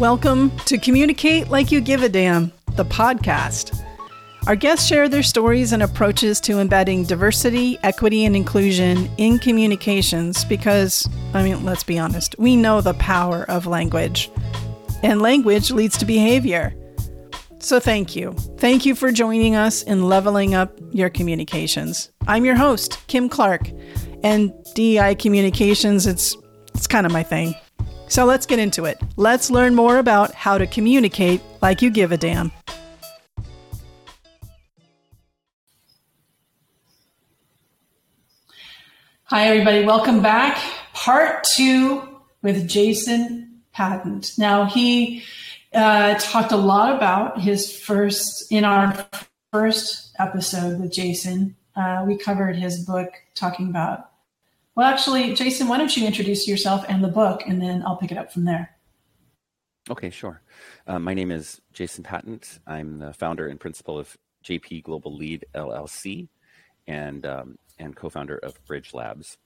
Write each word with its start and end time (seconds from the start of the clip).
Welcome 0.00 0.50
to 0.60 0.78
Communicate 0.78 1.50
Like 1.50 1.70
You 1.70 1.82
Give 1.82 2.02
a 2.02 2.08
Damn, 2.08 2.50
the 2.74 2.86
podcast. 2.86 3.78
Our 4.46 4.56
guests 4.56 4.86
share 4.86 5.10
their 5.10 5.22
stories 5.22 5.74
and 5.74 5.82
approaches 5.82 6.40
to 6.40 6.58
embedding 6.58 7.04
diversity, 7.04 7.78
equity, 7.82 8.24
and 8.24 8.34
inclusion 8.34 9.10
in 9.18 9.38
communications 9.38 10.42
because, 10.46 11.06
I 11.34 11.42
mean, 11.42 11.66
let's 11.66 11.84
be 11.84 11.98
honest, 11.98 12.34
we 12.38 12.56
know 12.56 12.80
the 12.80 12.94
power 12.94 13.44
of 13.50 13.66
language. 13.66 14.30
And 15.02 15.20
language 15.20 15.70
leads 15.70 15.98
to 15.98 16.06
behavior. 16.06 16.74
So 17.58 17.78
thank 17.78 18.16
you. 18.16 18.32
Thank 18.56 18.86
you 18.86 18.94
for 18.94 19.12
joining 19.12 19.54
us 19.54 19.82
in 19.82 20.08
leveling 20.08 20.54
up 20.54 20.80
your 20.92 21.10
communications. 21.10 22.10
I'm 22.26 22.46
your 22.46 22.56
host, 22.56 23.06
Kim 23.08 23.28
Clark, 23.28 23.70
and 24.24 24.50
DI 24.74 25.14
communications, 25.16 26.06
it's 26.06 26.34
it's 26.74 26.86
kind 26.86 27.04
of 27.04 27.12
my 27.12 27.22
thing. 27.22 27.54
So 28.10 28.24
let's 28.24 28.44
get 28.44 28.58
into 28.58 28.86
it. 28.86 29.00
Let's 29.16 29.52
learn 29.52 29.76
more 29.76 29.98
about 29.98 30.34
how 30.34 30.58
to 30.58 30.66
communicate 30.66 31.40
like 31.62 31.80
you 31.80 31.90
give 31.90 32.10
a 32.10 32.16
damn. 32.16 32.50
Hi, 39.26 39.46
everybody. 39.46 39.84
Welcome 39.84 40.22
back. 40.22 40.60
Part 40.92 41.44
two 41.44 42.20
with 42.42 42.68
Jason 42.68 43.60
Patent. 43.72 44.32
Now, 44.36 44.64
he 44.64 45.22
uh, 45.72 46.14
talked 46.18 46.50
a 46.50 46.56
lot 46.56 46.96
about 46.96 47.40
his 47.40 47.72
first, 47.72 48.50
in 48.50 48.64
our 48.64 49.06
first 49.52 50.16
episode 50.18 50.80
with 50.80 50.92
Jason, 50.92 51.54
uh, 51.76 52.02
we 52.04 52.18
covered 52.18 52.56
his 52.56 52.84
book 52.84 53.12
talking 53.36 53.68
about. 53.68 54.09
Well, 54.80 54.88
actually, 54.88 55.34
Jason, 55.34 55.68
why 55.68 55.76
don't 55.76 55.94
you 55.94 56.06
introduce 56.06 56.48
yourself 56.48 56.86
and 56.88 57.04
the 57.04 57.08
book, 57.08 57.42
and 57.46 57.60
then 57.60 57.82
I'll 57.84 57.98
pick 57.98 58.10
it 58.10 58.16
up 58.16 58.32
from 58.32 58.46
there. 58.46 58.78
Okay, 59.90 60.08
sure. 60.08 60.40
Uh, 60.86 60.98
my 60.98 61.12
name 61.12 61.30
is 61.30 61.60
Jason 61.74 62.02
Patent. 62.02 62.60
I'm 62.66 62.98
the 62.98 63.12
founder 63.12 63.48
and 63.48 63.60
principal 63.60 63.98
of 63.98 64.16
JP 64.42 64.84
Global 64.84 65.14
Lead 65.14 65.44
LLC, 65.54 66.30
and 66.86 67.26
um, 67.26 67.58
and 67.78 67.94
co-founder 67.94 68.38
of 68.38 68.58
Bridgelabs. 68.64 69.36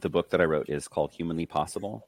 The 0.00 0.08
book 0.08 0.30
that 0.30 0.40
I 0.40 0.44
wrote 0.44 0.68
is 0.68 0.86
called 0.86 1.10
Humanly 1.14 1.46
Possible: 1.46 2.06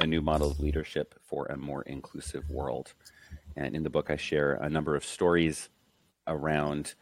A 0.00 0.06
New 0.06 0.22
Model 0.22 0.50
of 0.50 0.60
Leadership 0.60 1.14
for 1.22 1.44
a 1.44 1.58
More 1.58 1.82
Inclusive 1.82 2.48
World. 2.48 2.94
And 3.54 3.76
in 3.76 3.82
the 3.82 3.90
book, 3.90 4.08
I 4.08 4.16
share 4.16 4.54
a 4.54 4.70
number 4.70 4.96
of 4.96 5.04
stories 5.04 5.68
around 6.26 6.94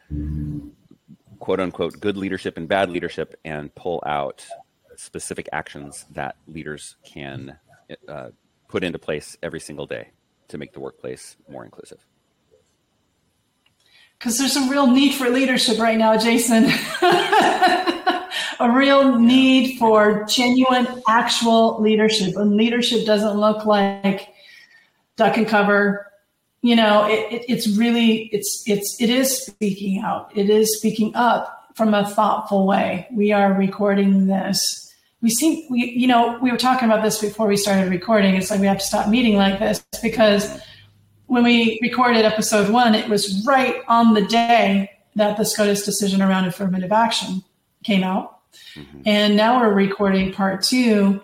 quote 1.39 1.59
unquote 1.59 1.99
good 1.99 2.17
leadership 2.17 2.57
and 2.57 2.67
bad 2.67 2.89
leadership 2.89 3.39
and 3.45 3.73
pull 3.75 4.03
out 4.05 4.45
specific 4.95 5.47
actions 5.51 6.05
that 6.11 6.35
leaders 6.47 6.95
can 7.03 7.57
uh, 8.07 8.29
put 8.67 8.83
into 8.83 8.99
place 8.99 9.37
every 9.41 9.59
single 9.59 9.85
day 9.85 10.09
to 10.49 10.57
make 10.57 10.73
the 10.73 10.79
workplace 10.79 11.37
more 11.49 11.63
inclusive. 11.63 12.05
Because 14.17 14.37
there's 14.37 14.55
a 14.55 14.67
real 14.69 14.87
need 14.87 15.13
for 15.13 15.29
leadership 15.29 15.77
right 15.77 15.97
now, 15.97 16.17
Jason. 16.17 16.65
a 18.59 18.71
real 18.71 19.19
need 19.19 19.77
for 19.77 20.25
genuine, 20.27 20.87
actual 21.07 21.79
leadership. 21.79 22.35
And 22.35 22.55
leadership 22.55 23.05
doesn't 23.05 23.37
look 23.37 23.65
like 23.65 24.29
duck 25.17 25.37
and 25.37 25.47
cover, 25.47 26.06
you 26.61 26.75
know, 26.75 27.05
it, 27.07 27.31
it, 27.31 27.45
it's 27.47 27.67
really 27.77 28.29
it's 28.33 28.63
it's 28.65 28.97
it 28.99 29.09
is 29.09 29.45
speaking 29.45 29.99
out. 29.99 30.31
It 30.35 30.49
is 30.49 30.77
speaking 30.77 31.15
up 31.15 31.71
from 31.75 31.93
a 31.93 32.07
thoughtful 32.07 32.65
way. 32.65 33.07
We 33.11 33.31
are 33.31 33.53
recording 33.53 34.27
this. 34.27 34.59
We 35.21 35.29
seem 35.29 35.69
we 35.69 35.91
you 35.91 36.07
know 36.07 36.37
we 36.41 36.51
were 36.51 36.57
talking 36.57 36.89
about 36.89 37.03
this 37.03 37.21
before 37.21 37.47
we 37.47 37.57
started 37.57 37.89
recording. 37.89 38.35
It's 38.35 38.49
like 38.49 38.59
we 38.59 38.67
have 38.67 38.79
to 38.79 38.85
stop 38.85 39.07
meeting 39.07 39.35
like 39.35 39.59
this 39.59 39.83
because 40.01 40.59
when 41.27 41.43
we 41.43 41.77
recorded 41.81 42.25
episode 42.25 42.69
one, 42.69 42.95
it 42.95 43.09
was 43.09 43.45
right 43.45 43.81
on 43.87 44.13
the 44.13 44.25
day 44.25 44.89
that 45.15 45.37
the 45.37 45.43
SCOTUS 45.43 45.83
decision 45.83 46.21
around 46.21 46.45
affirmative 46.45 46.91
action 46.91 47.43
came 47.83 48.03
out. 48.03 48.39
Mm-hmm. 48.75 49.01
And 49.05 49.35
now 49.35 49.59
we're 49.59 49.73
recording 49.73 50.31
part 50.31 50.63
two 50.63 51.21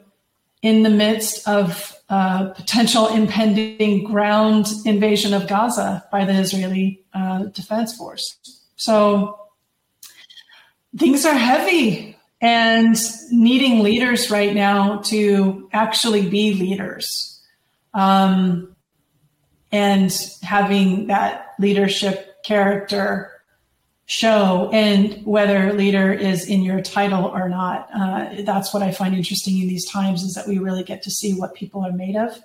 in 0.63 0.81
the 0.81 0.89
midst 0.89 1.47
of 1.47 1.95
uh, 2.09 2.45
potential 2.51 3.09
impending 3.09 4.03
ground 4.03 4.65
invasion 4.85 5.33
of 5.33 5.47
Gaza 5.47 6.05
by 6.11 6.25
the 6.25 6.33
Israeli 6.33 7.03
uh, 7.13 7.43
Defense 7.43 7.95
Force. 7.95 8.39
So 8.77 9.39
things 10.97 11.25
are 11.25 11.35
heavy 11.35 12.17
and 12.41 12.95
needing 13.29 13.83
leaders 13.83 14.31
right 14.31 14.55
now 14.55 14.97
to 15.01 15.69
actually 15.73 16.29
be 16.29 16.53
leaders 16.53 17.41
um, 17.93 18.73
and 19.71 20.15
having 20.43 21.07
that 21.07 21.55
leadership 21.59 22.41
character 22.43 23.32
show 24.05 24.69
and 24.73 25.25
whether 25.25 25.73
leader 25.73 26.11
is 26.11 26.47
in 26.47 26.61
your 26.61 26.81
title 26.81 27.25
or 27.25 27.47
not. 27.47 27.87
Uh, 27.95 28.41
that's 28.41 28.73
what 28.73 28.83
I 28.83 28.91
find 28.91 29.15
interesting 29.15 29.59
in 29.61 29.67
these 29.67 29.89
times 29.89 30.23
is 30.23 30.33
that 30.33 30.47
we 30.47 30.57
really 30.57 30.83
get 30.83 31.01
to 31.03 31.11
see 31.11 31.33
what 31.33 31.53
people 31.53 31.85
are 31.85 31.91
made 31.91 32.15
of 32.15 32.37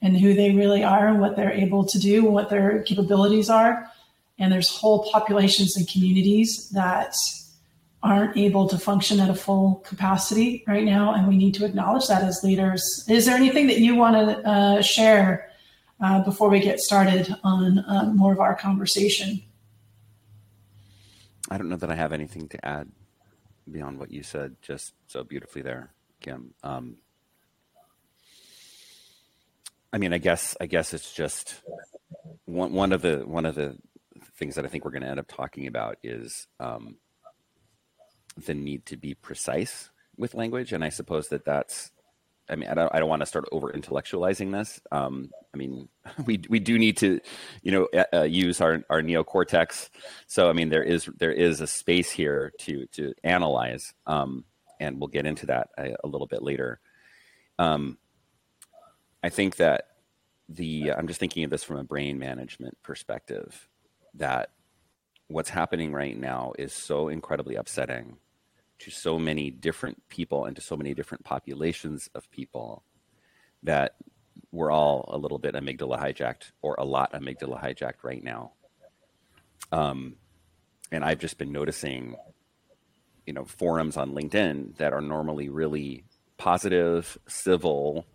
and 0.00 0.16
who 0.16 0.32
they 0.32 0.52
really 0.52 0.84
are, 0.84 1.08
and 1.08 1.20
what 1.20 1.34
they're 1.34 1.50
able 1.50 1.84
to 1.84 1.98
do, 1.98 2.24
what 2.24 2.48
their 2.48 2.82
capabilities 2.84 3.50
are. 3.50 3.90
And 4.38 4.52
there's 4.52 4.68
whole 4.68 5.10
populations 5.10 5.76
and 5.76 5.88
communities 5.88 6.68
that 6.70 7.16
aren't 8.00 8.36
able 8.36 8.68
to 8.68 8.78
function 8.78 9.18
at 9.18 9.28
a 9.28 9.34
full 9.34 9.82
capacity 9.84 10.62
right 10.68 10.84
now. 10.84 11.14
And 11.14 11.26
we 11.26 11.36
need 11.36 11.54
to 11.54 11.64
acknowledge 11.64 12.06
that 12.06 12.22
as 12.22 12.44
leaders. 12.44 13.04
Is 13.08 13.26
there 13.26 13.34
anything 13.34 13.66
that 13.66 13.80
you 13.80 13.96
want 13.96 14.14
to 14.14 14.48
uh, 14.48 14.82
share 14.82 15.50
uh, 16.00 16.22
before 16.22 16.48
we 16.48 16.60
get 16.60 16.78
started 16.78 17.34
on 17.42 17.80
uh, 17.80 18.12
more 18.14 18.32
of 18.32 18.38
our 18.38 18.54
conversation? 18.54 19.42
I 21.50 21.58
don't 21.58 21.68
know 21.68 21.76
that 21.76 21.90
I 21.90 21.94
have 21.94 22.12
anything 22.12 22.48
to 22.48 22.66
add 22.66 22.88
beyond 23.70 23.98
what 23.98 24.10
you 24.10 24.22
said 24.22 24.56
just 24.62 24.94
so 25.06 25.24
beautifully 25.24 25.62
there, 25.62 25.92
Kim. 26.20 26.54
Um, 26.62 26.96
I 29.92 29.98
mean, 29.98 30.12
I 30.12 30.18
guess 30.18 30.56
I 30.60 30.66
guess 30.66 30.92
it's 30.92 31.12
just 31.12 31.62
one 32.44 32.72
one 32.72 32.92
of 32.92 33.02
the 33.02 33.18
one 33.26 33.46
of 33.46 33.54
the 33.54 33.76
things 34.36 34.54
that 34.56 34.64
I 34.64 34.68
think 34.68 34.84
we're 34.84 34.90
going 34.90 35.02
to 35.02 35.08
end 35.08 35.20
up 35.20 35.28
talking 35.28 35.66
about 35.66 35.96
is 36.02 36.46
um, 36.60 36.96
the 38.46 38.54
need 38.54 38.86
to 38.86 38.96
be 38.96 39.14
precise 39.14 39.90
with 40.16 40.34
language, 40.34 40.72
and 40.72 40.84
I 40.84 40.90
suppose 40.90 41.28
that 41.28 41.44
that's 41.44 41.90
I 42.50 42.56
mean, 42.56 42.68
I 42.68 42.74
don't, 42.74 42.94
I 42.94 42.98
don't 42.98 43.08
want 43.08 43.20
to 43.20 43.26
start 43.26 43.44
over 43.52 43.72
intellectualizing 43.72 44.52
this. 44.52 44.80
Um, 44.90 45.30
I 45.52 45.56
mean, 45.56 45.88
we 46.26 46.42
we 46.48 46.58
do 46.58 46.78
need 46.78 46.96
to, 46.98 47.20
you 47.62 47.72
know, 47.72 48.04
uh, 48.12 48.22
use 48.22 48.60
our 48.60 48.82
our 48.90 49.02
neocortex. 49.02 49.90
So, 50.26 50.48
I 50.48 50.52
mean, 50.52 50.68
there 50.68 50.82
is 50.82 51.08
there 51.18 51.32
is 51.32 51.60
a 51.60 51.66
space 51.66 52.10
here 52.10 52.52
to 52.60 52.86
to 52.92 53.14
analyze, 53.22 53.94
um, 54.06 54.44
and 54.80 54.98
we'll 54.98 55.08
get 55.08 55.26
into 55.26 55.46
that 55.46 55.68
a, 55.78 55.94
a 56.04 56.08
little 56.08 56.26
bit 56.26 56.42
later. 56.42 56.80
Um, 57.58 57.98
I 59.22 59.28
think 59.28 59.56
that 59.56 59.88
the 60.48 60.92
I'm 60.92 61.08
just 61.08 61.20
thinking 61.20 61.44
of 61.44 61.50
this 61.50 61.64
from 61.64 61.76
a 61.76 61.84
brain 61.84 62.18
management 62.18 62.78
perspective. 62.82 63.68
That 64.14 64.50
what's 65.28 65.50
happening 65.50 65.92
right 65.92 66.16
now 66.18 66.52
is 66.58 66.72
so 66.72 67.08
incredibly 67.08 67.56
upsetting 67.56 68.16
to 68.80 68.90
so 68.90 69.18
many 69.18 69.50
different 69.50 70.08
people 70.08 70.44
and 70.44 70.54
to 70.56 70.62
so 70.62 70.76
many 70.76 70.94
different 70.94 71.24
populations 71.24 72.08
of 72.14 72.30
people 72.30 72.84
that 73.62 73.96
we're 74.52 74.70
all 74.70 75.04
a 75.08 75.18
little 75.18 75.38
bit 75.38 75.54
amygdala 75.54 75.98
hijacked 75.98 76.52
or 76.62 76.74
a 76.78 76.84
lot 76.84 77.12
amygdala 77.12 77.62
hijacked 77.62 78.04
right 78.04 78.22
now. 78.22 78.52
Um, 79.72 80.16
and 80.90 81.04
I've 81.04 81.18
just 81.18 81.38
been 81.38 81.52
noticing, 81.52 82.16
you 83.26 83.32
know, 83.32 83.44
forums 83.44 83.96
on 83.96 84.12
LinkedIn 84.12 84.76
that 84.78 84.92
are 84.92 85.00
normally 85.00 85.48
really 85.48 86.04
positive, 86.38 87.18
civil, 87.26 88.06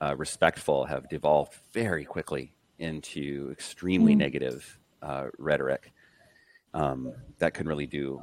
uh, 0.00 0.14
respectful 0.16 0.86
have 0.86 1.08
devolved 1.08 1.54
very 1.72 2.04
quickly 2.04 2.54
into 2.78 3.50
extremely 3.52 4.12
mm-hmm. 4.12 4.20
negative 4.20 4.78
uh, 5.02 5.26
rhetoric 5.38 5.92
um, 6.72 7.12
that 7.38 7.54
can 7.54 7.66
really 7.66 7.86
do 7.86 8.22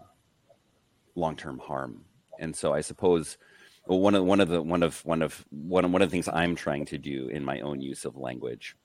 long-term 1.15 1.59
harm. 1.59 2.05
And 2.39 2.55
so 2.55 2.73
I 2.73 2.81
suppose 2.81 3.37
well, 3.87 3.99
one 3.99 4.15
of 4.15 4.23
one 4.23 4.39
of 4.39 4.47
the 4.47 4.61
one 4.61 4.83
of 4.83 5.03
one 5.05 5.21
of 5.21 5.45
one 5.49 5.85
of, 5.85 5.91
one 5.91 6.01
of 6.01 6.09
the 6.09 6.11
things 6.11 6.27
I'm 6.27 6.55
trying 6.55 6.85
to 6.85 6.97
do 6.97 7.27
in 7.27 7.43
my 7.43 7.61
own 7.61 7.81
use 7.81 8.05
of 8.05 8.15
language 8.15 8.75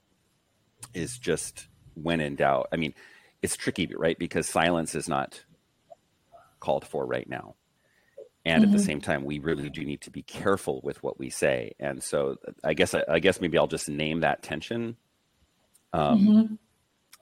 is 0.95 1.19
just 1.19 1.69
when 1.95 2.21
in 2.21 2.37
doubt. 2.37 2.69
I 2.73 2.77
mean, 2.77 2.95
it's 3.43 3.57
tricky, 3.57 3.91
right? 3.95 4.19
Because 4.19 4.49
silence 4.49 4.95
is 4.95 5.09
not 5.09 5.45
called 6.61 6.87
for 6.87 7.05
right 7.05 7.29
now. 7.29 7.55
And 8.45 8.63
mm-hmm. 8.63 8.71
at 8.71 8.77
the 8.77 8.79
mm-hmm. 8.79 8.87
same 8.87 9.01
time, 9.01 9.25
we 9.25 9.39
really 9.39 9.69
do 9.69 9.85
need 9.85 10.03
to 10.03 10.11
be 10.11 10.23
careful 10.23 10.81
with 10.83 11.03
what 11.03 11.19
we 11.19 11.31
say. 11.31 11.75
And 11.79 12.03
so, 12.03 12.37
I 12.65 12.75
guess 12.75 12.95
I 12.95 13.19
guess 13.19 13.41
maybe 13.41 13.59
I'll 13.59 13.67
just 13.67 13.89
name 13.89 14.21
that 14.21 14.43
tension 14.43 14.97
um, 15.93 16.21
mm-hmm. 16.21 16.55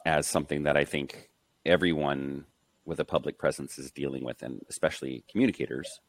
as 0.07 0.27
something 0.27 0.65
that 0.65 0.77
I 0.77 0.85
think 0.85 1.31
everyone 1.67 2.45
with 2.85 3.01
a 3.01 3.05
public 3.05 3.39
presence 3.39 3.79
is 3.79 3.91
dealing 3.91 4.25
with, 4.25 4.43
and 4.43 4.61
especially 4.69 5.25
communicators, 5.31 6.01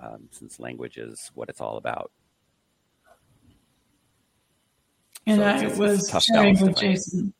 um, 0.00 0.28
since 0.30 0.60
language 0.60 0.98
is 0.98 1.30
what 1.34 1.48
it's 1.48 1.60
all 1.60 1.76
about. 1.76 2.10
And 5.26 5.40
so 5.40 5.44
I 5.44 5.64
it's, 5.64 5.78
was 5.78 6.14
it's 6.14 6.24
sharing 6.24 6.60
with 6.60 6.76
Jason. 6.76 7.34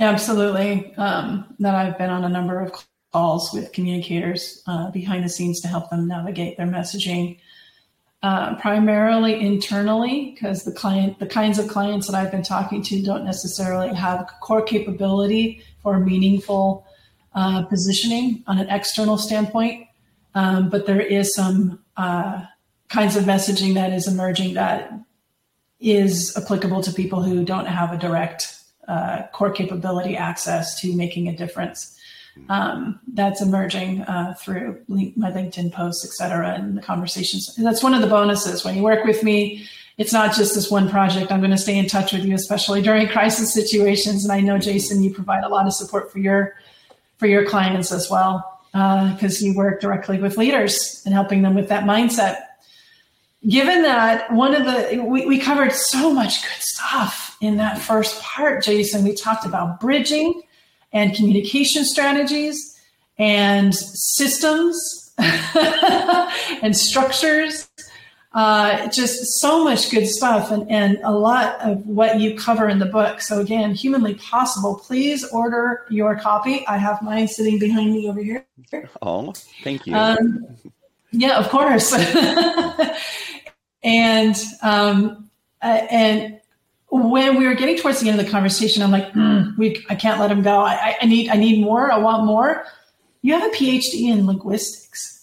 Absolutely. 0.00 0.94
Um, 0.96 1.54
that 1.58 1.74
I've 1.74 1.98
been 1.98 2.10
on 2.10 2.24
a 2.24 2.28
number 2.28 2.60
of 2.60 2.72
calls 3.12 3.52
with 3.52 3.72
communicators 3.72 4.62
uh, 4.66 4.90
behind 4.90 5.24
the 5.24 5.28
scenes 5.28 5.60
to 5.60 5.68
help 5.68 5.90
them 5.90 6.08
navigate 6.08 6.56
their 6.56 6.66
messaging. 6.66 7.38
Uh, 8.22 8.54
primarily 8.60 9.40
internally, 9.40 10.30
because 10.30 10.64
the 10.64 10.70
client, 10.70 11.18
the 11.18 11.26
kinds 11.26 11.58
of 11.58 11.66
clients 11.66 12.06
that 12.06 12.14
I've 12.14 12.30
been 12.30 12.44
talking 12.44 12.80
to 12.84 13.02
don't 13.02 13.24
necessarily 13.24 13.92
have 13.94 14.30
core 14.40 14.62
capability 14.62 15.60
for 15.82 15.98
meaningful 15.98 16.86
uh, 17.34 17.62
positioning 17.62 18.42
on 18.46 18.58
an 18.58 18.68
external 18.68 19.18
standpoint. 19.18 19.86
Um, 20.34 20.70
but 20.70 20.86
there 20.86 21.00
is 21.00 21.34
some 21.34 21.78
uh, 21.96 22.44
kinds 22.88 23.16
of 23.16 23.24
messaging 23.24 23.74
that 23.74 23.92
is 23.92 24.08
emerging 24.08 24.54
that 24.54 24.92
is 25.80 26.36
applicable 26.36 26.82
to 26.82 26.92
people 26.92 27.22
who 27.22 27.44
don't 27.44 27.66
have 27.66 27.92
a 27.92 27.98
direct 27.98 28.58
uh, 28.88 29.22
core 29.32 29.50
capability 29.50 30.16
access 30.16 30.80
to 30.80 30.94
making 30.94 31.28
a 31.28 31.36
difference. 31.36 31.98
Um, 32.48 32.98
that's 33.12 33.42
emerging 33.42 34.02
uh, 34.02 34.34
through 34.40 34.82
link, 34.88 35.16
my 35.16 35.30
LinkedIn 35.30 35.72
posts, 35.72 36.04
et 36.04 36.12
cetera, 36.12 36.54
and 36.54 36.76
the 36.76 36.82
conversations. 36.82 37.56
And 37.56 37.66
that's 37.66 37.82
one 37.82 37.92
of 37.94 38.00
the 38.00 38.06
bonuses 38.06 38.64
when 38.64 38.74
you 38.74 38.82
work 38.82 39.04
with 39.04 39.22
me. 39.22 39.66
It's 39.98 40.12
not 40.12 40.34
just 40.34 40.54
this 40.54 40.70
one 40.70 40.88
project. 40.88 41.30
I'm 41.30 41.40
going 41.40 41.50
to 41.50 41.58
stay 41.58 41.76
in 41.76 41.86
touch 41.86 42.12
with 42.12 42.24
you, 42.24 42.34
especially 42.34 42.80
during 42.80 43.06
crisis 43.16 43.52
situations. 43.52 44.24
And 44.24 44.32
I 44.32 44.40
know, 44.40 44.58
Jason, 44.58 45.02
you 45.02 45.12
provide 45.12 45.44
a 45.44 45.48
lot 45.48 45.66
of 45.66 45.74
support 45.74 46.10
for 46.10 46.18
your 46.18 46.54
for 47.22 47.28
your 47.28 47.46
clients 47.46 47.92
as 47.92 48.10
well 48.10 48.58
because 48.72 49.40
uh, 49.40 49.46
you 49.46 49.54
work 49.54 49.80
directly 49.80 50.18
with 50.18 50.36
leaders 50.36 51.00
and 51.04 51.14
helping 51.14 51.42
them 51.42 51.54
with 51.54 51.68
that 51.68 51.84
mindset. 51.84 52.38
Given 53.48 53.82
that 53.82 54.32
one 54.32 54.56
of 54.56 54.64
the 54.64 55.04
we, 55.04 55.24
we 55.24 55.38
covered 55.38 55.70
so 55.70 56.12
much 56.12 56.42
good 56.42 56.58
stuff 56.58 57.36
in 57.40 57.58
that 57.58 57.78
first 57.78 58.20
part 58.20 58.64
jason. 58.64 59.04
We 59.04 59.14
talked 59.14 59.46
about 59.46 59.78
bridging 59.78 60.42
and 60.92 61.14
communication 61.14 61.84
strategies 61.84 62.76
and 63.18 63.72
systems 63.72 65.14
and 65.18 66.76
structures 66.76 67.68
uh, 68.34 68.88
just 68.88 69.40
so 69.40 69.62
much 69.62 69.90
good 69.90 70.06
stuff 70.06 70.50
and, 70.50 70.70
and 70.70 70.98
a 71.04 71.10
lot 71.10 71.60
of 71.60 71.86
what 71.86 72.18
you 72.18 72.36
cover 72.36 72.68
in 72.68 72.78
the 72.78 72.86
book 72.86 73.20
so 73.20 73.40
again 73.40 73.74
humanly 73.74 74.14
possible 74.14 74.76
please 74.76 75.24
order 75.32 75.84
your 75.90 76.16
copy 76.18 76.66
i 76.66 76.76
have 76.76 77.00
mine 77.02 77.28
sitting 77.28 77.58
behind 77.58 77.92
me 77.92 78.08
over 78.08 78.22
here 78.22 78.46
oh 79.02 79.32
thank 79.62 79.86
you 79.86 79.94
um, 79.94 80.46
yeah 81.10 81.38
of 81.38 81.48
course 81.50 81.92
And 83.82 84.36
um, 84.62 85.30
uh, 85.60 85.86
and 85.90 86.40
when 86.88 87.36
we 87.36 87.46
were 87.46 87.54
getting 87.54 87.76
towards 87.76 88.00
the 88.00 88.08
end 88.08 88.20
of 88.20 88.26
the 88.26 88.30
conversation, 88.30 88.82
I'm 88.82 88.90
like, 88.90 89.12
mm, 89.12 89.56
we, 89.56 89.84
I 89.88 89.94
can't 89.94 90.20
let 90.20 90.30
him 90.30 90.42
go. 90.42 90.60
I, 90.60 90.96
I 91.00 91.06
need, 91.06 91.30
I 91.30 91.36
need 91.36 91.60
more. 91.60 91.90
I 91.90 91.98
want 91.98 92.24
more. 92.24 92.64
You 93.22 93.34
have 93.34 93.52
a 93.52 93.54
PhD 93.56 94.10
in 94.12 94.26
linguistics. 94.26 95.21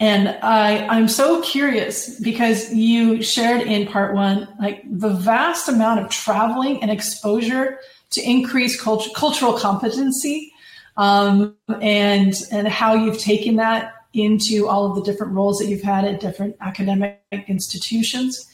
And 0.00 0.28
I, 0.42 0.86
I'm 0.86 1.08
so 1.08 1.42
curious 1.42 2.18
because 2.20 2.72
you 2.72 3.22
shared 3.22 3.60
in 3.60 3.86
part 3.86 4.14
one, 4.14 4.48
like 4.58 4.82
the 4.90 5.10
vast 5.10 5.68
amount 5.68 6.00
of 6.00 6.08
traveling 6.08 6.82
and 6.82 6.90
exposure 6.90 7.78
to 8.12 8.22
increase 8.22 8.80
cult- 8.80 9.12
cultural 9.14 9.52
competency, 9.52 10.52
um, 10.96 11.54
and 11.82 12.34
and 12.50 12.66
how 12.66 12.94
you've 12.94 13.18
taken 13.18 13.56
that 13.56 13.92
into 14.14 14.66
all 14.66 14.86
of 14.86 14.96
the 14.96 15.02
different 15.02 15.34
roles 15.34 15.58
that 15.58 15.66
you've 15.66 15.82
had 15.82 16.04
at 16.04 16.18
different 16.18 16.56
academic 16.60 17.20
institutions 17.46 18.50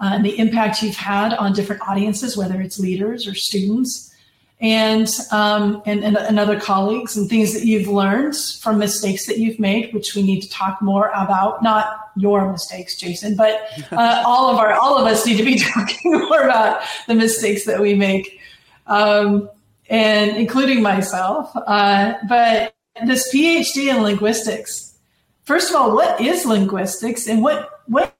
uh, 0.00 0.10
and 0.12 0.24
the 0.24 0.38
impact 0.38 0.82
you've 0.82 0.96
had 0.96 1.32
on 1.34 1.52
different 1.52 1.82
audiences, 1.88 2.36
whether 2.36 2.60
it's 2.60 2.78
leaders 2.78 3.26
or 3.26 3.34
students, 3.34 4.11
and, 4.62 5.08
um, 5.30 5.82
and, 5.84 6.02
and, 6.02 6.16
and 6.16 6.38
other 6.38 6.58
colleagues, 6.58 7.16
and 7.16 7.28
things 7.28 7.52
that 7.52 7.66
you've 7.66 7.88
learned 7.88 8.36
from 8.60 8.78
mistakes 8.78 9.26
that 9.26 9.36
you've 9.38 9.58
made, 9.58 9.92
which 9.92 10.14
we 10.14 10.22
need 10.22 10.40
to 10.40 10.48
talk 10.48 10.80
more 10.80 11.08
about. 11.08 11.62
Not 11.62 12.10
your 12.16 12.50
mistakes, 12.50 12.96
Jason, 12.96 13.36
but 13.36 13.60
uh, 13.92 14.22
all 14.24 14.50
of 14.50 14.58
our 14.58 14.72
all 14.72 14.96
of 14.96 15.06
us 15.06 15.26
need 15.26 15.36
to 15.36 15.44
be 15.44 15.58
talking 15.74 16.12
more 16.12 16.42
about 16.42 16.82
the 17.06 17.14
mistakes 17.14 17.64
that 17.66 17.80
we 17.80 17.94
make, 17.94 18.40
um, 18.86 19.50
and 19.90 20.36
including 20.36 20.80
myself. 20.80 21.50
Uh, 21.54 22.14
but 22.28 22.74
this 23.04 23.34
PhD 23.34 23.94
in 23.94 24.02
linguistics 24.02 24.92
first 25.44 25.70
of 25.70 25.76
all, 25.76 25.94
what 25.94 26.20
is 26.20 26.46
linguistics 26.46 27.26
and 27.26 27.42
what, 27.42 27.82
what 27.86 28.14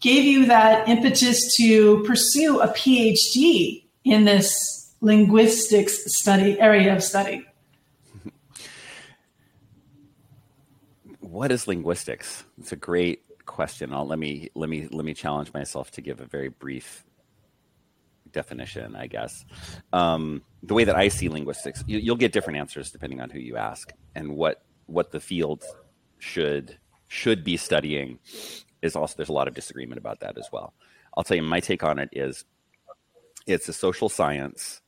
gave 0.00 0.24
you 0.24 0.46
that 0.46 0.88
impetus 0.88 1.56
to 1.56 2.02
pursue 2.04 2.60
a 2.60 2.68
PhD 2.68 3.84
in 4.04 4.24
this 4.24 4.83
linguistics 5.04 6.02
study 6.18 6.58
area 6.58 6.94
of 6.96 7.02
study? 7.02 7.46
What 11.20 11.52
is 11.52 11.68
linguistics? 11.68 12.44
It's 12.58 12.72
a 12.72 12.76
great 12.76 13.22
question. 13.44 13.92
I'll, 13.92 14.06
let 14.06 14.18
me 14.18 14.48
let 14.54 14.70
me 14.70 14.88
let 14.90 15.04
me 15.04 15.12
challenge 15.14 15.52
myself 15.52 15.90
to 15.92 16.00
give 16.00 16.20
a 16.20 16.26
very 16.26 16.48
brief 16.48 17.04
definition, 18.32 18.96
I 18.96 19.06
guess. 19.06 19.44
Um, 19.92 20.42
the 20.62 20.74
way 20.74 20.84
that 20.84 20.96
I 20.96 21.08
see 21.08 21.28
linguistics, 21.28 21.84
you, 21.86 22.12
will 22.12 22.16
get 22.16 22.32
different 22.32 22.58
answers 22.58 22.90
depending 22.90 23.20
on 23.20 23.30
who 23.30 23.38
you 23.38 23.56
ask 23.56 23.92
and 24.14 24.36
what 24.36 24.62
what 24.86 25.12
the 25.12 25.20
field 25.20 25.64
should 26.18 26.78
should 27.08 27.44
be 27.44 27.56
studying 27.56 28.18
is 28.80 28.96
also 28.96 29.14
there's 29.16 29.28
a 29.28 29.32
lot 29.32 29.48
of 29.48 29.54
disagreement 29.54 29.98
about 29.98 30.20
that 30.20 30.38
as 30.38 30.48
well. 30.50 30.72
I'll 31.16 31.24
tell 31.24 31.36
you 31.36 31.42
my 31.42 31.60
take 31.60 31.82
on 31.82 31.98
it 31.98 32.08
is 32.12 32.44
it's 33.46 33.68
a 33.68 33.72
social 33.72 34.08
science 34.08 34.80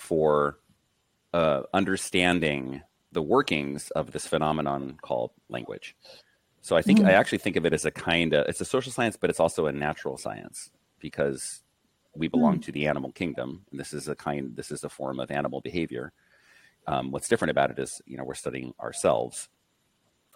for 0.00 0.58
uh, 1.32 1.62
understanding 1.74 2.82
the 3.12 3.22
workings 3.22 3.90
of 3.90 4.12
this 4.12 4.26
phenomenon 4.26 4.98
called 5.02 5.32
language. 5.48 5.96
So 6.62 6.76
I 6.76 6.82
think 6.82 7.00
mm. 7.00 7.06
I 7.06 7.12
actually 7.12 7.38
think 7.38 7.56
of 7.56 7.66
it 7.66 7.72
as 7.72 7.84
a 7.84 7.90
kind 7.90 8.34
of 8.34 8.46
it's 8.48 8.60
a 8.60 8.64
social 8.64 8.92
science, 8.92 9.16
but 9.16 9.30
it's 9.30 9.40
also 9.40 9.66
a 9.66 9.72
natural 9.72 10.16
science 10.16 10.70
because 10.98 11.62
we 12.14 12.28
belong 12.28 12.58
mm. 12.58 12.62
to 12.64 12.72
the 12.72 12.86
animal 12.86 13.12
kingdom, 13.12 13.64
and 13.70 13.80
this 13.80 13.92
is 13.92 14.08
a 14.08 14.14
kind 14.14 14.56
this 14.56 14.70
is 14.70 14.84
a 14.84 14.88
form 14.88 15.20
of 15.20 15.30
animal 15.30 15.60
behavior. 15.60 16.12
Um, 16.86 17.10
what's 17.10 17.28
different 17.28 17.50
about 17.50 17.70
it 17.70 17.78
is 17.78 18.00
you 18.06 18.16
know 18.16 18.24
we're 18.24 18.34
studying 18.34 18.74
ourselves 18.80 19.48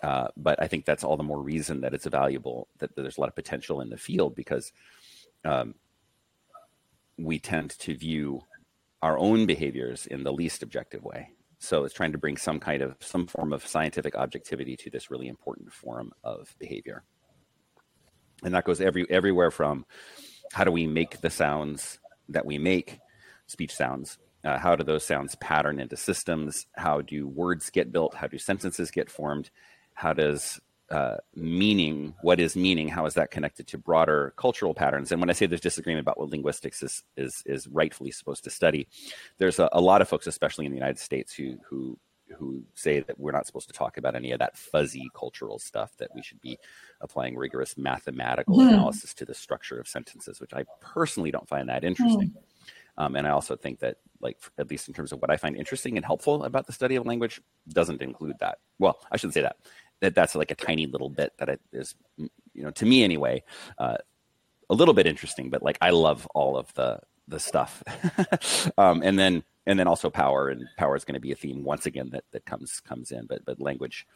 uh, 0.04 0.28
but 0.36 0.62
I 0.62 0.68
think 0.68 0.84
that's 0.84 1.02
all 1.02 1.16
the 1.16 1.22
more 1.22 1.40
reason 1.40 1.80
that 1.80 1.94
it's 1.94 2.04
valuable, 2.04 2.68
that, 2.78 2.94
that 2.94 3.00
there's 3.00 3.16
a 3.16 3.20
lot 3.20 3.30
of 3.30 3.34
potential 3.34 3.80
in 3.80 3.88
the 3.88 3.96
field 3.96 4.34
because 4.34 4.70
um, 5.46 5.74
we 7.16 7.38
tend 7.38 7.70
to 7.78 7.96
view 7.96 8.42
our 9.04 9.18
own 9.18 9.44
behaviors 9.44 10.06
in 10.06 10.24
the 10.24 10.32
least 10.32 10.62
objective 10.62 11.04
way. 11.04 11.28
So 11.58 11.84
it's 11.84 11.94
trying 11.94 12.12
to 12.12 12.18
bring 12.18 12.36
some 12.36 12.58
kind 12.58 12.82
of 12.82 12.96
some 13.00 13.26
form 13.26 13.52
of 13.52 13.66
scientific 13.66 14.16
objectivity 14.16 14.76
to 14.78 14.90
this 14.90 15.10
really 15.10 15.28
important 15.28 15.72
form 15.72 16.12
of 16.22 16.54
behavior. 16.58 17.04
And 18.42 18.54
that 18.54 18.64
goes 18.64 18.80
every 18.80 19.06
everywhere 19.10 19.50
from 19.50 19.84
how 20.52 20.64
do 20.64 20.70
we 20.72 20.86
make 20.86 21.20
the 21.20 21.30
sounds 21.30 21.98
that 22.30 22.46
we 22.46 22.58
make, 22.58 22.98
speech 23.46 23.74
sounds, 23.74 24.18
uh, 24.42 24.58
how 24.58 24.74
do 24.74 24.84
those 24.84 25.04
sounds 25.04 25.34
pattern 25.36 25.78
into 25.80 25.96
systems? 25.96 26.66
How 26.74 27.00
do 27.00 27.28
words 27.28 27.70
get 27.70 27.92
built? 27.92 28.14
How 28.14 28.26
do 28.26 28.38
sentences 28.38 28.90
get 28.90 29.10
formed? 29.10 29.50
how 29.94 30.12
does 30.12 30.60
uh, 30.94 31.16
meaning, 31.34 32.14
what 32.22 32.38
is 32.38 32.54
meaning, 32.54 32.88
how 32.88 33.04
is 33.06 33.14
that 33.14 33.30
connected 33.30 33.66
to 33.68 33.78
broader 33.78 34.32
cultural 34.36 34.74
patterns? 34.74 35.10
And 35.10 35.20
when 35.20 35.28
I 35.28 35.32
say 35.32 35.46
there's 35.46 35.60
disagreement 35.60 36.04
about 36.04 36.18
what 36.18 36.30
linguistics 36.30 36.82
is 36.82 37.02
is, 37.16 37.42
is 37.46 37.66
rightfully 37.68 38.12
supposed 38.12 38.44
to 38.44 38.50
study, 38.50 38.86
there's 39.38 39.58
a, 39.58 39.68
a 39.72 39.80
lot 39.80 40.00
of 40.00 40.08
folks, 40.08 40.26
especially 40.26 40.66
in 40.66 40.72
the 40.72 40.78
United 40.78 40.98
States, 40.98 41.34
who 41.34 41.58
who 41.68 41.98
who 42.38 42.62
say 42.74 43.00
that 43.00 43.18
we're 43.18 43.32
not 43.32 43.46
supposed 43.46 43.68
to 43.68 43.72
talk 43.74 43.96
about 43.96 44.14
any 44.14 44.32
of 44.32 44.38
that 44.38 44.56
fuzzy 44.56 45.08
cultural 45.14 45.58
stuff 45.58 45.96
that 45.98 46.08
we 46.14 46.22
should 46.22 46.40
be 46.40 46.58
applying 47.00 47.36
rigorous 47.36 47.76
mathematical 47.76 48.56
mm. 48.56 48.68
analysis 48.68 49.14
to 49.14 49.24
the 49.24 49.34
structure 49.34 49.78
of 49.78 49.86
sentences 49.86 50.40
which 50.40 50.54
i 50.54 50.64
personally 50.80 51.30
don't 51.30 51.48
find 51.48 51.68
that 51.68 51.84
interesting 51.84 52.30
mm. 52.30 53.04
um, 53.04 53.14
and 53.14 53.26
i 53.26 53.30
also 53.30 53.56
think 53.56 53.78
that 53.78 53.98
like 54.20 54.38
at 54.58 54.70
least 54.70 54.88
in 54.88 54.94
terms 54.94 55.12
of 55.12 55.20
what 55.20 55.30
i 55.30 55.36
find 55.36 55.54
interesting 55.54 55.96
and 55.96 56.06
helpful 56.06 56.44
about 56.44 56.66
the 56.66 56.72
study 56.72 56.96
of 56.96 57.06
language 57.06 57.40
doesn't 57.68 58.00
include 58.00 58.36
that 58.40 58.58
well 58.78 58.98
i 59.12 59.16
shouldn't 59.16 59.34
say 59.34 59.42
that 59.42 59.56
that 60.00 60.14
that's 60.14 60.34
like 60.34 60.50
a 60.50 60.54
tiny 60.54 60.86
little 60.86 61.08
bit 61.08 61.32
that 61.38 61.48
it 61.48 61.60
is, 61.72 61.94
you 62.16 62.62
know, 62.62 62.70
to 62.70 62.86
me 62.86 63.02
anyway, 63.04 63.42
uh, 63.78 63.96
a 64.70 64.74
little 64.74 64.94
bit 64.94 65.06
interesting. 65.06 65.50
But 65.50 65.62
like 65.62 65.78
I 65.80 65.90
love 65.90 66.26
all 66.34 66.56
of 66.56 66.72
the 66.74 67.00
the 67.28 67.40
stuff, 67.40 67.82
um, 68.78 69.02
and 69.02 69.18
then 69.18 69.42
and 69.66 69.78
then 69.78 69.88
also 69.88 70.10
power 70.10 70.48
and 70.48 70.66
power 70.76 70.96
is 70.96 71.04
going 71.04 71.14
to 71.14 71.20
be 71.20 71.32
a 71.32 71.36
theme 71.36 71.64
once 71.64 71.86
again 71.86 72.10
that 72.10 72.24
that 72.32 72.44
comes 72.44 72.80
comes 72.80 73.10
in. 73.10 73.26
But 73.26 73.44
but 73.44 73.60
language 73.60 74.06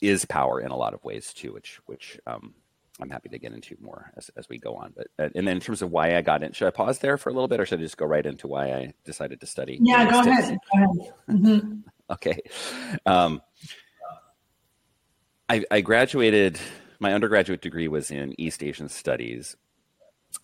is 0.00 0.24
power 0.24 0.60
in 0.60 0.70
a 0.70 0.76
lot 0.76 0.94
of 0.94 1.04
ways 1.04 1.32
too, 1.32 1.52
which 1.52 1.80
which 1.86 2.18
um, 2.26 2.54
I'm 3.00 3.10
happy 3.10 3.28
to 3.30 3.38
get 3.38 3.52
into 3.52 3.76
more 3.80 4.12
as, 4.16 4.30
as 4.36 4.48
we 4.48 4.58
go 4.58 4.74
on. 4.74 4.92
But 4.96 5.08
uh, 5.18 5.30
and 5.34 5.46
then 5.46 5.56
in 5.56 5.60
terms 5.60 5.82
of 5.82 5.90
why 5.90 6.16
I 6.16 6.22
got 6.22 6.42
in, 6.42 6.52
should 6.52 6.68
I 6.68 6.70
pause 6.70 6.98
there 6.98 7.16
for 7.16 7.30
a 7.30 7.32
little 7.32 7.48
bit, 7.48 7.60
or 7.60 7.66
should 7.66 7.80
I 7.80 7.82
just 7.82 7.96
go 7.96 8.06
right 8.06 8.24
into 8.24 8.46
why 8.46 8.72
I 8.72 8.92
decided 9.04 9.40
to 9.40 9.46
study? 9.46 9.78
Yeah, 9.80 10.10
go 10.10 10.20
ahead. 10.20 10.58
Go 10.72 10.82
ahead. 10.82 11.12
Mm-hmm. 11.30 11.80
okay. 12.10 12.38
Um, 13.06 13.40
I, 15.50 15.64
I 15.68 15.80
graduated. 15.80 16.60
My 17.00 17.12
undergraduate 17.12 17.60
degree 17.60 17.88
was 17.88 18.12
in 18.12 18.40
East 18.40 18.62
Asian 18.62 18.88
Studies, 18.88 19.56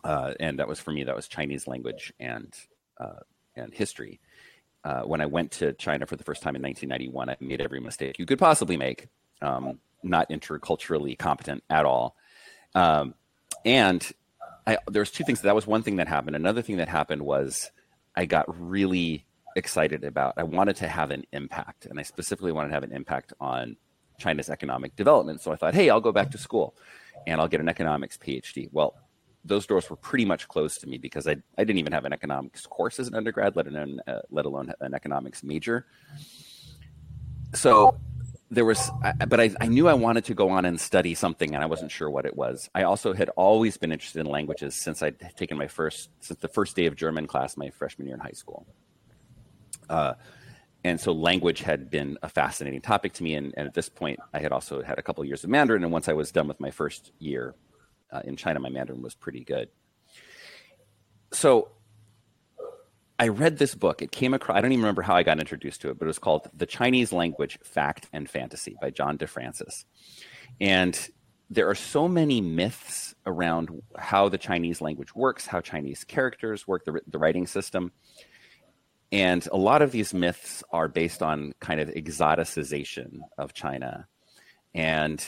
uh, 0.03 0.35
and 0.41 0.59
that 0.59 0.67
was 0.67 0.81
for 0.81 0.91
me. 0.91 1.05
That 1.05 1.15
was 1.15 1.29
Chinese 1.29 1.69
language 1.69 2.13
and 2.19 2.53
uh, 2.99 3.21
and 3.55 3.73
history. 3.73 4.19
Uh, 4.83 5.03
when 5.03 5.21
I 5.21 5.27
went 5.27 5.53
to 5.53 5.75
China 5.75 6.07
for 6.07 6.17
the 6.17 6.25
first 6.25 6.43
time 6.43 6.57
in 6.57 6.63
1991, 6.63 7.31
I 7.31 7.37
made 7.39 7.61
every 7.61 7.79
mistake 7.79 8.19
you 8.19 8.27
could 8.27 8.41
possibly 8.41 8.77
make. 8.77 9.07
Um, 9.41 9.79
not 10.03 10.29
interculturally 10.29 11.17
competent 11.17 11.63
at 11.71 11.85
all, 11.85 12.17
um, 12.75 13.15
and 13.65 14.11
I, 14.67 14.79
there 14.91 15.03
was 15.03 15.13
two 15.13 15.23
things. 15.23 15.41
That 15.43 15.55
was 15.55 15.69
one 15.69 15.85
thing 15.85 15.97
that 15.97 16.09
happened. 16.09 16.35
Another 16.35 16.63
thing 16.63 16.79
that 16.79 16.89
happened 16.89 17.23
was 17.23 17.71
I 18.17 18.25
got 18.25 18.47
really 18.59 19.25
excited 19.55 20.03
about. 20.03 20.35
I 20.37 20.43
wanted 20.43 20.75
to 20.77 20.89
have 20.89 21.13
an 21.13 21.27
impact, 21.31 21.87
and 21.87 22.01
I 22.01 22.03
specifically 22.03 22.51
wanted 22.51 22.69
to 22.71 22.75
have 22.75 22.83
an 22.83 22.93
impact 22.93 23.33
on 23.39 23.77
China's 24.19 24.51
economic 24.51 24.97
development. 24.97 25.41
So 25.41 25.53
I 25.53 25.57
thought, 25.57 25.75
hey, 25.75 25.91
I'll 25.91 26.01
go 26.01 26.13
back 26.13 26.31
to 26.33 26.39
school, 26.39 26.75
and 27.27 27.41
I'll 27.41 27.49
get 27.49 27.61
an 27.61 27.69
economics 27.69 28.17
PhD. 28.17 28.69
Well, 28.73 28.95
those 29.45 29.67
doors 29.67 29.89
were 29.89 29.97
pretty 29.97 30.25
much 30.25 30.49
closed 30.49 30.81
to 30.81 30.89
me 30.89 30.99
because 30.99 31.27
I, 31.27 31.37
I 31.57 31.65
didn't 31.65 31.79
even 31.79 31.93
have 31.93 32.05
an 32.05 32.13
economics 32.13 32.67
course 32.67 32.99
as 32.99 33.09
an 33.09 33.15
undergrad, 33.15 33.57
let 33.57 33.67
alone 33.69 34.01
uh, 34.07 34.21
let 34.31 34.45
alone 34.45 34.73
an 34.81 34.95
economics 34.95 35.43
major. 35.45 35.87
So 37.55 37.97
there 38.51 38.65
was, 38.65 38.91
but 39.29 39.41
I, 39.41 39.55
I 39.61 39.67
knew 39.67 39.89
I 39.89 39.95
wanted 39.95 40.25
to 40.27 40.35
go 40.35 40.51
on 40.51 40.65
and 40.65 40.81
study 40.81 41.15
something, 41.15 41.55
and 41.55 41.63
I 41.63 41.67
wasn't 41.67 41.91
sure 41.91 42.11
what 42.11 42.27
it 42.27 42.37
was. 42.37 42.69
I 42.75 42.83
also 42.83 43.13
had 43.13 43.29
always 43.31 43.77
been 43.77 43.93
interested 43.93 44.21
in 44.21 44.27
languages 44.27 44.75
since 44.75 45.03
I'd 45.03 45.19
taken 45.37 45.57
my 45.57 45.69
first, 45.69 46.11
since 46.21 46.39
the 46.41 46.49
first 46.49 46.77
day 46.77 46.87
of 46.87 46.97
German 46.97 47.27
class 47.27 47.57
my 47.57 47.71
freshman 47.71 48.07
year 48.07 48.15
in 48.15 48.21
high 48.21 48.33
school. 48.33 48.67
Uh, 49.89 50.15
and 50.87 51.01
so 51.01 51.11
language 51.11 51.63
had 51.63 51.91
been 51.91 52.17
a 52.23 52.29
fascinating 52.29 52.81
topic 52.81 53.13
to 53.15 53.25
me. 53.25 53.35
And, 53.35 53.53
and, 53.57 53.67
at 53.67 53.75
this 53.75 53.89
point, 53.89 54.21
I 54.33 54.39
had 54.39 54.53
also 54.53 54.83
had 54.83 55.01
a 55.01 55.03
couple 55.03 55.23
of 55.23 55.27
years 55.27 55.43
of 55.43 55.51
Mandarin. 55.51 55.83
And 55.83 55.91
once 55.91 56.09
I 56.09 56.13
was 56.13 56.31
done 56.31 56.47
with 56.47 56.61
my 56.61 56.71
first 56.71 57.11
year 57.19 57.57
uh, 58.13 58.21
in 58.25 58.37
China, 58.37 58.61
my 58.61 58.69
Mandarin 58.69 59.03
was 59.03 59.17
pretty 59.17 59.43
good. 59.43 59.69
So 61.33 61.71
I 63.19 63.29
read 63.29 63.59
this 63.59 63.75
book. 63.75 64.01
It 64.01 64.13
came 64.13 64.33
across, 64.33 64.57
I 64.57 64.61
don't 64.61 64.71
even 64.71 64.85
remember 64.85 65.03
how 65.03 65.17
I 65.17 65.25
got 65.25 65.41
introduced 65.41 65.81
to 65.81 65.91
it, 65.91 65.99
but 65.99 66.05
it 66.05 66.07
was 66.07 66.21
called 66.21 66.49
The 66.55 66.67
Chinese 66.67 67.13
Language 67.13 67.59
Fact 67.65 68.09
and 68.13 68.31
Fantasy 68.31 68.77
by 68.81 68.91
John 68.91 69.19
DeFrancis. 69.19 69.87
And 70.61 70.97
there 71.51 71.69
are 71.69 71.75
so 71.75 72.07
many 72.07 72.41
myths 72.41 73.17
around 73.27 73.71
how 73.99 74.29
the 74.29 74.39
Chinese 74.39 74.81
language 74.81 75.17
works, 75.17 75.47
how 75.47 75.61
Chinese 75.61 76.05
characters 76.05 76.69
work, 76.69 76.85
the, 76.85 77.01
the 77.09 77.19
writing 77.19 77.49
system. 77.49 77.91
And 79.13 79.47
a 79.53 79.57
lot 79.57 79.83
of 79.83 79.93
these 79.93 80.13
myths 80.13 80.65
are 80.71 80.89
based 80.89 81.23
on 81.23 81.55
kind 81.61 81.81
of 81.81 81.89
exoticization 81.91 83.21
of 83.39 83.55
China. 83.55 84.09
And 84.75 85.25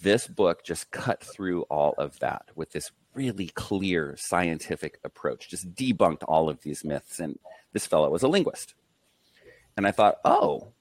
this 0.00 0.26
book 0.26 0.64
just 0.64 0.90
cut 0.90 1.22
through 1.22 1.62
all 1.62 1.94
of 1.96 2.18
that 2.18 2.50
with 2.54 2.72
this 2.72 2.90
really 3.14 3.48
clear 3.48 4.16
scientific 4.18 4.98
approach, 5.04 5.48
just 5.48 5.74
debunked 5.74 6.24
all 6.28 6.48
of 6.48 6.60
these 6.62 6.84
myths. 6.84 7.20
And 7.20 7.38
this 7.72 7.86
fellow 7.86 8.10
was 8.10 8.22
a 8.22 8.28
linguist. 8.28 8.74
And 9.76 9.86
I 9.86 9.90
thought, 9.90 10.16
oh, 10.24 10.72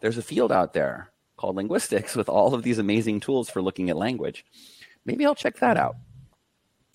there's 0.00 0.18
a 0.18 0.22
field 0.22 0.52
out 0.52 0.72
there 0.72 1.10
called 1.36 1.56
linguistics 1.56 2.16
with 2.16 2.28
all 2.28 2.54
of 2.54 2.62
these 2.62 2.78
amazing 2.78 3.20
tools 3.20 3.50
for 3.50 3.60
looking 3.60 3.90
at 3.90 3.96
language. 3.96 4.44
Maybe 5.04 5.26
I'll 5.26 5.34
check 5.34 5.58
that 5.58 5.76
out. 5.76 5.96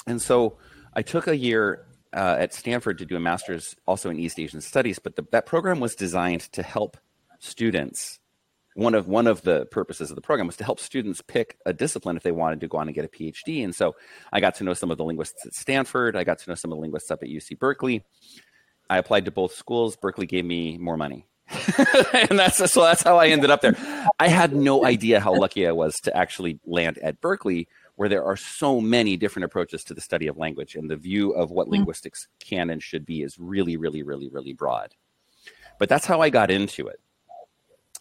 And 0.08 0.22
so 0.22 0.58
I 0.94 1.04
took 1.04 1.28
a 1.28 1.38
year 1.38 1.86
uh, 2.14 2.38
at 2.40 2.54
Stanford 2.54 2.98
to 3.00 3.06
do 3.06 3.16
a 3.16 3.20
master's 3.20 3.76
also 3.88 4.10
in 4.10 4.20
East 4.20 4.40
Asian 4.40 4.62
studies, 4.62 5.00
but 5.00 5.16
the, 5.16 5.26
that 5.32 5.46
program 5.46 5.80
was 5.80 5.96
designed 5.96 6.42
to 6.54 6.64
help 6.64 6.98
students 7.40 8.20
one 8.76 8.96
of 8.96 9.08
one 9.08 9.28
of 9.28 9.42
the 9.42 9.66
purposes 9.66 10.12
of 10.12 10.16
the 10.16 10.22
program 10.22 10.48
was 10.48 10.56
to 10.58 10.64
help 10.64 10.80
students 10.80 11.22
pick 11.22 11.58
a 11.66 11.74
discipline 11.74 12.16
if 12.16 12.24
they 12.24 12.32
wanted 12.32 12.62
to 12.62 12.68
go 12.68 12.78
on 12.78 12.88
and 12.88 12.96
get 12.96 13.06
a 13.06 13.10
PhD. 13.10 13.64
And 13.64 13.76
so 13.76 13.96
I 14.32 14.40
got 14.40 14.56
to 14.56 14.64
know 14.64 14.74
some 14.74 14.92
of 14.92 14.98
the 14.98 15.04
linguists 15.04 15.46
at 15.46 15.54
Stanford. 15.54 16.16
I 16.16 16.24
got 16.24 16.40
to 16.40 16.50
know 16.50 16.56
some 16.56 16.72
of 16.72 16.78
the 16.78 16.82
linguists 16.82 17.12
up 17.12 17.22
at 17.22 17.30
UC 17.30 17.60
Berkeley. 17.60 18.04
I 18.90 18.98
applied 18.98 19.26
to 19.26 19.32
both 19.32 19.54
schools. 19.54 19.96
Berkeley 19.96 20.26
gave 20.26 20.46
me 20.46 20.78
more 20.78 20.98
money. 20.98 21.28
and 22.30 22.40
that's 22.40 22.72
so 22.72 22.82
that's 22.82 23.04
how 23.04 23.18
I 23.18 23.28
ended 23.28 23.50
up 23.50 23.62
there. 23.62 23.76
I 24.20 24.30
had 24.30 24.56
no 24.56 24.86
idea 24.86 25.20
how 25.20 25.36
lucky 25.36 25.68
I 25.68 25.74
was 25.74 26.00
to 26.02 26.16
actually 26.16 26.60
land 26.66 26.98
at 27.00 27.20
Berkeley, 27.20 27.68
where 28.02 28.10
there 28.10 28.26
are 28.26 28.36
so 28.36 28.82
many 28.82 29.16
different 29.16 29.46
approaches 29.46 29.84
to 29.84 29.94
the 29.94 30.02
study 30.02 30.28
of 30.28 30.38
language, 30.38 30.76
and 30.76 30.90
the 30.90 30.96
view 30.96 31.32
of 31.32 31.52
what 31.52 31.68
mm. 31.68 31.72
linguistics 31.72 32.28
can 32.40 32.70
and 32.70 32.82
should 32.82 33.06
be 33.06 33.22
is 33.22 33.38
really, 33.40 33.78
really, 33.78 34.02
really, 34.02 34.28
really 34.30 34.54
broad. 34.54 34.96
But 35.80 35.88
that's 35.88 36.06
how 36.06 36.22
I 36.22 36.30
got 36.30 36.52
into 36.52 36.88
it 36.88 37.00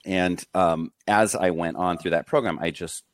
and 0.04 0.42
um, 0.54 0.92
as 1.06 1.34
I 1.34 1.50
went 1.50 1.76
on 1.76 1.98
through 1.98 2.12
that 2.12 2.26
program, 2.26 2.58
I 2.60 2.70
just 2.70 3.04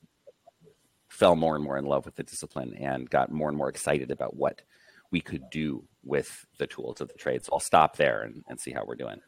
fell 1.09 1.37
more 1.37 1.55
and 1.55 1.65
more 1.65 1.79
in 1.79 1.85
love 1.85 2.05
with 2.05 2.17
the 2.17 2.23
discipline 2.23 2.75
and 2.79 3.09
got 3.09 3.33
more 3.33 3.49
and 3.49 3.59
more 3.59 3.69
excited 3.69 4.11
about 4.11 4.37
what 4.37 4.63
we 5.11 5.21
could 5.21 5.51
do 5.51 5.85
with 6.05 6.47
the 6.59 6.67
tools 6.67 7.01
of 7.01 7.09
the 7.09 7.15
trade. 7.15 7.45
So 7.45 7.51
I'll 7.55 7.61
stop 7.61 7.97
there 7.97 8.23
and, 8.23 8.45
and 8.49 8.61
see 8.61 8.71
how 8.71 8.85
we're 8.85 8.97
doing. 8.97 9.21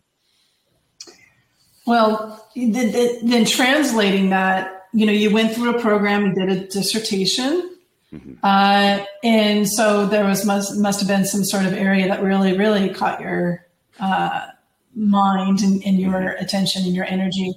Well, 1.87 2.49
then 2.55 3.45
translating 3.47 4.31
that, 4.31 4.78
you 4.93 5.07
know, 5.07 5.13
you 5.13 5.31
went 5.31 5.55
through 5.55 5.77
a 5.77 5.81
program, 5.81 6.27
you 6.27 6.35
did 6.35 6.51
a 6.51 6.67
dissertation. 6.67 7.77
Mm-hmm. 8.13 8.35
Uh, 8.43 9.05
and 9.23 9.69
so 9.69 10.07
there 10.07 10.25
was 10.25 10.45
must 10.45 10.77
must 10.79 11.01
have 11.01 11.09
been 11.09 11.27
some 11.27 11.45
sort 11.45 11.67
of 11.67 11.75
area 11.75 12.09
that 12.09 12.23
really 12.23 12.57
really 12.57 12.89
caught 12.89 13.21
your 13.21 13.67
uh, 14.01 14.47
mind 14.95 15.61
and, 15.61 15.83
and 15.85 15.99
your 16.01 16.13
mm-hmm. 16.13 16.43
attention 16.43 16.85
and 16.85 16.95
your 16.95 17.05
energy. 17.05 17.53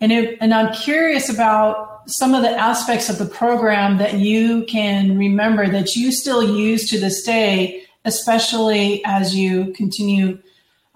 And, 0.00 0.12
it, 0.12 0.38
and 0.40 0.54
I'm 0.54 0.72
curious 0.72 1.28
about 1.28 2.02
some 2.06 2.34
of 2.34 2.42
the 2.42 2.50
aspects 2.50 3.10
of 3.10 3.18
the 3.18 3.26
program 3.26 3.98
that 3.98 4.14
you 4.14 4.64
can 4.64 5.18
remember 5.18 5.68
that 5.68 5.94
you 5.94 6.10
still 6.10 6.42
use 6.42 6.88
to 6.88 6.98
this 6.98 7.22
day, 7.22 7.82
especially 8.06 9.02
as 9.04 9.36
you 9.36 9.72
continue 9.74 10.40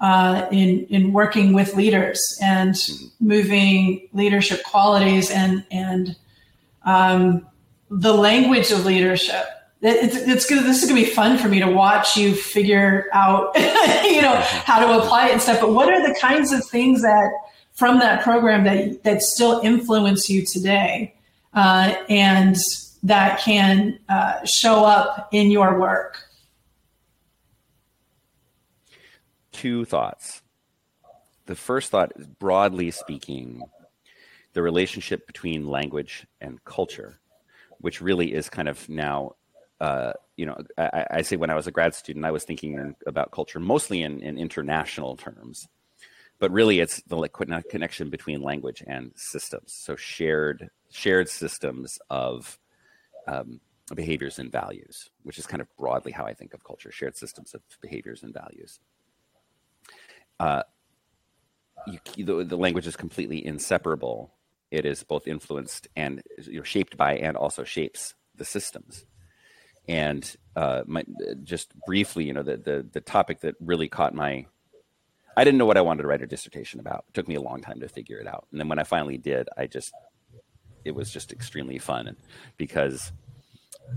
uh, 0.04 0.46
in 0.52 0.84
in 0.90 1.12
working 1.12 1.54
with 1.54 1.74
leaders 1.74 2.20
and 2.42 2.74
mm-hmm. 2.74 3.06
moving 3.26 4.08
leadership 4.12 4.62
qualities 4.64 5.30
and 5.30 5.64
and 5.70 6.16
um, 6.84 7.46
the 7.90 8.12
language 8.12 8.70
of 8.70 8.84
leadership 8.84 9.46
it's, 9.86 10.16
it's 10.16 10.46
good. 10.46 10.64
This 10.64 10.82
is 10.82 10.88
going 10.88 11.02
to 11.02 11.06
be 11.06 11.14
fun 11.14 11.36
for 11.36 11.46
me 11.48 11.60
to 11.60 11.66
watch 11.66 12.16
you 12.16 12.34
figure 12.34 13.06
out, 13.12 13.52
you 14.04 14.22
know, 14.22 14.40
how 14.64 14.78
to 14.80 14.98
apply 14.98 15.28
it 15.28 15.32
and 15.32 15.42
stuff. 15.42 15.60
But 15.60 15.74
what 15.74 15.92
are 15.92 16.06
the 16.06 16.18
kinds 16.18 16.52
of 16.52 16.64
things 16.64 17.02
that 17.02 17.30
from 17.74 17.98
that 17.98 18.22
program 18.22 18.64
that 18.64 19.02
that 19.02 19.20
still 19.20 19.60
influence 19.60 20.30
you 20.30 20.46
today, 20.46 21.14
uh, 21.52 21.94
and 22.08 22.56
that 23.02 23.40
can 23.40 23.98
uh, 24.08 24.42
show 24.46 24.86
up 24.86 25.28
in 25.32 25.50
your 25.50 25.78
work? 25.78 26.16
Two 29.64 29.86
thoughts. 29.86 30.42
The 31.46 31.54
first 31.54 31.90
thought 31.90 32.12
is 32.16 32.26
broadly 32.26 32.90
speaking, 32.90 33.62
the 34.52 34.60
relationship 34.60 35.26
between 35.26 35.66
language 35.66 36.26
and 36.38 36.62
culture, 36.66 37.18
which 37.78 38.02
really 38.02 38.34
is 38.34 38.50
kind 38.50 38.68
of 38.68 38.86
now 38.90 39.36
uh, 39.80 40.12
you 40.36 40.44
know, 40.44 40.58
I, 40.76 41.06
I, 41.10 41.22
say 41.22 41.36
when 41.36 41.48
I 41.48 41.54
was 41.54 41.66
a 41.66 41.70
grad 41.70 41.94
student, 41.94 42.26
I 42.26 42.30
was 42.30 42.44
thinking 42.44 42.94
about 43.06 43.30
culture 43.30 43.58
mostly 43.58 44.02
in, 44.02 44.20
in 44.20 44.36
international 44.36 45.16
terms, 45.16 45.66
but 46.38 46.50
really 46.50 46.80
it's 46.80 47.00
the 47.06 47.26
connection 47.70 48.10
between 48.10 48.42
language 48.42 48.84
and 48.86 49.12
systems. 49.16 49.72
So 49.74 49.96
shared 49.96 50.68
shared 50.92 51.30
systems 51.30 51.98
of 52.10 52.58
um, 53.26 53.60
behaviors 53.94 54.38
and 54.38 54.52
values, 54.52 55.08
which 55.22 55.38
is 55.38 55.46
kind 55.46 55.62
of 55.62 55.74
broadly 55.78 56.12
how 56.12 56.26
I 56.26 56.34
think 56.34 56.52
of 56.52 56.62
culture: 56.64 56.92
shared 56.92 57.16
systems 57.16 57.54
of 57.54 57.62
behaviors 57.80 58.22
and 58.22 58.34
values. 58.34 58.78
Uh, 60.40 60.62
you, 61.86 62.24
the, 62.24 62.44
the 62.44 62.56
language 62.56 62.86
is 62.86 62.96
completely 62.96 63.44
inseparable. 63.44 64.32
It 64.70 64.84
is 64.84 65.02
both 65.02 65.26
influenced 65.26 65.88
and 65.96 66.22
you 66.46 66.58
know, 66.58 66.62
shaped 66.62 66.96
by, 66.96 67.16
and 67.16 67.36
also 67.36 67.64
shapes 67.64 68.14
the 68.34 68.44
systems 68.44 69.04
and 69.88 70.36
uh, 70.56 70.82
my, 70.86 71.04
just 71.42 71.72
briefly, 71.86 72.24
you 72.24 72.32
know, 72.32 72.42
the, 72.42 72.56
the 72.56 72.86
the 72.92 73.00
topic 73.00 73.40
that 73.40 73.54
really 73.60 73.88
caught 73.88 74.14
my 74.14 74.46
I 75.36 75.44
didn't 75.44 75.58
know 75.58 75.66
what 75.66 75.76
I 75.76 75.82
wanted 75.82 76.02
to 76.02 76.08
write 76.08 76.22
a 76.22 76.26
dissertation 76.26 76.80
about. 76.80 77.04
It 77.08 77.14
took 77.14 77.28
me 77.28 77.34
a 77.34 77.40
long 77.40 77.60
time 77.60 77.80
to 77.80 77.88
figure 77.88 78.18
it 78.18 78.26
out. 78.26 78.46
And 78.50 78.60
then 78.60 78.68
when 78.68 78.78
I 78.78 78.84
finally 78.84 79.18
did, 79.18 79.48
I 79.56 79.66
just 79.66 79.92
it 80.84 80.94
was 80.94 81.10
just 81.10 81.32
extremely 81.32 81.78
fun 81.78 82.16
because 82.56 83.12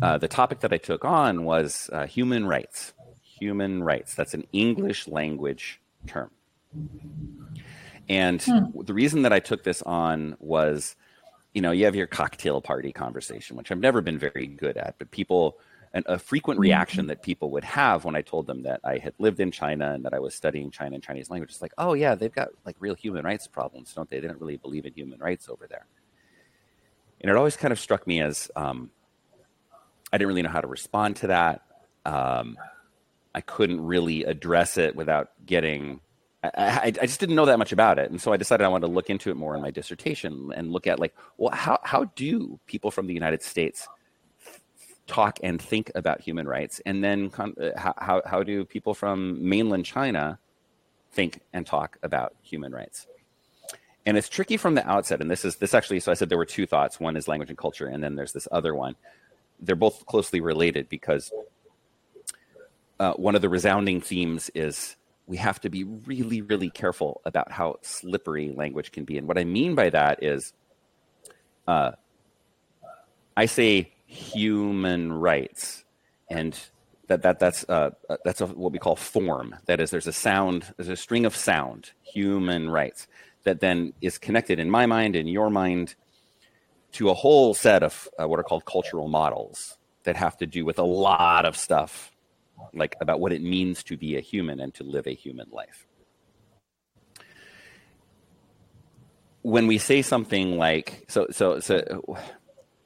uh, 0.01 0.17
the 0.17 0.27
topic 0.27 0.61
that 0.61 0.73
I 0.73 0.77
took 0.77 1.05
on 1.05 1.43
was 1.43 1.89
uh, 1.93 2.05
human 2.05 2.45
rights. 2.45 2.93
Human 3.39 3.83
rights. 3.83 4.15
That's 4.15 4.33
an 4.33 4.45
English 4.51 5.07
language 5.07 5.79
term. 6.05 6.31
And 8.09 8.41
hmm. 8.41 8.81
the 8.83 8.93
reason 8.93 9.23
that 9.23 9.33
I 9.33 9.39
took 9.39 9.63
this 9.63 9.81
on 9.81 10.37
was, 10.39 10.95
you 11.53 11.61
know, 11.61 11.71
you 11.71 11.85
have 11.85 11.95
your 11.95 12.07
cocktail 12.07 12.61
party 12.61 12.91
conversation, 12.91 13.57
which 13.57 13.71
I've 13.71 13.79
never 13.79 14.01
been 14.01 14.19
very 14.19 14.47
good 14.47 14.77
at, 14.77 14.95
but 14.97 15.11
people 15.11 15.57
and 15.93 16.05
a 16.07 16.19
frequent 16.19 16.59
reaction 16.59 17.01
mm-hmm. 17.03 17.07
that 17.07 17.21
people 17.21 17.49
would 17.51 17.63
have 17.63 18.05
when 18.05 18.15
I 18.15 18.21
told 18.21 18.45
them 18.45 18.63
that 18.63 18.81
I 18.83 18.97
had 18.97 19.13
lived 19.19 19.39
in 19.39 19.51
China 19.51 19.93
and 19.93 20.03
that 20.05 20.13
I 20.13 20.19
was 20.19 20.35
studying 20.35 20.69
China 20.69 20.95
and 20.95 21.03
Chinese 21.03 21.29
language 21.29 21.51
is 21.51 21.61
like, 21.61 21.73
oh 21.77 21.93
yeah, 21.93 22.13
they've 22.13 22.31
got 22.31 22.49
like 22.65 22.75
real 22.79 22.93
human 22.93 23.23
rights 23.23 23.47
problems, 23.47 23.93
don't 23.93 24.09
they? 24.09 24.19
They 24.19 24.27
don't 24.27 24.39
really 24.39 24.57
believe 24.57 24.85
in 24.85 24.93
human 24.93 25.19
rights 25.19 25.49
over 25.49 25.65
there. 25.67 25.87
And 27.21 27.31
it 27.31 27.35
always 27.35 27.57
kind 27.57 27.71
of 27.71 27.79
struck 27.79 28.05
me 28.05 28.21
as 28.21 28.51
um, 28.55 28.91
I 30.11 30.17
didn't 30.17 30.27
really 30.27 30.43
know 30.43 30.49
how 30.49 30.61
to 30.61 30.67
respond 30.67 31.15
to 31.17 31.27
that. 31.27 31.61
um, 32.05 32.57
I 33.37 33.41
couldn't 33.41 33.85
really 33.85 34.23
address 34.23 34.79
it 34.79 34.95
without 34.95 35.29
getting. 35.45 35.99
I, 36.43 36.85
I, 36.85 37.05
just 37.05 37.19
didn't 37.19 37.35
know 37.35 37.45
that 37.45 37.59
much 37.59 37.71
about 37.71 37.99
it, 37.99 38.09
and 38.09 38.19
so 38.19 38.33
I 38.33 38.37
decided 38.37 38.63
I 38.63 38.67
wanted 38.67 38.87
to 38.87 38.93
look 38.93 39.11
into 39.11 39.29
it 39.29 39.35
more 39.35 39.55
in 39.55 39.61
my 39.61 39.69
dissertation 39.69 40.51
and 40.55 40.71
look 40.71 40.87
at 40.87 40.99
like, 40.99 41.15
well, 41.37 41.53
how 41.53 41.77
how 41.83 42.05
do 42.15 42.59
people 42.65 42.89
from 42.89 43.05
the 43.05 43.13
United 43.13 43.43
States 43.43 43.87
talk 45.05 45.37
and 45.43 45.61
think 45.61 45.91
about 45.93 46.21
human 46.21 46.47
rights, 46.47 46.81
and 46.83 47.03
then 47.03 47.29
uh, 47.37 47.69
how 47.75 48.23
how 48.25 48.41
do 48.41 48.65
people 48.65 48.95
from 48.95 49.47
mainland 49.47 49.85
China 49.85 50.39
think 51.11 51.41
and 51.53 51.67
talk 51.67 51.99
about 52.01 52.33
human 52.41 52.71
rights? 52.71 53.05
And 54.03 54.17
it's 54.17 54.29
tricky 54.29 54.57
from 54.57 54.73
the 54.73 54.89
outset. 54.89 55.21
And 55.21 55.29
this 55.29 55.45
is 55.45 55.57
this 55.57 55.75
actually. 55.75 55.99
So 55.99 56.11
I 56.11 56.15
said 56.15 56.29
there 56.29 56.39
were 56.39 56.45
two 56.45 56.65
thoughts. 56.65 56.99
One 56.99 57.15
is 57.15 57.27
language 57.27 57.49
and 57.49 57.57
culture, 57.57 57.85
and 57.85 58.03
then 58.03 58.15
there's 58.15 58.33
this 58.33 58.47
other 58.51 58.73
one. 58.73 58.95
They're 59.59 59.75
both 59.75 60.07
closely 60.07 60.41
related 60.41 60.89
because 60.89 61.31
uh, 62.99 63.13
one 63.13 63.35
of 63.35 63.41
the 63.41 63.49
resounding 63.49 64.01
themes 64.01 64.49
is 64.55 64.95
we 65.27 65.37
have 65.37 65.59
to 65.61 65.69
be 65.69 65.83
really, 65.83 66.41
really 66.41 66.69
careful 66.69 67.21
about 67.25 67.51
how 67.51 67.77
slippery 67.81 68.51
language 68.55 68.91
can 68.91 69.03
be. 69.03 69.17
And 69.17 69.27
what 69.27 69.37
I 69.37 69.43
mean 69.43 69.75
by 69.75 69.89
that 69.89 70.23
is, 70.23 70.53
uh, 71.67 71.91
I 73.35 73.45
say 73.45 73.91
human 74.05 75.11
rights, 75.11 75.83
and 76.29 76.57
that 77.07 77.21
that 77.21 77.39
that's 77.39 77.65
uh, 77.67 77.91
uh, 78.09 78.17
that's 78.23 78.41
a, 78.41 78.47
what 78.47 78.71
we 78.71 78.79
call 78.79 78.95
form. 78.95 79.55
That 79.65 79.79
is, 79.81 79.91
there's 79.91 80.07
a 80.07 80.13
sound, 80.13 80.73
there's 80.77 80.89
a 80.89 80.95
string 80.95 81.25
of 81.25 81.35
sound, 81.35 81.91
human 82.03 82.69
rights, 82.69 83.07
that 83.43 83.59
then 83.59 83.93
is 84.01 84.17
connected 84.17 84.59
in 84.59 84.69
my 84.69 84.85
mind, 84.85 85.15
in 85.15 85.27
your 85.27 85.49
mind, 85.49 85.95
to 86.93 87.09
a 87.09 87.13
whole 87.13 87.53
set 87.53 87.83
of 87.83 88.07
uh, 88.19 88.27
what 88.27 88.39
are 88.39 88.43
called 88.43 88.65
cultural 88.65 89.09
models 89.09 89.77
that 90.03 90.15
have 90.15 90.37
to 90.37 90.45
do 90.47 90.63
with 90.63 90.79
a 90.79 90.83
lot 90.83 91.45
of 91.45 91.57
stuff 91.57 92.11
like 92.73 92.95
about 93.01 93.19
what 93.19 93.31
it 93.31 93.41
means 93.41 93.83
to 93.83 93.97
be 93.97 94.17
a 94.17 94.21
human 94.21 94.59
and 94.59 94.73
to 94.75 94.83
live 94.83 95.07
a 95.07 95.13
human 95.13 95.47
life. 95.51 95.85
When 99.41 99.67
we 99.67 99.77
say 99.77 100.01
something 100.01 100.57
like 100.57 101.05
so 101.07 101.27
so 101.31 101.59
so 101.59 102.17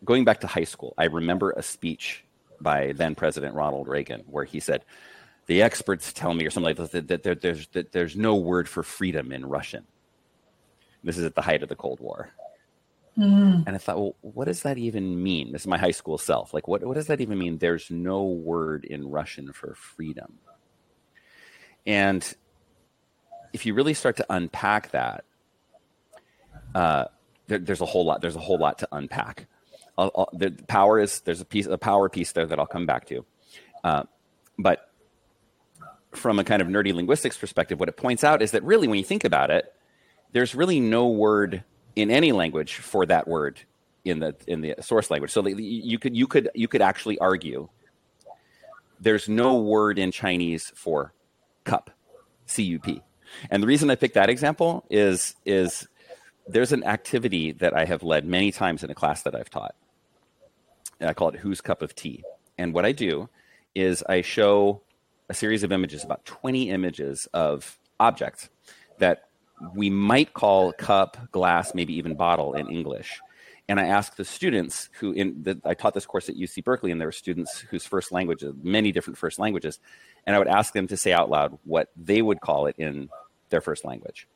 going 0.04 0.26
back 0.26 0.42
to 0.42 0.48
high 0.48 0.66
school, 0.66 0.94
I 0.98 1.06
remember 1.06 1.52
a 1.52 1.64
speech 1.64 2.24
by 2.60 2.92
then 2.94 3.16
President 3.16 3.56
Ronald 3.56 3.88
Reagan 3.88 4.24
where 4.28 4.46
he 4.46 4.60
said, 4.60 4.86
"The 5.48 5.62
experts 5.64 6.14
tell 6.14 6.34
me, 6.34 6.46
or 6.46 6.52
something 6.52 6.76
like 6.76 6.92
that, 6.92 7.08
that, 7.08 7.24
that 7.24 7.42
there's 7.42 7.68
that 7.70 7.92
there's 7.92 8.16
no 8.16 8.36
word 8.36 8.70
for 8.70 8.84
freedom 8.84 9.32
in 9.32 9.46
Russian." 9.46 9.88
This 11.04 11.18
is 11.18 11.26
at 11.26 11.34
the 11.34 11.42
height 11.42 11.64
of 11.64 11.70
the 11.70 11.76
Cold 11.76 12.00
War. 12.00 12.30
Mm. 13.18 13.66
And 13.68 13.76
I 13.76 13.78
thought, 13.78 13.98
well, 13.98 14.16
what 14.22 14.46
does 14.46 14.64
that 14.64 14.78
even 14.78 15.22
mean? 15.22 15.52
This 15.52 15.62
is 15.62 15.68
my 15.68 15.78
high 15.78 15.92
school 15.92 16.18
self. 16.18 16.54
Like, 16.54 16.68
what, 16.68 16.84
what 16.84 16.96
does 16.96 17.08
that 17.08 17.22
even 17.22 17.38
mean? 17.38 17.58
There's 17.58 17.92
no 17.92 18.24
word 18.24 18.86
in 18.86 19.10
Russian 19.10 19.52
for 19.52 19.76
freedom. 19.76 20.40
And 21.86 22.36
if 23.54 23.66
you 23.66 23.74
really 23.74 23.94
start 23.94 24.18
to 24.18 24.26
unpack 24.30 24.92
that, 24.92 25.26
uh, 26.74 27.06
there, 27.48 27.60
there's 27.60 27.82
a 27.82 27.86
whole 27.86 28.06
lot. 28.06 28.22
There's 28.22 28.36
a 28.36 28.40
whole 28.40 28.58
lot 28.58 28.80
to 28.80 28.88
unpack. 28.92 29.48
I'll, 29.98 30.12
I'll, 30.16 30.30
the 30.32 30.52
power 30.68 31.00
is 31.00 31.20
there's 31.22 31.42
a 31.42 31.46
piece, 31.46 31.66
a 31.66 31.78
power 31.78 32.08
piece 32.08 32.32
there 32.32 32.46
that 32.46 32.60
I'll 32.60 32.66
come 32.66 32.86
back 32.86 33.06
to. 33.08 33.26
Uh, 33.84 34.04
but 34.58 34.90
from 36.12 36.40
a 36.40 36.44
kind 36.44 36.62
of 36.62 36.68
nerdy 36.68 36.94
linguistics 36.94 37.38
perspective, 37.38 37.80
what 37.80 37.90
it 37.90 37.98
points 37.98 38.24
out 38.24 38.42
is 38.42 38.52
that 38.52 38.64
really, 38.64 38.88
when 38.88 38.98
you 38.98 39.04
think 39.04 39.26
about 39.26 39.52
it, 39.52 39.74
there's 40.32 40.56
really 40.56 40.80
no 40.80 41.10
word 41.10 41.64
in 41.96 42.12
any 42.12 42.32
language 42.32 42.76
for 42.76 43.06
that 43.06 43.28
word 43.28 43.62
in 44.04 44.20
the 44.20 44.36
in 44.48 44.62
the 44.62 44.76
source 44.82 45.10
language. 45.12 45.32
So 45.32 45.46
you 45.48 46.00
could 46.00 46.16
you 46.16 46.28
could 46.28 46.50
you 46.56 46.68
could 46.68 46.82
actually 46.82 47.18
argue 47.20 47.70
there's 49.00 49.28
no 49.28 49.58
word 49.58 49.98
in 50.00 50.12
Chinese 50.12 50.72
for 50.76 51.14
cup, 51.64 51.92
C 52.46 52.64
U 52.64 52.80
P. 52.80 53.02
And 53.50 53.64
the 53.64 53.68
reason 53.68 53.90
I 53.90 53.96
picked 53.96 54.16
that 54.16 54.30
example 54.30 54.86
is 54.90 55.36
is 55.46 55.88
there's 56.48 56.72
an 56.72 56.84
activity 56.84 57.52
that 57.54 57.76
I 57.76 57.86
have 57.86 58.04
led 58.04 58.26
many 58.26 58.52
times 58.52 58.84
in 58.84 58.90
a 58.90 58.96
class 58.96 59.24
that 59.24 59.36
I've 59.36 59.50
taught. 59.50 59.76
And 61.00 61.10
I 61.10 61.14
call 61.14 61.30
it 61.30 61.36
Whose 61.36 61.62
Cup 61.62 61.82
of 61.82 61.96
Tea. 61.96 62.24
And 62.58 62.74
what 62.74 62.86
I 62.86 62.92
do 62.92 63.30
is 63.74 64.04
I 64.08 64.22
show 64.22 64.82
a 65.30 65.34
series 65.34 65.64
of 65.64 65.72
images, 65.72 66.04
about 66.04 66.26
20 66.26 66.70
images 66.70 67.28
of 67.34 67.80
objects 68.00 68.50
that 68.98 69.30
we 69.76 69.90
might 69.90 70.34
call 70.34 70.74
cup, 70.74 71.32
glass, 71.32 71.74
maybe 71.74 71.94
even 71.96 72.16
bottle 72.16 72.54
in 72.54 72.68
English. 72.70 73.20
And 73.70 73.80
I 73.80 73.86
asked 73.86 74.18
the 74.18 74.26
students 74.26 74.90
who 75.00 75.12
in 75.14 75.44
the, 75.44 75.62
I 75.64 75.74
taught 75.74 75.94
this 75.94 76.06
course 76.06 76.28
at 76.30 76.36
UC 76.36 76.64
Berkeley, 76.64 76.92
and 76.92 77.00
there 77.00 77.08
were 77.08 77.14
students 77.14 77.60
whose 77.60 77.86
first 77.86 78.12
language, 78.12 78.44
many 78.62 78.92
different 78.92 79.18
first 79.18 79.40
languages, 79.40 79.80
and 80.26 80.36
I 80.36 80.40
would 80.40 80.48
ask 80.48 80.74
them 80.74 80.88
to 80.88 80.98
say 80.98 81.14
out 81.14 81.30
loud 81.30 81.58
what 81.64 81.90
they 81.96 82.22
would 82.22 82.42
call 82.42 82.66
it 82.66 82.76
in 82.78 83.10
their 83.50 83.62
first 83.62 83.86
language. 83.86 84.28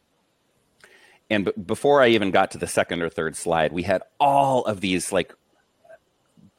And 1.30 1.46
b- 1.46 1.54
before 1.66 2.02
I 2.02 2.10
even 2.10 2.32
got 2.32 2.52
to 2.52 2.58
the 2.58 2.68
second 2.68 3.02
or 3.02 3.10
third 3.10 3.36
slide, 3.36 3.74
we 3.74 3.84
had 3.84 4.04
all 4.20 4.64
of 4.66 4.80
these 4.80 5.12
like 5.12 5.34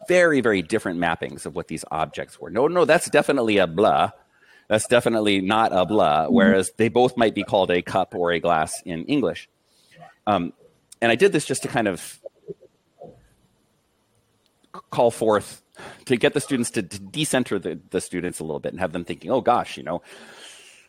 very, 0.09 0.41
very 0.41 0.63
different 0.63 1.01
mappings 1.01 1.47
of 1.47 1.55
what 1.55 1.69
these 1.69 1.85
objects 1.91 2.41
were. 2.41 2.51
No, 2.51 2.67
no, 2.69 2.85
that's 2.85 3.09
definitely 3.09 3.59
a 3.59 3.67
blah. 3.67 4.11
That's 4.69 4.87
definitely 4.87 5.41
not 5.41 5.73
a 5.73 5.87
blah, 5.87 6.25
mm-hmm. 6.25 6.35
whereas 6.35 6.73
they 6.77 6.89
both 6.89 7.17
might 7.17 7.35
be 7.35 7.43
called 7.43 7.71
a 7.71 7.83
cup 7.83 8.15
or 8.15 8.33
a 8.33 8.41
glass 8.41 8.83
in 8.85 9.05
English. 9.05 9.49
Um, 10.27 10.53
and 11.01 11.13
I 11.13 11.15
did 11.15 11.33
this 11.33 11.45
just 11.45 11.63
to 11.63 11.69
kind 11.69 11.89
of 11.89 12.21
call 14.91 15.11
forth 15.11 15.63
to 16.07 16.17
get 16.17 16.35
the 16.35 16.41
students 16.41 16.71
to, 16.71 16.83
to 16.83 16.99
decenter 16.99 17.59
the, 17.59 17.79
the 17.91 18.01
students 18.01 18.41
a 18.41 18.45
little 18.45 18.61
bit 18.61 18.73
and 18.73 18.81
have 18.81 18.93
them 18.93 19.05
thinking, 19.05 19.31
oh 19.31 19.41
gosh, 19.41 19.77
you 19.77 19.83
know, 19.83 20.03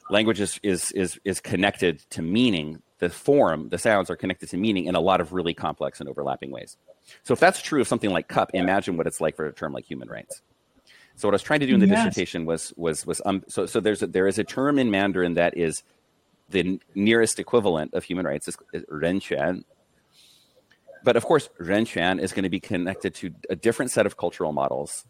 language 0.09 0.39
is, 0.39 0.59
is, 0.63 0.91
is, 0.91 1.19
is 1.23 1.39
connected 1.39 1.99
to 2.11 2.21
meaning. 2.21 2.81
The 2.99 3.09
form, 3.09 3.69
the 3.69 3.77
sounds 3.77 4.09
are 4.09 4.15
connected 4.15 4.49
to 4.49 4.57
meaning 4.57 4.85
in 4.85 4.95
a 4.95 4.99
lot 4.99 5.21
of 5.21 5.31
really 5.31 5.53
complex 5.53 5.99
and 5.99 6.09
overlapping 6.09 6.49
ways. 6.49 6.77
So 7.23 7.33
if 7.33 7.39
that's 7.39 7.61
true 7.61 7.79
of 7.79 7.87
something 7.87 8.09
like 8.09 8.27
cup, 8.27 8.51
imagine 8.55 8.97
what 8.97 9.05
it's 9.05 9.21
like 9.21 9.35
for 9.35 9.45
a 9.45 9.53
term 9.53 9.71
like 9.71 9.85
human 9.85 10.09
rights. 10.09 10.41
So 11.17 11.27
what 11.27 11.33
I 11.33 11.35
was 11.35 11.43
trying 11.43 11.61
to 11.61 11.65
do 11.65 11.73
in 11.73 11.79
the 11.79 11.87
yes. 11.87 12.05
dissertation 12.05 12.45
was 12.45 12.71
was 12.77 13.05
was 13.05 13.21
um, 13.25 13.43
so 13.47 13.65
so 13.65 13.79
there's 13.79 14.03
a, 14.03 14.07
there 14.07 14.27
is 14.27 14.37
a 14.37 14.43
term 14.43 14.77
in 14.77 14.91
Mandarin 14.91 15.33
that 15.33 15.57
is 15.57 15.83
the 16.49 16.79
nearest 16.93 17.39
equivalent 17.39 17.95
of 17.95 18.03
human 18.03 18.25
rights 18.25 18.47
is, 18.47 18.55
is 18.71 18.83
renquan. 18.83 19.63
But 21.03 21.15
of 21.15 21.25
course, 21.25 21.49
renquan 21.59 22.21
is 22.21 22.33
going 22.33 22.43
to 22.43 22.49
be 22.49 22.59
connected 22.59 23.15
to 23.15 23.33
a 23.49 23.55
different 23.55 23.91
set 23.91 24.05
of 24.05 24.15
cultural 24.15 24.53
models 24.53 25.05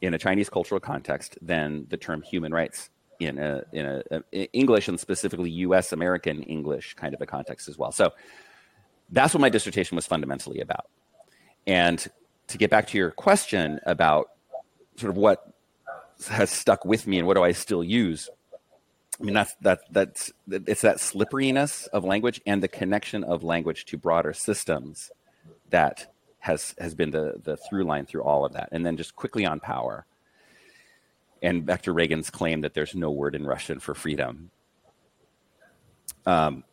in 0.00 0.12
a 0.12 0.18
Chinese 0.18 0.50
cultural 0.50 0.80
context 0.80 1.38
than 1.40 1.86
the 1.88 1.96
term 1.96 2.20
human 2.22 2.52
rights 2.52 2.90
in 3.20 3.38
a 3.38 3.62
in 3.72 3.86
a, 3.86 4.02
a 4.32 4.52
English 4.52 4.88
and 4.88 4.98
specifically 4.98 5.50
U.S. 5.50 5.92
American 5.92 6.42
English 6.42 6.94
kind 6.94 7.14
of 7.14 7.20
a 7.20 7.26
context 7.26 7.68
as 7.68 7.78
well. 7.78 7.92
So 7.92 8.12
that's 9.08 9.34
what 9.34 9.40
my 9.40 9.50
dissertation 9.50 9.94
was 9.94 10.06
fundamentally 10.06 10.60
about. 10.60 10.86
And 11.64 12.04
to 12.48 12.58
get 12.58 12.70
back 12.70 12.88
to 12.88 12.98
your 12.98 13.12
question 13.12 13.78
about 13.86 14.30
sort 15.00 15.10
of 15.10 15.16
what 15.16 15.52
has 16.28 16.50
stuck 16.50 16.84
with 16.84 17.06
me 17.06 17.18
and 17.18 17.26
what 17.26 17.34
do 17.34 17.42
I 17.42 17.52
still 17.52 17.82
use. 17.82 18.28
I 19.20 19.24
mean, 19.24 19.34
that's 19.34 19.54
that 19.60 19.80
that's 19.90 20.32
it's 20.48 20.82
that 20.82 21.00
slipperiness 21.00 21.86
of 21.88 22.04
language 22.04 22.40
and 22.46 22.62
the 22.62 22.68
connection 22.68 23.22
of 23.24 23.42
language 23.42 23.84
to 23.86 23.98
broader 23.98 24.32
systems 24.32 25.10
that 25.70 26.12
has 26.38 26.74
has 26.78 26.94
been 26.94 27.10
the 27.10 27.34
the 27.42 27.56
through 27.56 27.84
line 27.84 28.06
through 28.06 28.22
all 28.22 28.44
of 28.44 28.54
that. 28.54 28.70
And 28.72 28.84
then 28.84 28.96
just 28.96 29.16
quickly 29.16 29.44
on 29.44 29.60
power. 29.60 30.06
And 31.42 31.64
back 31.64 31.82
to 31.82 31.92
Reagan's 31.92 32.30
claim 32.30 32.62
that 32.62 32.74
there's 32.74 32.94
no 32.94 33.10
word 33.10 33.34
in 33.34 33.46
Russian 33.46 33.80
for 33.80 33.94
freedom. 33.94 34.50
Um, 36.26 36.64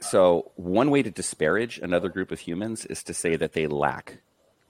so 0.00 0.50
one 0.56 0.90
way 0.90 1.02
to 1.02 1.10
disparage 1.10 1.78
another 1.78 2.08
group 2.08 2.32
of 2.32 2.40
humans 2.40 2.86
is 2.86 3.02
to 3.04 3.14
say 3.14 3.36
that 3.36 3.52
they 3.52 3.66
lack 3.66 4.18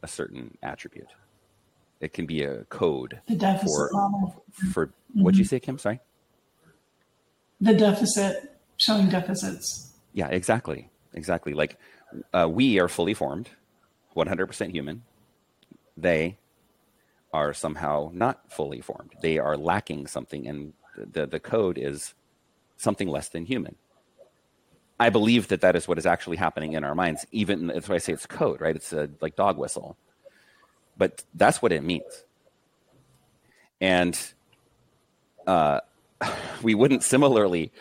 a 0.03 0.09
certain 0.09 0.59
attribute. 0.63 1.09
It 2.01 2.15
can 2.15 2.27
be 2.27 2.43
a 2.43 2.65
code 2.65 3.21
the 3.29 3.37
deficit 3.37 3.69
for, 3.69 3.91
model. 3.93 4.45
for 4.73 4.87
mm-hmm. 4.87 5.23
what'd 5.23 5.39
you 5.39 5.45
say, 5.45 5.61
Kim? 5.61 5.79
Sorry. 5.79 6.01
The 7.61 7.75
deficit 7.75 8.59
showing 8.79 9.11
deficits. 9.11 9.93
Yeah, 10.15 10.29
exactly, 10.29 10.89
exactly. 11.13 11.53
Like 11.53 11.77
uh, 12.33 12.49
we 12.51 12.81
are 12.81 12.89
fully 12.89 13.13
formed, 13.13 13.51
100% 14.17 14.71
human. 14.71 15.03
They 15.97 16.39
are 17.33 17.53
somehow 17.53 18.11
not 18.15 18.51
fully 18.51 18.81
formed. 18.81 19.13
They 19.21 19.39
are 19.39 19.57
lacking 19.57 20.07
something, 20.07 20.49
and 20.49 20.73
the 20.97 21.27
the 21.27 21.39
code 21.39 21.77
is 21.79 22.15
something 22.79 23.09
less 23.09 23.29
than 23.29 23.45
human. 23.45 23.77
I 24.99 25.11
believe 25.11 25.49
that 25.49 25.61
that 25.61 25.77
is 25.77 25.87
what 25.87 25.99
is 25.99 26.07
actually 26.07 26.39
happening 26.39 26.73
in 26.73 26.83
our 26.83 26.95
minds. 26.95 27.27
Even 27.31 27.69
that's 27.69 27.89
why 27.89 27.97
I 27.97 27.99
say 27.99 28.15
it's 28.15 28.27
code, 28.27 28.61
right? 28.61 28.75
It's 28.75 28.93
a, 28.93 29.11
like 29.21 29.37
dog 29.37 29.59
whistle 29.59 29.97
but 31.01 31.25
that's 31.35 31.63
what 31.63 31.73
it 31.73 31.83
means. 31.83 32.25
And 33.81 34.17
uh, 35.47 35.81
we 36.63 36.75
wouldn't 36.75 37.03
similarly 37.03 37.73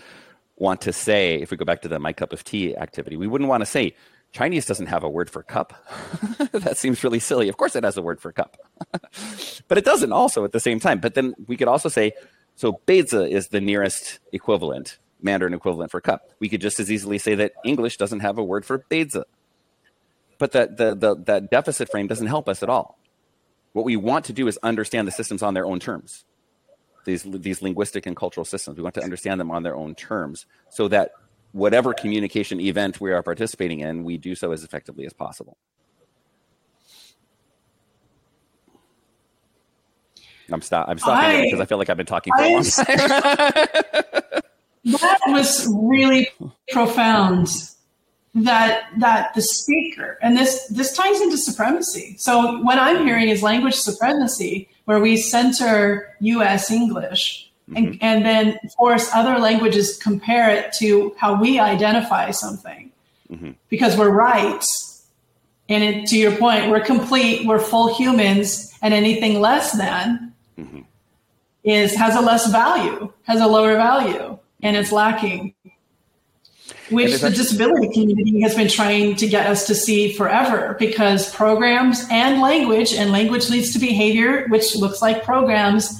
want 0.55 0.81
to 0.81 0.93
say, 0.93 1.35
if 1.35 1.51
we 1.51 1.57
go 1.57 1.65
back 1.65 1.81
to 1.81 1.89
the 1.89 1.99
my 1.99 2.13
cup 2.13 2.31
of 2.33 2.43
tea 2.43 2.75
activity, 2.75 3.17
we 3.17 3.27
wouldn't 3.27 3.49
want 3.49 3.61
to 3.61 3.65
say 3.65 3.93
Chinese 4.31 4.65
doesn't 4.65 4.87
have 4.87 5.03
a 5.03 5.09
word 5.09 5.29
for 5.29 5.43
cup. 5.43 5.73
that 6.53 6.77
seems 6.77 7.03
really 7.03 7.19
silly. 7.19 7.49
Of 7.49 7.57
course, 7.57 7.75
it 7.75 7.83
has 7.83 7.97
a 7.97 8.01
word 8.01 8.21
for 8.21 8.31
cup, 8.31 8.57
but 9.67 9.77
it 9.77 9.85
doesn't 9.85 10.13
also 10.13 10.45
at 10.45 10.53
the 10.53 10.59
same 10.61 10.79
time. 10.79 10.99
But 10.99 11.15
then 11.15 11.35
we 11.47 11.57
could 11.57 11.67
also 11.67 11.89
say, 11.89 12.13
so 12.55 12.79
beizi 12.87 13.29
is 13.29 13.49
the 13.49 13.59
nearest 13.59 14.19
equivalent, 14.31 14.97
Mandarin 15.21 15.53
equivalent 15.53 15.91
for 15.91 15.99
cup. 15.99 16.29
We 16.39 16.47
could 16.47 16.61
just 16.61 16.79
as 16.79 16.89
easily 16.89 17.17
say 17.17 17.35
that 17.35 17.51
English 17.65 17.97
doesn't 17.97 18.21
have 18.21 18.37
a 18.37 18.43
word 18.43 18.65
for 18.65 18.79
beizi. 18.79 19.23
But 20.37 20.53
that, 20.53 20.77
the, 20.77 20.95
the, 20.95 21.15
that 21.25 21.51
deficit 21.51 21.91
frame 21.91 22.07
doesn't 22.07 22.27
help 22.27 22.47
us 22.47 22.63
at 22.63 22.69
all. 22.69 22.98
What 23.73 23.85
we 23.85 23.95
want 23.95 24.25
to 24.25 24.33
do 24.33 24.47
is 24.47 24.57
understand 24.63 25.07
the 25.07 25.11
systems 25.11 25.43
on 25.43 25.53
their 25.53 25.65
own 25.65 25.79
terms. 25.79 26.25
These, 27.05 27.23
these 27.23 27.61
linguistic 27.61 28.05
and 28.05 28.15
cultural 28.15 28.45
systems, 28.45 28.77
we 28.77 28.83
want 28.83 28.95
to 28.95 29.03
understand 29.03 29.39
them 29.39 29.51
on 29.51 29.63
their 29.63 29.75
own 29.75 29.95
terms 29.95 30.45
so 30.69 30.87
that 30.89 31.11
whatever 31.51 31.93
communication 31.93 32.59
event 32.59 32.99
we 32.99 33.11
are 33.11 33.23
participating 33.23 33.79
in, 33.79 34.03
we 34.03 34.17
do 34.17 34.35
so 34.35 34.51
as 34.51 34.63
effectively 34.63 35.05
as 35.05 35.13
possible. 35.13 35.57
I'm 40.51 40.61
stop. 40.61 40.87
I'm 40.89 40.97
stopping 40.97 41.41
I, 41.41 41.43
because 41.43 41.59
I 41.59 41.65
feel 41.65 41.77
like 41.77 41.89
I've 41.89 41.97
been 41.97 42.05
talking 42.05 42.33
for 42.35 42.41
I, 42.41 42.47
a 42.47 42.53
long 42.53 42.63
time. 42.63 42.85
that 44.85 45.19
was 45.27 45.67
really 45.71 46.29
profound. 46.71 47.49
That 48.35 48.83
that 48.99 49.33
the 49.33 49.41
speaker 49.41 50.19
and 50.21 50.37
this 50.37 50.67
this 50.67 50.95
ties 50.95 51.19
into 51.19 51.35
supremacy. 51.35 52.15
So 52.19 52.59
what 52.61 52.77
I'm 52.77 53.05
hearing 53.05 53.27
is 53.27 53.41
language 53.41 53.73
supremacy, 53.73 54.69
where 54.85 54.99
we 54.99 55.17
center 55.17 56.15
U.S. 56.19 56.69
English 56.69 57.49
and, 57.75 57.87
mm-hmm. 57.87 57.97
and 58.01 58.25
then 58.25 58.59
force 58.77 59.09
other 59.13 59.39
languages 59.39 59.97
compare 59.97 60.49
it 60.49 60.73
to 60.73 61.13
how 61.17 61.39
we 61.39 61.59
identify 61.59 62.31
something 62.31 62.91
mm-hmm. 63.31 63.51
because 63.69 63.97
we're 63.97 64.09
right 64.09 64.63
and 65.67 65.83
it, 65.83 66.07
to 66.07 66.17
your 66.17 66.35
point 66.35 66.69
we're 66.69 66.81
complete 66.81 67.45
we're 67.45 67.59
full 67.59 67.93
humans 67.95 68.73
and 68.81 68.93
anything 68.93 69.39
less 69.39 69.73
than 69.73 70.33
mm-hmm. 70.57 70.81
is 71.63 71.95
has 71.95 72.15
a 72.15 72.21
less 72.21 72.51
value 72.51 73.11
has 73.23 73.41
a 73.41 73.47
lower 73.47 73.75
value 73.75 74.37
and 74.63 74.75
it's 74.75 74.91
lacking 74.91 75.53
which 76.91 77.21
the 77.21 77.29
disability 77.29 77.91
community 77.91 78.41
has 78.41 78.55
been 78.55 78.67
trying 78.67 79.15
to 79.15 79.27
get 79.27 79.47
us 79.47 79.67
to 79.67 79.75
see 79.75 80.13
forever 80.13 80.75
because 80.79 81.33
programs 81.33 82.05
and 82.09 82.41
language 82.41 82.93
and 82.93 83.11
language 83.11 83.49
leads 83.49 83.73
to 83.73 83.79
behavior 83.79 84.47
which 84.47 84.75
looks 84.75 85.01
like 85.01 85.23
programs 85.23 85.99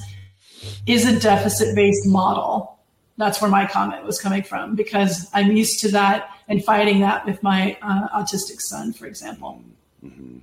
is 0.86 1.06
a 1.06 1.18
deficit 1.18 1.74
based 1.74 2.06
model. 2.06 2.78
That's 3.16 3.40
where 3.40 3.50
my 3.50 3.66
comment 3.66 4.04
was 4.04 4.20
coming 4.20 4.42
from 4.42 4.74
because 4.74 5.28
I'm 5.34 5.52
used 5.52 5.80
to 5.80 5.90
that 5.90 6.30
and 6.48 6.64
fighting 6.64 7.00
that 7.00 7.26
with 7.26 7.42
my 7.42 7.76
uh, 7.82 8.08
autistic 8.20 8.60
son, 8.60 8.92
for 8.92 9.06
example. 9.06 9.62
Mm-hmm. 10.04 10.38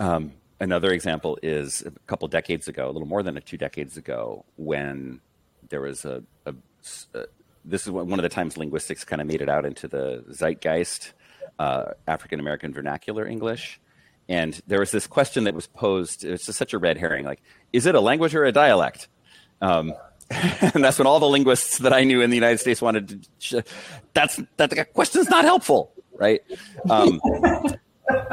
Um, 0.00 0.32
another 0.60 0.92
example 0.92 1.38
is 1.42 1.82
a 1.82 1.90
couple 2.06 2.28
decades 2.28 2.68
ago, 2.68 2.88
a 2.88 2.92
little 2.92 3.08
more 3.08 3.22
than 3.22 3.40
two 3.42 3.56
decades 3.56 3.96
ago, 3.96 4.44
when 4.56 5.20
there 5.68 5.80
was 5.80 6.04
a, 6.04 6.22
a, 6.46 6.54
a 7.14 7.24
this 7.64 7.82
is 7.82 7.90
one 7.90 8.18
of 8.18 8.22
the 8.22 8.28
times 8.28 8.56
linguistics 8.56 9.04
kind 9.04 9.20
of 9.20 9.28
made 9.28 9.40
it 9.40 9.48
out 9.48 9.64
into 9.64 9.88
the 9.88 10.24
zeitgeist, 10.30 11.12
uh, 11.58 11.92
African 12.06 12.40
American 12.40 12.72
vernacular 12.72 13.26
English. 13.26 13.80
And 14.28 14.60
there 14.66 14.80
was 14.80 14.90
this 14.90 15.06
question 15.06 15.44
that 15.44 15.54
was 15.54 15.66
posed. 15.66 16.24
It's 16.24 16.46
just 16.46 16.58
such 16.58 16.72
a 16.72 16.78
red 16.78 16.96
herring. 16.96 17.24
Like, 17.24 17.42
is 17.72 17.86
it 17.86 17.94
a 17.94 18.00
language 18.00 18.34
or 18.34 18.44
a 18.44 18.52
dialect? 18.52 19.08
Um, 19.60 19.94
and 20.30 20.82
that's 20.82 20.98
when 20.98 21.06
all 21.06 21.20
the 21.20 21.28
linguists 21.28 21.78
that 21.78 21.92
I 21.92 22.04
knew 22.04 22.22
in 22.22 22.30
the 22.30 22.36
United 22.36 22.58
States 22.58 22.80
wanted 22.80 23.08
to. 23.08 23.28
Sh- 23.38 23.70
that's 24.14 24.40
that 24.56 24.92
question's 24.94 25.28
not 25.28 25.44
helpful, 25.44 25.92
right? 26.14 26.40
Um, 26.88 27.20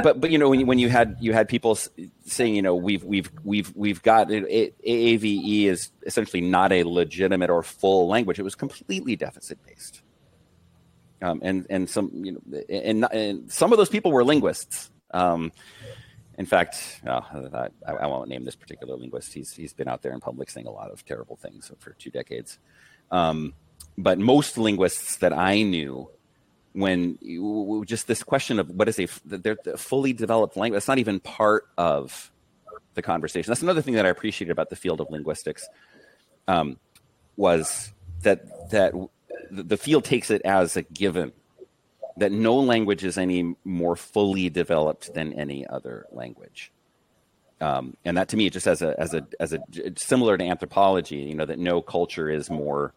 but 0.04 0.20
but 0.20 0.32
you 0.32 0.38
know 0.38 0.50
when 0.50 0.60
you, 0.60 0.66
when 0.66 0.80
you 0.80 0.90
had 0.90 1.18
you 1.20 1.34
had 1.34 1.48
people 1.48 1.78
saying 2.26 2.56
you 2.56 2.62
know 2.62 2.76
we've 2.76 3.04
we've 3.04 3.32
we've 3.44 3.76
we've 3.76 4.02
got 4.02 4.32
it, 4.32 4.76
AAVE 4.84 5.66
is 5.68 5.92
essentially 6.06 6.42
not 6.42 6.72
a 6.72 6.84
legitimate 6.84 7.50
or 7.50 7.64
full 7.64 8.08
language. 8.08 8.40
It 8.40 8.44
was 8.44 8.56
completely 8.56 9.16
deficit 9.16 9.60
based. 9.66 10.02
Um, 11.22 11.40
and 11.44 11.68
and 11.70 11.90
some 11.90 12.12
you 12.14 12.34
know 12.34 12.62
and, 12.70 13.06
and 13.12 13.52
some 13.52 13.72
of 13.72 13.78
those 13.78 13.90
people 13.90 14.12
were 14.12 14.24
linguists. 14.24 14.90
Um, 15.12 15.52
in 16.38 16.46
fact, 16.46 17.02
oh, 17.06 17.26
I, 17.86 17.92
I, 17.92 18.08
won't 18.08 18.30
name 18.30 18.46
this 18.46 18.56
particular 18.56 18.96
linguist. 18.96 19.34
He's 19.34 19.52
he's 19.54 19.74
been 19.74 19.90
out 19.90 20.02
there 20.02 20.14
in 20.14 20.22
public 20.22 20.50
saying 20.50 20.68
a 20.68 20.72
lot 20.72 20.90
of 20.90 21.04
terrible 21.06 21.36
things 21.36 21.70
for 21.80 21.92
two 21.94 22.10
decades. 22.10 22.60
Um, 23.12 23.54
but 23.98 24.20
most 24.20 24.58
linguists 24.58 25.18
that 25.18 25.34
I 25.34 25.64
knew, 25.64 26.10
when 26.74 27.18
you, 27.22 27.84
just 27.88 28.08
this 28.08 28.24
question 28.24 28.60
of 28.60 28.70
what 28.70 28.88
is 28.88 29.00
a 29.00 29.08
they're 29.26 29.58
fully 29.78 30.14
developed 30.14 30.56
language, 30.56 30.78
that's 30.78 30.88
not 30.88 31.00
even 31.00 31.20
part 31.20 31.68
of 31.78 32.32
the 32.94 33.02
conversation. 33.02 33.50
That's 33.50 33.62
another 33.62 33.82
thing 33.82 33.96
that 33.96 34.06
I 34.06 34.10
appreciated 34.10 34.52
about 34.52 34.70
the 34.70 34.76
field 34.76 35.02
of 35.02 35.10
linguistics, 35.10 35.68
um, 36.48 36.78
was 37.38 37.92
that 38.22 38.70
that 38.72 38.94
the 39.52 39.78
field 39.78 40.04
takes 40.04 40.30
it 40.30 40.42
as 40.44 40.78
a 40.78 40.84
given 40.84 41.32
that 42.18 42.32
no 42.32 42.58
language 42.58 43.04
is 43.04 43.18
any 43.18 43.56
more 43.64 43.96
fully 43.96 44.50
developed 44.50 45.14
than 45.14 45.34
any 45.34 45.66
other 45.66 46.06
language. 46.12 46.72
Um, 47.62 47.96
and 48.06 48.18
that 48.18 48.30
to 48.30 48.38
me, 48.38 48.50
just 48.50 48.68
as 48.68 48.82
a 48.82 48.98
as 49.00 49.14
a 49.14 49.28
as 49.40 49.54
a 49.54 49.60
similar 49.98 50.38
to 50.38 50.44
anthropology, 50.44 51.18
you 51.18 51.36
know, 51.36 51.46
that 51.46 51.60
no 51.60 51.82
culture 51.82 52.30
is 52.30 52.50
more 52.50 52.94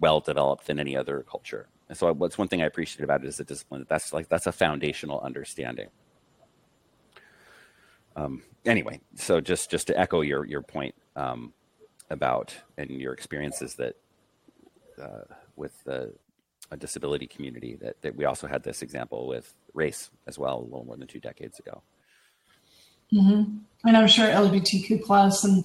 well 0.00 0.20
developed 0.20 0.66
than 0.66 0.78
any 0.78 0.96
other 0.96 1.24
culture. 1.30 1.68
And 1.88 1.98
so, 1.98 2.12
what's 2.12 2.38
one 2.38 2.48
thing 2.48 2.62
I 2.62 2.66
appreciate 2.66 3.04
about 3.04 3.24
it 3.24 3.28
is 3.28 3.36
the 3.36 3.44
discipline. 3.44 3.80
That 3.82 3.88
that's 3.88 4.12
like 4.12 4.28
that's 4.28 4.46
a 4.46 4.52
foundational 4.52 5.20
understanding. 5.20 5.88
Um, 8.16 8.42
anyway, 8.64 9.00
so 9.16 9.40
just 9.40 9.70
just 9.70 9.86
to 9.88 9.98
echo 9.98 10.20
your 10.20 10.44
your 10.46 10.62
point 10.62 10.94
um, 11.16 11.52
about 12.10 12.56
and 12.78 12.90
your 12.90 13.12
experiences 13.12 13.74
that 13.74 13.96
uh, 15.00 15.24
with 15.56 15.82
the 15.84 16.14
a 16.70 16.76
disability 16.76 17.26
community 17.26 17.76
that, 17.80 18.00
that 18.02 18.16
we 18.16 18.24
also 18.24 18.46
had 18.46 18.62
this 18.62 18.82
example 18.82 19.26
with 19.26 19.54
race 19.74 20.10
as 20.26 20.38
well 20.38 20.58
a 20.58 20.64
little 20.64 20.84
more 20.84 20.96
than 20.96 21.06
two 21.06 21.20
decades 21.20 21.58
ago 21.58 21.82
mm-hmm. 23.12 23.56
and 23.86 23.96
i'm 23.96 24.08
sure 24.08 24.26
lgbtq 24.26 25.02
plus 25.04 25.44
and 25.44 25.64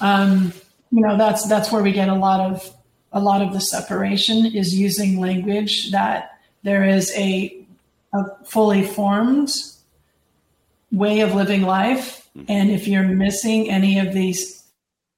um, 0.00 0.52
you 0.90 1.00
know 1.00 1.16
that's 1.16 1.48
that's 1.48 1.70
where 1.70 1.82
we 1.82 1.92
get 1.92 2.08
a 2.08 2.14
lot 2.14 2.40
of 2.40 2.74
a 3.12 3.20
lot 3.20 3.42
of 3.42 3.52
the 3.52 3.60
separation 3.60 4.46
is 4.46 4.78
using 4.78 5.20
language 5.20 5.90
that 5.90 6.38
there 6.62 6.84
is 6.84 7.12
a, 7.16 7.56
a 8.12 8.44
fully 8.44 8.84
formed 8.84 9.50
way 10.92 11.20
of 11.20 11.34
living 11.34 11.62
life 11.62 12.28
mm-hmm. 12.36 12.50
and 12.50 12.70
if 12.70 12.86
you're 12.86 13.04
missing 13.04 13.70
any 13.70 13.98
of 13.98 14.12
these 14.12 14.60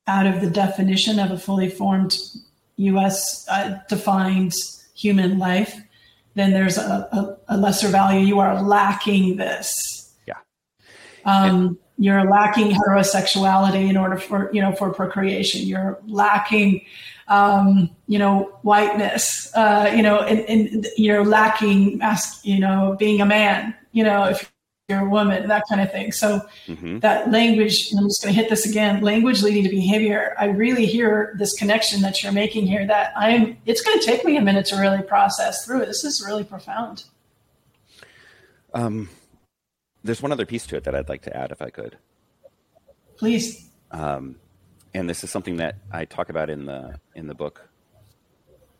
out 0.06 0.26
of 0.26 0.40
the 0.40 0.50
definition 0.50 1.18
of 1.18 1.30
a 1.30 1.38
fully 1.38 1.68
formed 1.68 2.16
us 2.78 3.46
uh, 3.48 3.78
defined 3.88 4.52
human 4.94 5.38
life, 5.38 5.80
then 6.34 6.52
there's 6.52 6.78
a, 6.78 7.08
a, 7.12 7.36
a 7.48 7.56
lesser 7.56 7.88
value. 7.88 8.26
You 8.26 8.40
are 8.40 8.62
lacking 8.62 9.36
this. 9.36 10.10
Yeah. 10.26 10.38
Um, 11.24 11.78
you're 12.02 12.24
lacking 12.24 12.70
heterosexuality 12.70 13.88
in 13.88 13.96
order 13.96 14.16
for 14.16 14.50
you 14.52 14.60
know 14.60 14.72
for 14.72 14.92
procreation. 14.92 15.62
You're 15.62 15.98
lacking, 16.06 16.84
um, 17.28 17.90
you 18.08 18.18
know, 18.18 18.58
whiteness. 18.62 19.50
Uh, 19.54 19.92
you 19.94 20.02
know, 20.02 20.20
and, 20.20 20.40
and 20.40 20.86
you're 20.96 21.24
lacking, 21.24 22.00
you 22.42 22.58
know, 22.58 22.96
being 22.98 23.20
a 23.20 23.26
man. 23.26 23.74
You 23.92 24.04
know, 24.04 24.24
if 24.24 24.52
you're 24.88 25.06
a 25.06 25.08
woman, 25.08 25.48
that 25.48 25.62
kind 25.68 25.80
of 25.80 25.92
thing. 25.92 26.12
So 26.12 26.40
mm-hmm. 26.66 26.98
that 26.98 27.30
language, 27.30 27.92
I'm 27.96 28.08
just 28.08 28.22
going 28.22 28.34
to 28.34 28.40
hit 28.40 28.50
this 28.50 28.66
again, 28.68 29.02
language 29.02 29.42
leading 29.42 29.64
to 29.64 29.70
behavior. 29.70 30.34
I 30.38 30.46
really 30.46 30.86
hear 30.86 31.34
this 31.38 31.54
connection 31.54 32.02
that 32.02 32.22
you're 32.22 32.32
making 32.32 32.66
here 32.66 32.86
that 32.86 33.12
I'm, 33.16 33.56
it's 33.64 33.80
going 33.80 33.98
to 34.00 34.04
take 34.04 34.24
me 34.24 34.36
a 34.36 34.42
minute 34.42 34.66
to 34.66 34.76
really 34.76 35.02
process 35.02 35.64
through 35.64 35.82
it. 35.82 35.86
This 35.86 36.04
is 36.04 36.24
really 36.26 36.44
profound. 36.44 37.04
Um, 38.74 39.08
there's 40.04 40.22
one 40.22 40.32
other 40.32 40.46
piece 40.46 40.66
to 40.66 40.76
it 40.76 40.84
that 40.84 40.94
I'd 40.94 41.08
like 41.08 41.22
to 41.22 41.36
add 41.36 41.50
if 41.52 41.62
I 41.62 41.70
could. 41.70 41.96
Please. 43.16 43.70
Um, 43.90 44.36
and 44.94 45.08
this 45.08 45.24
is 45.24 45.30
something 45.30 45.56
that 45.56 45.76
I 45.90 46.04
talk 46.04 46.28
about 46.28 46.50
in 46.50 46.66
the, 46.66 46.98
in 47.14 47.26
the 47.26 47.34
book 47.34 47.68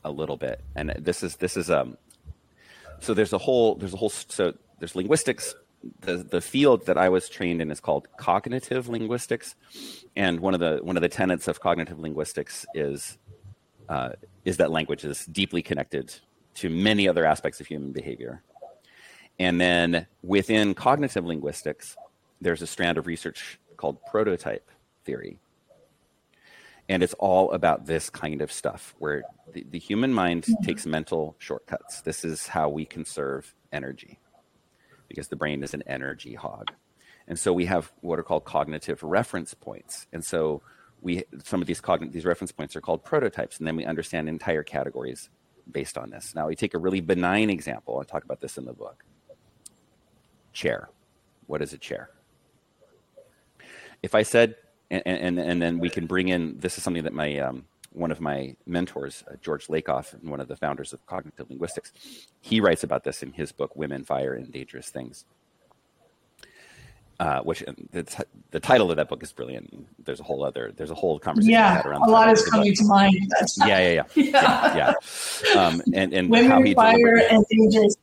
a 0.04 0.11
little 0.11 0.37
bit. 0.37 0.61
And 0.74 0.90
this 0.98 1.22
is, 1.22 1.37
this 1.37 1.56
is, 1.56 1.70
um, 1.70 1.96
so 3.00 3.14
there's 3.14 3.32
a 3.32 3.38
whole, 3.38 3.76
there's 3.76 3.94
a 3.94 3.96
whole, 3.96 4.11
so 4.11 4.54
there's 4.78 4.96
linguistics, 4.96 5.54
the 6.00 6.18
the 6.18 6.40
field 6.40 6.87
that 6.87 6.96
I 6.96 7.08
was 7.08 7.28
trained 7.28 7.61
in 7.61 7.70
is 7.70 7.80
called 7.80 8.06
cognitive 8.16 8.88
linguistics, 8.88 9.54
and 10.14 10.40
one 10.40 10.54
of 10.54 10.61
the 10.61 10.78
one 10.82 10.96
of 10.96 11.02
the 11.02 11.08
tenets 11.08 11.48
of 11.48 11.61
cognitive 11.61 11.98
linguistics 11.98 12.64
is 12.74 13.18
uh, 13.88 14.11
is 14.44 14.58
that 14.58 14.70
language 14.70 15.04
is 15.04 15.26
deeply 15.26 15.62
connected 15.62 16.14
to 16.54 16.70
many 16.70 17.08
other 17.08 17.24
aspects 17.24 17.61
of 17.61 17.66
human 17.66 17.92
behavior. 17.92 18.42
And 19.38 19.61
then 19.61 20.07
within 20.23 20.75
cognitive 20.75 21.25
linguistics, 21.25 21.97
there's 22.40 22.62
a 22.62 22.66
strand 22.66 22.99
of 22.99 23.07
research 23.07 23.59
called 23.77 23.99
prototype 24.07 24.71
theory. 25.05 25.38
And 26.88 27.03
it's 27.03 27.14
all 27.14 27.53
about 27.53 27.87
this 27.87 28.11
kind 28.11 28.42
of 28.42 28.53
stuff 28.53 28.95
where 28.99 29.23
the, 29.53 29.64
the 29.71 29.79
human 29.79 30.12
mind 30.12 30.45
mm-hmm. 30.45 30.64
takes 30.64 30.85
mental 30.85 31.37
shortcuts. 31.38 32.03
This 32.03 32.25
is 32.25 32.49
how 32.49 32.68
we 32.68 32.85
conserve 32.85 33.55
energy 33.73 34.18
because 35.09 35.29
the 35.29 35.37
brain 35.37 35.62
is 35.62 35.75
an 35.75 35.83
energy 35.87 36.35
hog. 36.35 36.73
And 37.29 37.38
so 37.38 37.53
we 37.53 37.66
have 37.66 37.92
what 38.01 38.18
are 38.18 38.23
called 38.23 38.45
cognitive 38.45 39.03
reference 39.03 39.55
points. 39.55 40.07
And 40.12 40.25
so 40.25 40.62
we 41.01 41.25
some 41.45 41.61
of 41.61 41.66
these 41.66 41.81
cognitive 41.81 42.12
these 42.12 42.25
reference 42.25 42.53
points 42.53 42.77
are 42.77 42.81
called 42.81 43.05
prototypes, 43.05 43.59
and 43.59 43.66
then 43.66 43.77
we 43.77 43.85
understand 43.85 44.29
entire 44.29 44.62
categories 44.62 45.29
based 45.71 45.99
on 45.99 46.11
this. 46.11 46.35
Now 46.35 46.49
we 46.49 46.57
take 46.57 46.75
a 46.75 46.79
really 46.79 47.01
benign 47.01 47.51
example. 47.51 47.99
I 48.01 48.05
talk 48.05 48.25
about 48.25 48.40
this 48.40 48.59
in 48.59 48.64
the 48.64 48.73
book. 48.73 49.05
Chair. 50.53 50.88
What 51.47 51.62
is 51.62 51.73
a 51.73 51.79
chair? 51.79 52.11
If 54.03 54.15
I 54.15 54.23
said, 54.23 54.57
and 54.91 55.03
and, 55.07 55.38
and 55.38 55.62
then 55.62 55.79
we 55.79 55.88
can 55.88 56.07
bring 56.07 56.29
in 56.29 56.59
this 56.59 56.77
is 56.77 56.85
something 56.85 57.05
that 57.05 57.15
my 57.15 57.38
um, 57.38 57.65
one 57.93 58.11
of 58.11 58.21
my 58.21 58.57
mentors, 58.67 59.23
uh, 59.31 59.37
George 59.41 59.67
Lakoff, 59.67 60.12
and 60.15 60.31
one 60.31 60.41
of 60.41 60.49
the 60.49 60.57
founders 60.57 60.93
of 60.93 61.05
cognitive 61.07 61.49
linguistics, 61.49 61.93
he 62.41 62.61
writes 62.61 62.85
about 62.85 63.05
this 63.05 63.23
in 63.23 63.33
his 63.33 63.53
book 63.53 63.77
"Women, 63.77 64.05
Fire, 64.05 64.35
and 64.35 64.51
Dangerous 64.53 64.91
Things." 64.91 65.25
Uh, 67.21 67.41
which 67.43 67.62
the, 67.93 68.03
t- 68.03 68.25
the 68.51 68.59
title 68.59 68.91
of 68.91 68.97
that 68.97 69.09
book 69.09 69.23
is 69.23 69.33
brilliant. 69.33 69.87
There's 70.05 70.19
a 70.19 70.25
whole 70.25 70.43
other 70.43 70.73
there's 70.77 70.91
a 70.91 70.95
whole 70.95 71.21
conversation. 71.21 71.53
Yeah, 71.53 71.83
a 71.87 72.11
lot 72.11 72.29
is 72.33 72.45
coming 72.49 72.75
to 72.75 72.85
mind. 72.85 73.15
yeah, 73.59 73.79
yeah, 73.79 73.91
yeah, 73.91 74.03
yeah, 74.17 74.75
yeah. 74.75 74.95
yeah. 75.55 75.61
Um, 75.61 75.83
and 75.95 76.12
and 76.12 76.29
Women, 76.29 76.51
how 76.51 76.62
he 76.62 76.75
fire, 76.75 77.17
and 77.31 77.45
dangerous. 77.49 77.97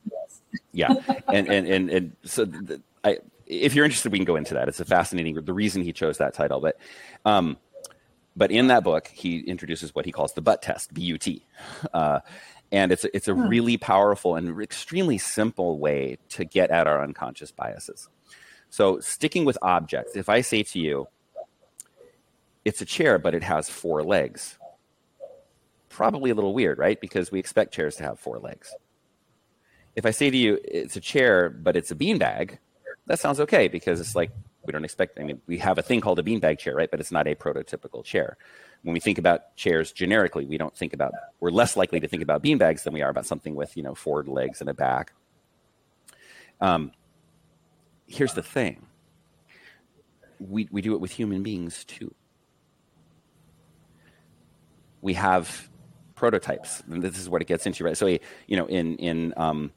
Yeah, 0.72 0.94
and 1.28 1.48
and 1.48 1.66
and, 1.66 1.90
and 1.90 2.16
so 2.24 2.44
the, 2.44 2.80
I, 3.04 3.18
if 3.46 3.74
you're 3.74 3.84
interested, 3.84 4.12
we 4.12 4.18
can 4.18 4.24
go 4.24 4.36
into 4.36 4.54
that. 4.54 4.68
It's 4.68 4.80
a 4.80 4.84
fascinating. 4.84 5.34
The 5.34 5.52
reason 5.52 5.82
he 5.82 5.92
chose 5.92 6.18
that 6.18 6.34
title, 6.34 6.60
but 6.60 6.78
um, 7.24 7.56
but 8.36 8.50
in 8.50 8.68
that 8.68 8.84
book, 8.84 9.08
he 9.08 9.40
introduces 9.40 9.94
what 9.94 10.06
he 10.06 10.12
calls 10.12 10.32
the 10.34 10.40
butt 10.40 10.62
test, 10.62 10.94
BUT. 10.94 11.26
Uh, 11.92 12.20
and 12.72 12.92
it's 12.92 13.04
a, 13.04 13.16
it's 13.16 13.28
a 13.28 13.34
hmm. 13.34 13.48
really 13.48 13.76
powerful 13.76 14.36
and 14.36 14.60
extremely 14.62 15.18
simple 15.18 15.78
way 15.78 16.18
to 16.30 16.44
get 16.44 16.70
at 16.70 16.86
our 16.86 17.02
unconscious 17.02 17.50
biases. 17.50 18.08
So, 18.68 19.00
sticking 19.00 19.44
with 19.44 19.58
objects, 19.62 20.14
if 20.14 20.28
I 20.28 20.42
say 20.42 20.62
to 20.62 20.78
you, 20.78 21.08
it's 22.64 22.80
a 22.80 22.84
chair, 22.84 23.18
but 23.18 23.34
it 23.34 23.42
has 23.42 23.68
four 23.68 24.02
legs, 24.04 24.58
probably 25.88 26.30
a 26.30 26.34
little 26.34 26.54
weird, 26.54 26.78
right? 26.78 27.00
Because 27.00 27.32
we 27.32 27.40
expect 27.40 27.74
chairs 27.74 27.96
to 27.96 28.04
have 28.04 28.20
four 28.20 28.38
legs. 28.38 28.72
If 30.00 30.06
I 30.06 30.12
say 30.12 30.30
to 30.30 30.36
you, 30.36 30.58
it's 30.64 30.96
a 30.96 31.00
chair, 31.00 31.50
but 31.50 31.76
it's 31.76 31.90
a 31.90 31.94
beanbag, 31.94 32.56
that 33.04 33.18
sounds 33.18 33.38
okay 33.38 33.68
because 33.68 34.00
it's 34.00 34.16
like 34.16 34.30
we 34.64 34.72
don't 34.72 34.82
expect, 34.82 35.20
I 35.20 35.24
mean, 35.24 35.42
we 35.46 35.58
have 35.58 35.76
a 35.76 35.82
thing 35.82 36.00
called 36.00 36.18
a 36.18 36.22
beanbag 36.22 36.58
chair, 36.58 36.74
right? 36.74 36.90
But 36.90 37.00
it's 37.00 37.12
not 37.12 37.28
a 37.28 37.34
prototypical 37.34 38.02
chair. 38.02 38.38
When 38.82 38.94
we 38.94 39.00
think 39.00 39.18
about 39.18 39.54
chairs 39.56 39.92
generically, 39.92 40.46
we 40.46 40.56
don't 40.56 40.74
think 40.74 40.94
about, 40.94 41.12
we're 41.38 41.50
less 41.50 41.76
likely 41.76 42.00
to 42.00 42.08
think 42.08 42.22
about 42.22 42.42
beanbags 42.42 42.82
than 42.84 42.94
we 42.94 43.02
are 43.02 43.10
about 43.10 43.26
something 43.26 43.54
with, 43.54 43.76
you 43.76 43.82
know, 43.82 43.94
four 43.94 44.24
legs 44.24 44.62
and 44.62 44.70
a 44.70 44.72
back. 44.72 45.12
Um, 46.62 46.92
here's 48.06 48.32
the 48.32 48.42
thing 48.42 48.86
we, 50.38 50.66
we 50.72 50.80
do 50.80 50.94
it 50.94 51.00
with 51.02 51.10
human 51.10 51.42
beings 51.42 51.84
too. 51.84 52.14
We 55.02 55.12
have 55.12 55.68
prototypes. 56.14 56.82
And 56.90 57.02
this 57.02 57.18
is 57.18 57.28
what 57.28 57.42
it 57.42 57.48
gets 57.48 57.66
into, 57.66 57.84
right? 57.84 57.98
So, 57.98 58.06
you 58.06 58.56
know, 58.56 58.64
in, 58.64 58.96
in 58.96 59.34
um, 59.36 59.72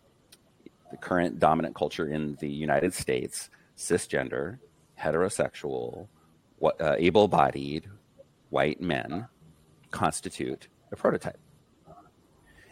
the 0.93 0.97
current 0.97 1.39
dominant 1.39 1.73
culture 1.73 2.07
in 2.07 2.35
the 2.39 2.47
United 2.47 2.93
States, 2.93 3.49
cisgender, 3.75 4.59
heterosexual, 5.01 6.07
uh, 6.63 6.95
able 6.99 7.27
bodied 7.27 7.89
white 8.51 8.79
men 8.79 9.27
constitute 9.89 10.67
a 10.91 10.95
prototype. 10.95 11.39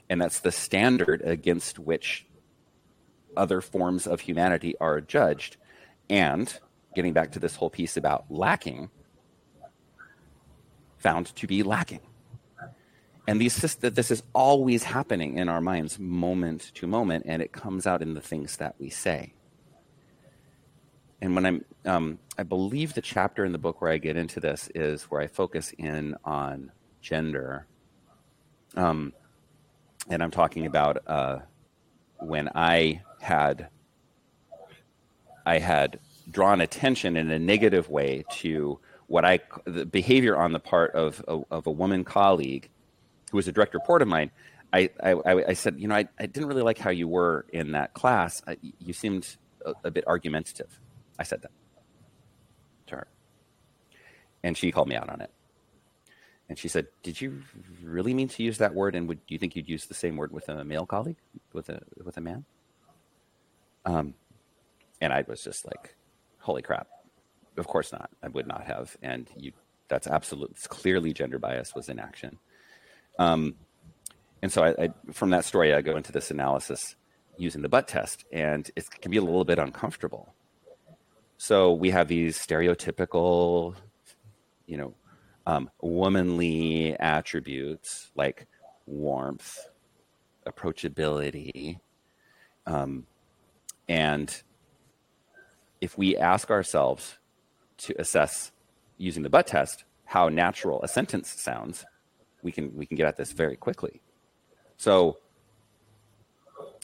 And 0.08 0.22
that's 0.22 0.40
the 0.42 0.52
standard 0.52 1.24
against 1.24 1.80
which 1.80 2.28
other 3.36 3.60
forms 3.60 4.06
of 4.06 4.20
humanity 4.20 4.76
are 4.80 5.02
judged. 5.02 5.58
And 6.08 6.60
getting 6.94 7.14
back 7.14 7.32
to 7.32 7.40
this 7.40 7.56
whole 7.56 7.72
piece 7.72 7.98
about 7.98 8.26
lacking, 8.30 8.92
found 11.00 11.36
to 11.38 11.48
be 11.48 11.64
lacking. 11.64 12.02
And 13.28 13.40
these, 13.40 13.56
this 13.56 14.12
is 14.12 14.24
always 14.34 14.84
happening 14.84 15.38
in 15.38 15.48
our 15.48 15.62
minds, 15.62 16.00
moment 16.00 16.72
to 16.76 16.88
moment, 16.88 17.26
and 17.28 17.42
it 17.42 17.52
comes 17.52 17.86
out 17.86 18.02
in 18.02 18.14
the 18.14 18.22
things 18.22 18.58
that 18.58 18.76
we 18.80 18.90
say 18.90 19.34
and 21.22 21.36
when 21.36 21.46
I'm, 21.46 21.66
um, 21.86 22.20
I 22.38 22.44
believe 22.44 22.94
the 22.94 23.02
chapter 23.02 23.46
in 23.46 23.52
the 23.52 23.60
book 23.60 23.82
where 23.82 23.92
I 23.92 23.98
get 23.98 24.18
into 24.18 24.40
this 24.40 24.70
is 24.74 25.04
where 25.04 25.22
I 25.22 25.28
focus 25.28 25.72
in 25.78 26.16
on 26.26 26.72
gender. 27.02 27.68
Um, 28.76 29.14
and 30.10 30.24
I'm 30.24 30.32
talking 30.32 30.66
about 30.66 31.04
uh, 31.06 31.40
when 32.18 32.50
I 32.56 33.04
had, 33.22 33.68
I 35.46 35.60
had 35.60 36.00
drawn 36.30 36.60
attention 36.60 37.16
in 37.16 37.30
a 37.30 37.38
negative 37.38 37.88
way 37.90 38.26
to 38.38 38.80
what 39.06 39.24
I, 39.24 39.40
the 39.66 39.86
behavior 39.86 40.38
on 40.38 40.54
the 40.54 40.60
part 40.60 40.96
of, 40.96 41.22
of, 41.28 41.46
of 41.52 41.68
a 41.68 41.72
woman 41.72 42.04
colleague 42.04 42.70
who 43.32 43.38
was 43.38 43.48
a 43.48 43.52
direct 43.52 43.74
report 43.74 44.02
of 44.02 44.08
mine. 44.08 44.32
I, 44.74 44.90
I, 45.04 45.16
I 45.50 45.54
said, 45.54 45.80
you 45.80 45.88
know, 45.88 45.96
I, 45.96 46.08
I 46.18 46.28
didn't 46.28 46.48
really 46.48 46.62
like 46.62 46.78
how 46.78 46.92
you 46.92 47.08
were 47.08 47.46
in 47.52 47.74
that 47.74 47.94
class. 47.94 48.42
I, 48.48 48.58
you 48.62 48.94
seemed 48.94 49.36
a, 49.66 49.74
a 49.84 49.92
bit 49.92 50.08
argumentative 50.08 50.80
I 51.22 51.24
said 51.24 51.44
that 51.44 51.52
to 52.88 52.96
her. 52.96 53.08
And 54.44 54.58
she 54.58 54.72
called 54.72 54.88
me 54.88 54.96
out 54.96 55.08
on 55.08 55.22
it. 55.22 55.30
And 56.50 56.58
she 56.58 56.68
said, 56.68 56.88
"Did 57.04 57.22
you 57.22 57.44
really 57.84 58.14
mean 58.14 58.28
to 58.30 58.44
use 58.44 58.58
that 58.58 58.74
word? 58.74 58.96
And 58.96 59.08
would 59.08 59.26
do 59.28 59.36
you 59.36 59.38
think 59.38 59.56
you'd 59.56 59.70
use 59.70 59.86
the 59.86 59.94
same 59.94 60.18
word 60.18 60.32
with 60.34 60.50
a 60.50 60.66
male 60.66 60.88
colleague, 60.88 61.18
with 61.54 61.70
a 61.70 61.80
with 62.04 62.18
a 62.18 62.22
man?" 62.22 62.44
Um, 63.86 64.16
and 65.00 65.14
I 65.14 65.24
was 65.28 65.44
just 65.44 65.66
like, 65.66 65.96
"Holy 66.40 66.62
crap! 66.64 66.88
Of 67.56 67.68
course 67.68 67.94
not. 67.94 68.10
I 68.22 68.28
would 68.28 68.48
not 68.48 68.66
have." 68.66 68.98
And 69.02 69.30
you, 69.38 69.54
that's 69.88 70.08
absolute. 70.08 70.50
It's 70.52 70.68
clearly 70.68 71.14
gender 71.14 71.40
bias 71.40 71.74
was 71.74 71.88
in 71.88 72.00
action. 72.00 72.40
Um, 73.20 73.56
and 74.42 74.52
so 74.52 74.64
I, 74.64 74.86
I, 74.86 74.90
from 75.12 75.30
that 75.32 75.46
story, 75.46 75.74
I 75.74 75.82
go 75.82 75.96
into 75.96 76.12
this 76.12 76.32
analysis 76.32 76.96
using 77.38 77.62
the 77.62 77.70
butt 77.70 77.88
test, 77.88 78.26
and 78.32 78.70
it 78.76 78.90
can 79.02 79.12
be 79.12 79.18
a 79.18 79.22
little 79.22 79.46
bit 79.46 79.60
uncomfortable. 79.60 80.34
So 81.38 81.74
we 81.74 81.90
have 81.92 82.08
these 82.08 82.38
stereotypical, 82.38 83.76
you 84.68 84.78
know, 84.78 84.94
um, 85.48 85.70
womanly 85.82 86.96
attributes 87.00 88.12
like 88.16 88.48
warmth, 88.86 89.58
approachability, 90.46 91.80
um, 92.68 93.08
and 93.90 94.42
if 95.82 95.98
we 95.98 96.16
ask 96.16 96.52
ourselves 96.52 97.18
to 97.78 98.00
assess 98.00 98.52
using 98.98 99.24
the 99.24 99.30
butt 99.30 99.48
test 99.48 99.84
how 100.06 100.30
natural 100.30 100.82
a 100.84 100.88
sentence 100.88 101.30
sounds, 101.30 101.86
we 102.44 102.52
can 102.52 102.76
we 102.76 102.86
can 102.86 102.98
get 102.98 103.08
at 103.08 103.18
this 103.18 103.32
very 103.32 103.56
quickly. 103.56 104.02
So 104.78 105.18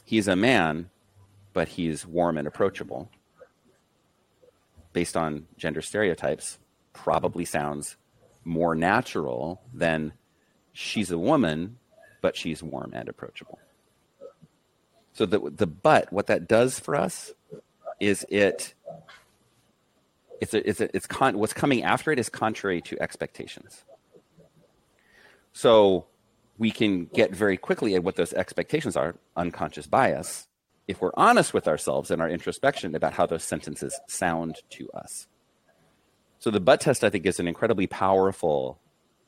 he's 0.04 0.28
a 0.28 0.36
man, 0.36 0.90
but 1.54 1.70
he's 1.70 2.06
warm 2.06 2.38
and 2.38 2.48
approachable 2.48 3.10
based 4.94 5.16
on 5.16 5.46
gender 5.58 5.82
stereotypes 5.82 6.58
probably 6.94 7.46
sounds 7.46 7.98
more 8.44 8.74
natural 8.74 9.62
than 9.74 10.14
she's 10.74 11.12
a 11.12 11.18
woman, 11.18 11.78
but 12.22 12.36
she's 12.36 12.64
warm 12.64 12.92
and 12.94 13.08
approachable. 13.08 13.60
So 15.14 15.26
the 15.26 15.40
the 15.40 15.68
but 15.68 16.12
what 16.12 16.28
that 16.28 16.48
does 16.48 16.80
for 16.80 16.96
us 16.96 17.32
is 18.00 18.26
it 18.30 18.74
it's 20.40 20.54
a, 20.54 20.70
it's 20.70 20.82
a, 20.82 20.96
it's 20.96 21.08
con, 21.08 21.38
what's 21.38 21.54
coming 21.54 21.84
after 21.84 22.12
it 22.12 22.20
is 22.20 22.30
contrary 22.30 22.82
to 22.82 23.02
expectations. 23.02 23.84
So 25.58 26.06
we 26.60 26.70
can 26.70 27.06
get 27.06 27.32
very 27.32 27.58
quickly 27.58 27.96
at 27.96 28.04
what 28.04 28.16
those 28.16 28.32
expectations 28.32 28.96
are, 28.96 29.16
unconscious 29.36 29.88
bias, 29.88 30.48
if 30.88 31.02
we're 31.02 31.10
honest 31.16 31.52
with 31.52 31.68
ourselves 31.68 32.12
and 32.12 32.22
our 32.22 32.30
introspection 32.30 32.94
about 32.94 33.14
how 33.14 33.26
those 33.26 33.44
sentences 33.44 34.00
sound 34.08 34.58
to 34.70 34.88
us. 34.92 35.26
So 36.38 36.52
the 36.52 36.60
butt 36.60 36.82
test, 36.82 37.04
I 37.04 37.10
think, 37.10 37.26
is 37.26 37.40
an 37.40 37.48
incredibly 37.48 37.88
powerful 37.88 38.80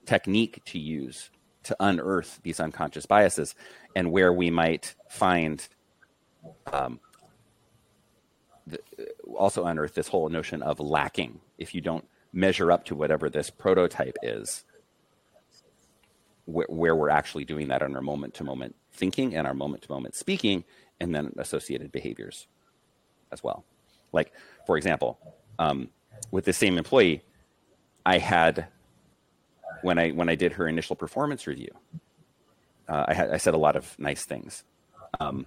technique 0.05 0.61
to 0.65 0.77
use 0.77 1.31
to 1.63 1.75
unearth 1.79 2.39
these 2.43 2.59
unconscious 2.59 3.07
biases 3.07 3.55
and 3.95 4.11
where 4.11 4.31
we 4.31 4.51
might 4.51 4.93
find 5.09 5.67
um, 6.71 6.99
the, 8.67 8.77
also 9.35 9.65
unearth 9.65 9.95
this 9.95 10.09
whole 10.09 10.29
notion 10.29 10.61
of 10.61 10.79
lacking 10.79 11.39
if 11.57 11.73
you 11.73 11.81
don't 11.81 12.07
measure 12.31 12.71
up 12.71 12.85
to 12.85 12.93
whatever 12.93 13.31
this 13.31 13.49
prototype 13.49 14.15
is 14.21 14.63
where, 16.49 16.67
where 16.69 16.95
we're 16.95 17.09
actually 17.09 17.45
doing 17.45 17.67
that 17.67 17.81
in 17.81 17.95
our 17.95 18.01
moment 18.01 18.33
to 18.35 18.43
moment 18.43 18.75
thinking 18.91 19.35
and 19.35 19.45
our 19.45 19.53
moment 19.53 19.83
to 19.83 19.91
moment 19.91 20.15
speaking 20.15 20.63
and 20.99 21.13
then 21.13 21.31
associated 21.37 21.91
behaviors 21.91 22.47
as 23.31 23.43
well. 23.43 23.63
Like, 24.11 24.33
for 24.65 24.77
example, 24.77 25.19
um, 25.59 25.89
with 26.31 26.45
the 26.45 26.53
same 26.53 26.77
employee, 26.77 27.23
I 28.05 28.17
had 28.17 28.67
when 29.81 29.99
I 29.99 30.09
when 30.09 30.29
I 30.29 30.35
did 30.35 30.53
her 30.53 30.67
initial 30.67 30.95
performance 30.95 31.45
review, 31.45 31.71
uh, 32.87 33.05
I 33.07 33.33
I 33.33 33.37
said 33.37 33.53
a 33.53 33.57
lot 33.57 33.75
of 33.75 33.97
nice 33.99 34.25
things, 34.25 34.63
um, 35.19 35.45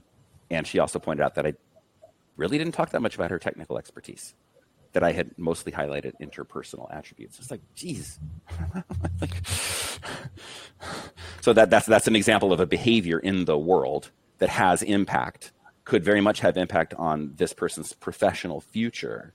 and 0.50 0.66
she 0.66 0.78
also 0.78 0.98
pointed 0.98 1.24
out 1.24 1.34
that 1.34 1.46
I 1.46 1.54
really 2.36 2.58
didn't 2.58 2.74
talk 2.74 2.90
that 2.90 3.02
much 3.02 3.16
about 3.16 3.30
her 3.30 3.38
technical 3.38 3.78
expertise 3.78 4.34
that 4.92 5.02
I 5.02 5.12
had 5.12 5.36
mostly 5.38 5.72
highlighted 5.72 6.12
interpersonal 6.20 6.94
attributes. 6.94 7.38
It's 7.38 7.50
like, 7.50 7.62
geez. 7.74 8.18
like, 9.20 9.42
so 11.40 11.52
that, 11.52 11.70
that's, 11.70 11.86
that's 11.86 12.08
an 12.08 12.16
example 12.16 12.52
of 12.52 12.60
a 12.60 12.66
behavior 12.66 13.18
in 13.18 13.44
the 13.44 13.58
world 13.58 14.10
that 14.38 14.48
has 14.48 14.82
impact, 14.82 15.52
could 15.84 16.04
very 16.04 16.20
much 16.20 16.40
have 16.40 16.56
impact 16.56 16.94
on 16.94 17.34
this 17.36 17.52
person's 17.52 17.92
professional 17.92 18.60
future, 18.60 19.32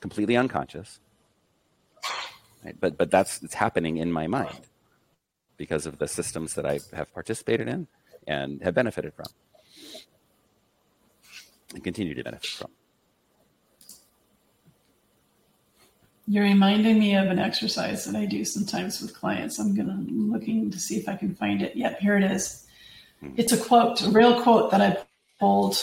completely 0.00 0.36
unconscious. 0.36 1.00
Right? 2.64 2.76
But, 2.78 2.98
but 2.98 3.10
that's 3.10 3.42
it's 3.42 3.54
happening 3.54 3.98
in 3.98 4.12
my 4.12 4.26
mind 4.26 4.60
because 5.56 5.86
of 5.86 5.98
the 5.98 6.08
systems 6.08 6.54
that 6.54 6.66
I 6.66 6.80
have 6.92 7.12
participated 7.12 7.68
in 7.68 7.86
and 8.26 8.62
have 8.62 8.74
benefited 8.74 9.14
from 9.14 9.26
and 11.74 11.84
continue 11.84 12.14
to 12.14 12.24
benefit 12.24 12.50
from. 12.50 12.70
You're 16.30 16.44
reminding 16.44 16.98
me 16.98 17.16
of 17.16 17.28
an 17.28 17.38
exercise 17.38 18.04
that 18.04 18.14
I 18.14 18.26
do 18.26 18.44
sometimes 18.44 19.00
with 19.00 19.14
clients. 19.14 19.58
I'm 19.58 19.74
gonna 19.74 20.04
looking 20.10 20.70
to 20.70 20.78
see 20.78 20.98
if 20.98 21.08
I 21.08 21.16
can 21.16 21.34
find 21.34 21.62
it. 21.62 21.74
Yep, 21.74 22.00
here 22.00 22.18
it 22.18 22.22
is. 22.22 22.66
Hmm. 23.20 23.30
It's 23.38 23.52
a 23.52 23.56
quote, 23.56 24.02
a 24.02 24.10
real 24.10 24.42
quote 24.42 24.70
that 24.70 24.82
I 24.82 24.98
pulled 25.40 25.78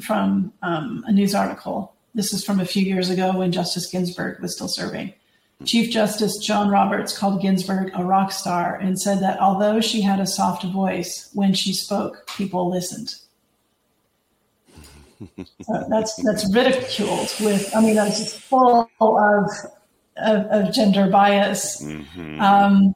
from 0.00 0.54
um, 0.62 1.04
a 1.06 1.12
news 1.12 1.34
article. 1.34 1.94
This 2.14 2.32
is 2.32 2.42
from 2.42 2.60
a 2.60 2.64
few 2.64 2.82
years 2.82 3.10
ago 3.10 3.36
when 3.36 3.52
Justice 3.52 3.90
Ginsburg 3.90 4.40
was 4.40 4.54
still 4.54 4.68
serving. 4.68 5.12
Hmm. 5.58 5.64
Chief 5.66 5.90
Justice 5.90 6.38
John 6.38 6.70
Roberts 6.70 7.16
called 7.16 7.42
Ginsburg 7.42 7.92
a 7.94 8.02
rock 8.02 8.32
star 8.32 8.76
and 8.76 8.98
said 8.98 9.20
that 9.20 9.38
although 9.38 9.82
she 9.82 10.00
had 10.00 10.18
a 10.18 10.26
soft 10.26 10.64
voice, 10.64 11.28
when 11.34 11.52
she 11.52 11.74
spoke, 11.74 12.26
people 12.38 12.70
listened. 12.70 13.16
so 15.36 15.84
that's 15.90 16.14
that's 16.24 16.54
ridiculed 16.54 17.34
with. 17.40 17.70
I 17.76 17.82
mean, 17.82 17.96
that's 17.96 18.18
just 18.18 18.40
full 18.40 18.90
of 18.98 19.50
of, 20.20 20.46
of 20.46 20.74
gender 20.74 21.08
bias. 21.08 21.82
Mm-hmm. 21.82 22.40
Um, 22.40 22.94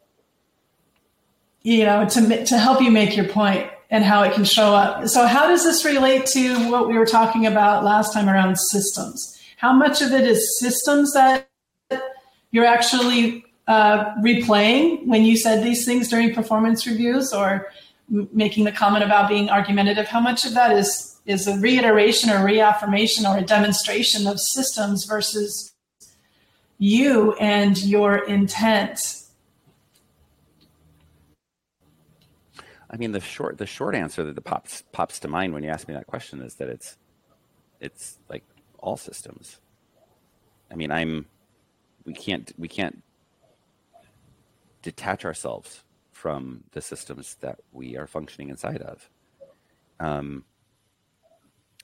you 1.62 1.84
know, 1.84 2.06
to 2.06 2.44
to 2.44 2.58
help 2.58 2.82
you 2.82 2.90
make 2.90 3.16
your 3.16 3.26
point 3.26 3.70
and 3.90 4.04
how 4.04 4.22
it 4.22 4.32
can 4.32 4.44
show 4.44 4.74
up. 4.74 5.08
So, 5.08 5.26
how 5.26 5.48
does 5.48 5.64
this 5.64 5.84
relate 5.84 6.26
to 6.26 6.70
what 6.70 6.88
we 6.88 6.94
were 6.98 7.06
talking 7.06 7.46
about 7.46 7.84
last 7.84 8.12
time 8.12 8.28
around 8.28 8.58
systems? 8.58 9.38
How 9.56 9.72
much 9.72 10.02
of 10.02 10.12
it 10.12 10.26
is 10.26 10.58
systems 10.58 11.12
that 11.14 11.48
you're 12.50 12.66
actually 12.66 13.44
uh, 13.66 14.14
replaying 14.16 15.06
when 15.06 15.24
you 15.24 15.36
said 15.36 15.64
these 15.64 15.84
things 15.84 16.08
during 16.08 16.34
performance 16.34 16.86
reviews, 16.86 17.32
or 17.32 17.68
m- 18.12 18.28
making 18.32 18.64
the 18.64 18.72
comment 18.72 19.04
about 19.04 19.28
being 19.28 19.48
argumentative? 19.48 20.06
How 20.06 20.20
much 20.20 20.44
of 20.44 20.54
that 20.54 20.72
is 20.72 21.16
is 21.26 21.46
a 21.46 21.56
reiteration 21.58 22.30
or 22.30 22.44
reaffirmation 22.44 23.24
or 23.24 23.38
a 23.38 23.42
demonstration 23.42 24.26
of 24.26 24.38
systems 24.38 25.04
versus 25.06 25.73
you 26.78 27.34
and 27.34 27.82
your 27.82 28.24
intent? 28.24 29.00
I 32.90 32.96
mean, 32.96 33.12
the 33.12 33.20
short 33.20 33.58
the 33.58 33.66
short 33.66 33.94
answer 33.94 34.32
that 34.32 34.40
pops 34.42 34.84
pops 34.92 35.18
to 35.20 35.28
mind 35.28 35.52
when 35.52 35.62
you 35.62 35.70
ask 35.70 35.88
me 35.88 35.94
that 35.94 36.06
question 36.06 36.40
is 36.40 36.54
that 36.56 36.68
it's 36.68 36.96
it's 37.80 38.18
like 38.28 38.44
all 38.78 38.96
systems. 38.96 39.58
I 40.70 40.76
mean, 40.76 40.90
I'm 40.90 41.26
we 42.04 42.12
can't 42.14 42.52
we 42.56 42.68
can't 42.68 43.02
detach 44.82 45.24
ourselves 45.24 45.82
from 46.12 46.64
the 46.72 46.80
systems 46.80 47.36
that 47.40 47.58
we 47.72 47.96
are 47.96 48.06
functioning 48.06 48.48
inside 48.48 48.82
of. 48.82 49.08
Um, 49.98 50.44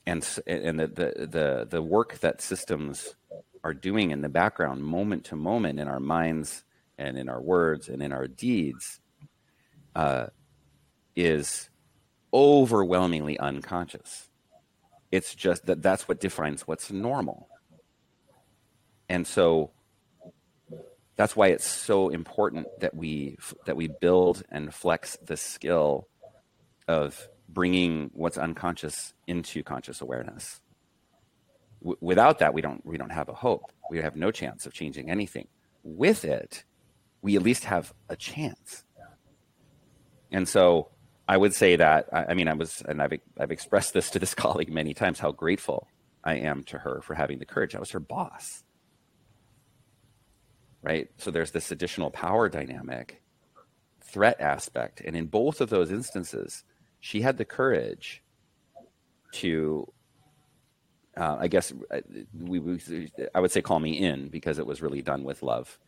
and 0.06 0.26
and 0.46 0.78
the, 0.78 0.86
the 0.86 1.26
the 1.26 1.66
the 1.68 1.82
work 1.82 2.18
that 2.20 2.40
systems 2.40 3.16
are 3.62 3.74
doing 3.74 4.10
in 4.10 4.22
the 4.22 4.28
background, 4.28 4.82
moment 4.82 5.24
to 5.26 5.36
moment, 5.36 5.78
in 5.78 5.88
our 5.88 6.00
minds 6.00 6.64
and 6.98 7.18
in 7.18 7.28
our 7.28 7.40
words 7.40 7.88
and 7.88 8.02
in 8.02 8.12
our 8.12 8.26
deeds, 8.26 9.00
uh, 9.94 10.26
is 11.16 11.68
overwhelmingly 12.32 13.38
unconscious. 13.38 14.28
It's 15.10 15.34
just 15.34 15.66
that 15.66 15.82
that's 15.82 16.08
what 16.08 16.20
defines 16.20 16.62
what's 16.62 16.90
normal. 16.90 17.48
And 19.08 19.26
so 19.26 19.72
that's 21.16 21.34
why 21.34 21.48
it's 21.48 21.66
so 21.66 22.08
important 22.08 22.68
that 22.80 22.94
we 22.94 23.36
that 23.66 23.76
we 23.76 23.88
build 23.88 24.42
and 24.50 24.72
flex 24.72 25.18
the 25.22 25.36
skill 25.36 26.08
of 26.86 27.28
bringing 27.48 28.10
what's 28.14 28.38
unconscious 28.38 29.12
into 29.26 29.62
conscious 29.62 30.00
awareness 30.00 30.60
w- 31.80 31.96
without 32.00 32.38
that, 32.40 32.54
we 32.54 32.62
don't 32.62 32.84
we 32.84 32.98
don't 32.98 33.12
have 33.12 33.28
a 33.28 33.34
hope. 33.34 33.72
We 33.90 33.98
have 33.98 34.16
no 34.16 34.30
chance 34.30 34.66
of 34.66 34.72
changing 34.72 35.10
anything. 35.10 35.48
With 35.82 36.24
it, 36.24 36.64
we 37.22 37.36
at 37.36 37.42
least 37.42 37.64
have 37.64 37.92
a 38.08 38.16
chance. 38.16 38.84
And 40.32 40.48
so, 40.48 40.90
I 41.28 41.36
would 41.36 41.54
say 41.54 41.76
that 41.76 42.08
I, 42.12 42.26
I 42.30 42.34
mean 42.34 42.48
I 42.48 42.54
was, 42.54 42.82
and 42.88 43.02
I've 43.02 43.12
I've 43.38 43.50
expressed 43.50 43.94
this 43.94 44.10
to 44.10 44.18
this 44.18 44.34
colleague 44.44 44.72
many 44.72 44.94
times 44.94 45.20
how 45.20 45.32
grateful 45.32 45.88
I 46.24 46.34
am 46.36 46.64
to 46.64 46.78
her 46.78 47.00
for 47.02 47.14
having 47.14 47.38
the 47.38 47.46
courage. 47.46 47.74
I 47.74 47.80
was 47.80 47.90
her 47.92 48.00
boss, 48.00 48.64
right? 50.82 51.08
So 51.18 51.30
there's 51.30 51.52
this 51.52 51.70
additional 51.72 52.10
power 52.10 52.48
dynamic, 52.48 53.22
threat 54.02 54.40
aspect, 54.40 55.00
and 55.04 55.16
in 55.16 55.26
both 55.26 55.60
of 55.60 55.70
those 55.70 55.90
instances, 55.92 56.64
she 57.00 57.22
had 57.22 57.38
the 57.38 57.44
courage 57.44 58.22
to 59.32 59.92
uh, 61.16 61.36
I 61.40 61.48
guess 61.48 61.72
uh, 61.90 62.00
we, 62.38 62.58
we, 62.58 63.10
I 63.34 63.40
would 63.40 63.50
say 63.50 63.62
call 63.62 63.80
me 63.80 63.98
in 63.98 64.28
because 64.28 64.58
it 64.58 64.66
was 64.66 64.80
really 64.82 65.02
done 65.02 65.24
with 65.24 65.42
love. 65.42 65.78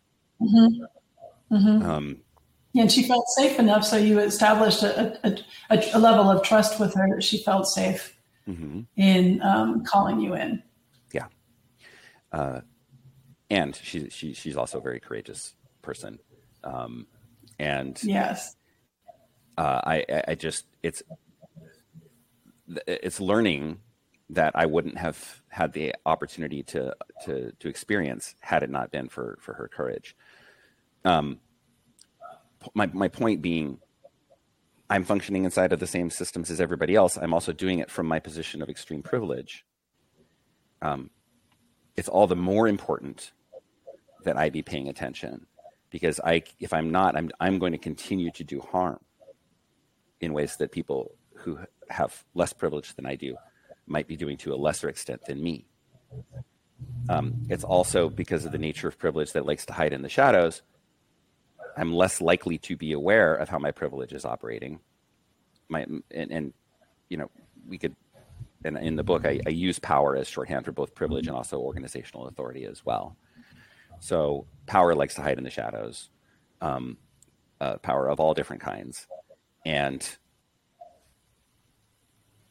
Mm-hmm. 0.41 1.55
Mm-hmm. 1.55 1.91
Um, 1.91 2.17
and 2.75 2.91
she 2.91 3.03
felt 3.03 3.29
safe 3.29 3.59
enough, 3.59 3.85
so 3.85 3.97
you 3.97 4.19
established 4.19 4.83
a, 4.83 5.19
a, 5.27 5.39
a, 5.71 5.91
a 5.95 5.99
level 5.99 6.31
of 6.31 6.43
trust 6.43 6.81
with 6.81 6.95
her 6.95 7.15
that 7.15 7.23
she 7.23 7.43
felt 7.43 7.67
safe 7.67 8.17
mm-hmm. 8.49 8.81
in 8.97 9.43
um, 9.43 9.85
calling 9.85 10.21
you 10.21 10.35
in. 10.35 10.63
Yeah, 11.13 11.27
uh, 12.33 12.63
and 13.51 13.77
she, 13.77 14.09
she 14.09 14.33
she's 14.33 14.57
also 14.57 14.79
a 14.79 14.81
very 14.81 15.01
courageous 15.01 15.55
person, 15.83 16.19
um, 16.65 17.07
and 17.59 18.03
yes, 18.03 18.57
uh, 19.59 19.83
I 19.85 20.23
I 20.29 20.35
just 20.35 20.65
it's 20.83 21.03
it's 22.87 23.21
learning 23.21 23.81
that 24.33 24.53
I 24.55 24.67
wouldn't 24.67 24.97
have 24.97 25.43
had 25.49 25.73
the 25.73 25.95
opportunity 26.07 26.63
to 26.65 26.97
to 27.25 27.53
to 27.53 27.69
experience 27.69 28.35
had 28.41 28.63
it 28.63 28.71
not 28.71 28.91
been 28.91 29.09
for 29.09 29.39
for 29.41 29.55
her 29.55 29.69
courage. 29.69 30.17
Um, 31.05 31.41
my 32.75 32.87
my 32.87 33.09
point 33.09 33.43
being, 33.43 33.79
I'm 34.89 35.05
functioning 35.05 35.45
inside 35.45 35.73
of 35.73 35.81
the 35.81 35.87
same 35.87 36.11
systems 36.11 36.51
as 36.51 36.61
everybody 36.61 36.95
else. 36.95 37.17
I'm 37.17 37.35
also 37.35 37.53
doing 37.53 37.79
it 37.79 37.91
from 37.91 38.07
my 38.07 38.21
position 38.21 38.63
of 38.63 38.69
extreme 38.71 39.03
privilege. 39.03 39.65
Um, 40.81 41.11
it's 41.97 42.09
all 42.09 42.27
the 42.27 42.37
more 42.37 42.67
important 42.67 43.33
that 44.25 44.39
I 44.39 44.49
be 44.49 44.63
paying 44.63 44.89
attention 44.89 45.47
because 45.91 46.21
I 46.25 46.43
if 46.59 46.73
I'm 46.73 46.91
not, 46.91 47.17
I'm 47.17 47.31
I'm 47.39 47.59
going 47.59 47.73
to 47.73 47.79
continue 47.79 48.31
to 48.33 48.45
do 48.45 48.61
harm 48.61 49.01
in 50.21 50.33
ways 50.33 50.57
that 50.57 50.73
people 50.73 51.13
who 51.35 51.59
have 51.91 52.25
less 52.35 52.55
privilege 52.55 52.95
than 52.95 53.05
I 53.05 53.17
do 53.17 53.37
might 53.87 54.07
be 54.07 54.17
doing 54.17 54.37
to 54.39 54.55
a 54.55 54.57
lesser 54.57 54.89
extent 54.89 55.25
than 55.27 55.43
me. 55.43 55.67
Um, 57.09 57.47
it's 57.49 57.65
also 57.65 58.09
because 58.09 58.45
of 58.45 58.53
the 58.53 58.59
nature 58.59 58.89
of 58.89 58.99
privilege 58.99 59.33
that 59.33 59.47
likes 59.47 59.67
to 59.67 59.73
hide 59.73 59.93
in 59.93 60.03
the 60.03 60.09
shadows. 60.09 60.63
I'm 61.77 61.93
less 61.93 62.21
likely 62.21 62.59
to 62.59 62.77
be 62.77 62.93
aware 62.93 63.35
of 63.35 63.49
how 63.49 63.59
my 63.59 63.71
privilege 63.71 64.13
is 64.13 64.25
operating. 64.25 64.81
My 65.69 65.83
and, 66.11 66.31
and 66.31 66.53
you 67.09 67.17
know 67.17 67.31
we 67.67 67.79
could 67.79 67.97
and 68.65 68.77
in 68.77 68.97
the 68.97 69.03
book 69.03 69.25
I, 69.25 69.41
I, 69.47 69.51
use 69.51 69.79
power 69.79 70.17
as 70.17 70.29
shorthand 70.29 70.65
for 70.65 70.73
both 70.73 70.95
privilege 70.95 71.27
and 71.27 71.37
also 71.37 71.59
organizational 71.59 72.29
authority 72.29 72.65
as 72.65 72.85
well. 72.85 73.17
So 74.01 74.47
power 74.67 74.95
likes 74.95 75.15
to 75.15 75.23
hide 75.23 75.39
in 75.39 75.45
the 75.45 75.51
shadows, 75.51 76.11
um, 76.61 76.99
uh, 77.61 77.77
power 77.79 78.09
of 78.09 78.21
all 78.21 78.35
different 78.35 78.63
kinds, 78.63 79.07
and 79.65 80.17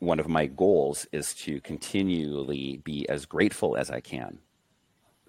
one 0.02 0.20
of 0.20 0.28
my 0.28 0.47
goals 0.47 1.06
is 1.12 1.36
to 1.36 1.62
continually 1.62 2.82
be 2.84 3.08
as 3.08 3.28
grateful 3.28 3.78
as 3.78 3.91
I 3.91 3.99
can 3.99 4.39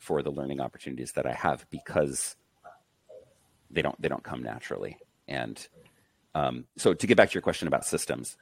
for 0.01 0.23
the 0.23 0.31
learning 0.31 0.61
opportunities 0.61 1.12
that 1.12 1.27
I 1.27 1.35
have 1.35 1.66
because 1.68 2.37
they 3.70 3.83
don't 3.83 4.01
they 4.01 4.09
don't 4.09 4.25
come 4.25 4.43
naturally. 4.43 4.97
And 5.29 5.64
um, 6.35 6.64
so 6.79 6.95
to 6.95 7.07
get 7.07 7.18
back 7.18 7.29
to 7.29 7.35
your 7.35 7.43
question 7.43 7.68
about 7.68 7.85
systems, 7.85 8.39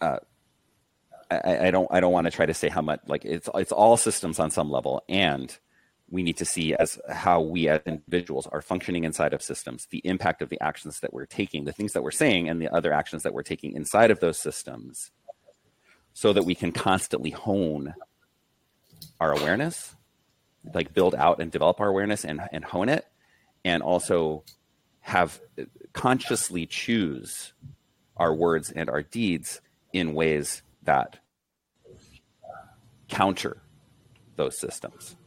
uh, 0.00 0.20
I, 1.30 1.66
I, 1.66 1.70
don't 1.70 1.88
I 1.90 2.00
don't 2.00 2.12
want 2.12 2.24
to 2.24 2.30
try 2.30 2.46
to 2.46 2.54
say 2.54 2.70
how 2.70 2.80
much 2.80 3.00
like 3.06 3.26
it's 3.26 3.50
it's 3.54 3.72
all 3.72 3.98
systems 3.98 4.38
on 4.38 4.50
some 4.50 4.70
level, 4.70 5.04
and 5.06 5.56
we 6.10 6.22
need 6.22 6.36
to 6.38 6.44
see 6.44 6.74
as 6.74 6.98
how 7.10 7.40
we 7.40 7.68
as 7.68 7.80
individuals 7.84 8.46
are 8.46 8.62
functioning 8.62 9.04
inside 9.04 9.34
of 9.34 9.42
systems, 9.42 9.86
the 9.90 10.00
impact 10.04 10.40
of 10.40 10.48
the 10.48 10.60
actions 10.60 11.00
that 11.00 11.12
we're 11.12 11.26
taking, 11.26 11.64
the 11.64 11.72
things 11.72 11.92
that 11.92 12.02
we're 12.02 12.10
saying, 12.10 12.48
and 12.48 12.62
the 12.62 12.72
other 12.74 12.92
actions 12.92 13.22
that 13.22 13.34
we're 13.34 13.42
taking 13.42 13.72
inside 13.74 14.10
of 14.10 14.20
those 14.20 14.38
systems 14.38 15.10
so 16.14 16.32
that 16.32 16.44
we 16.44 16.54
can 16.54 16.72
constantly 16.72 17.30
hone 17.30 17.94
our 19.20 19.32
awareness, 19.32 19.94
like 20.74 20.94
build 20.94 21.14
out 21.14 21.40
and 21.40 21.52
develop 21.52 21.80
our 21.80 21.88
awareness 21.88 22.24
and, 22.24 22.40
and 22.52 22.64
hone 22.64 22.88
it, 22.88 23.06
and 23.64 23.82
also 23.82 24.44
have 25.00 25.40
uh, 25.58 25.64
consciously 25.92 26.66
choose 26.66 27.52
our 28.16 28.34
words 28.34 28.70
and 28.70 28.88
our 28.88 29.02
deeds 29.02 29.60
in 29.92 30.14
ways 30.14 30.62
that 30.82 31.18
counter 33.08 33.62
those 34.36 34.58
systems. 34.58 35.17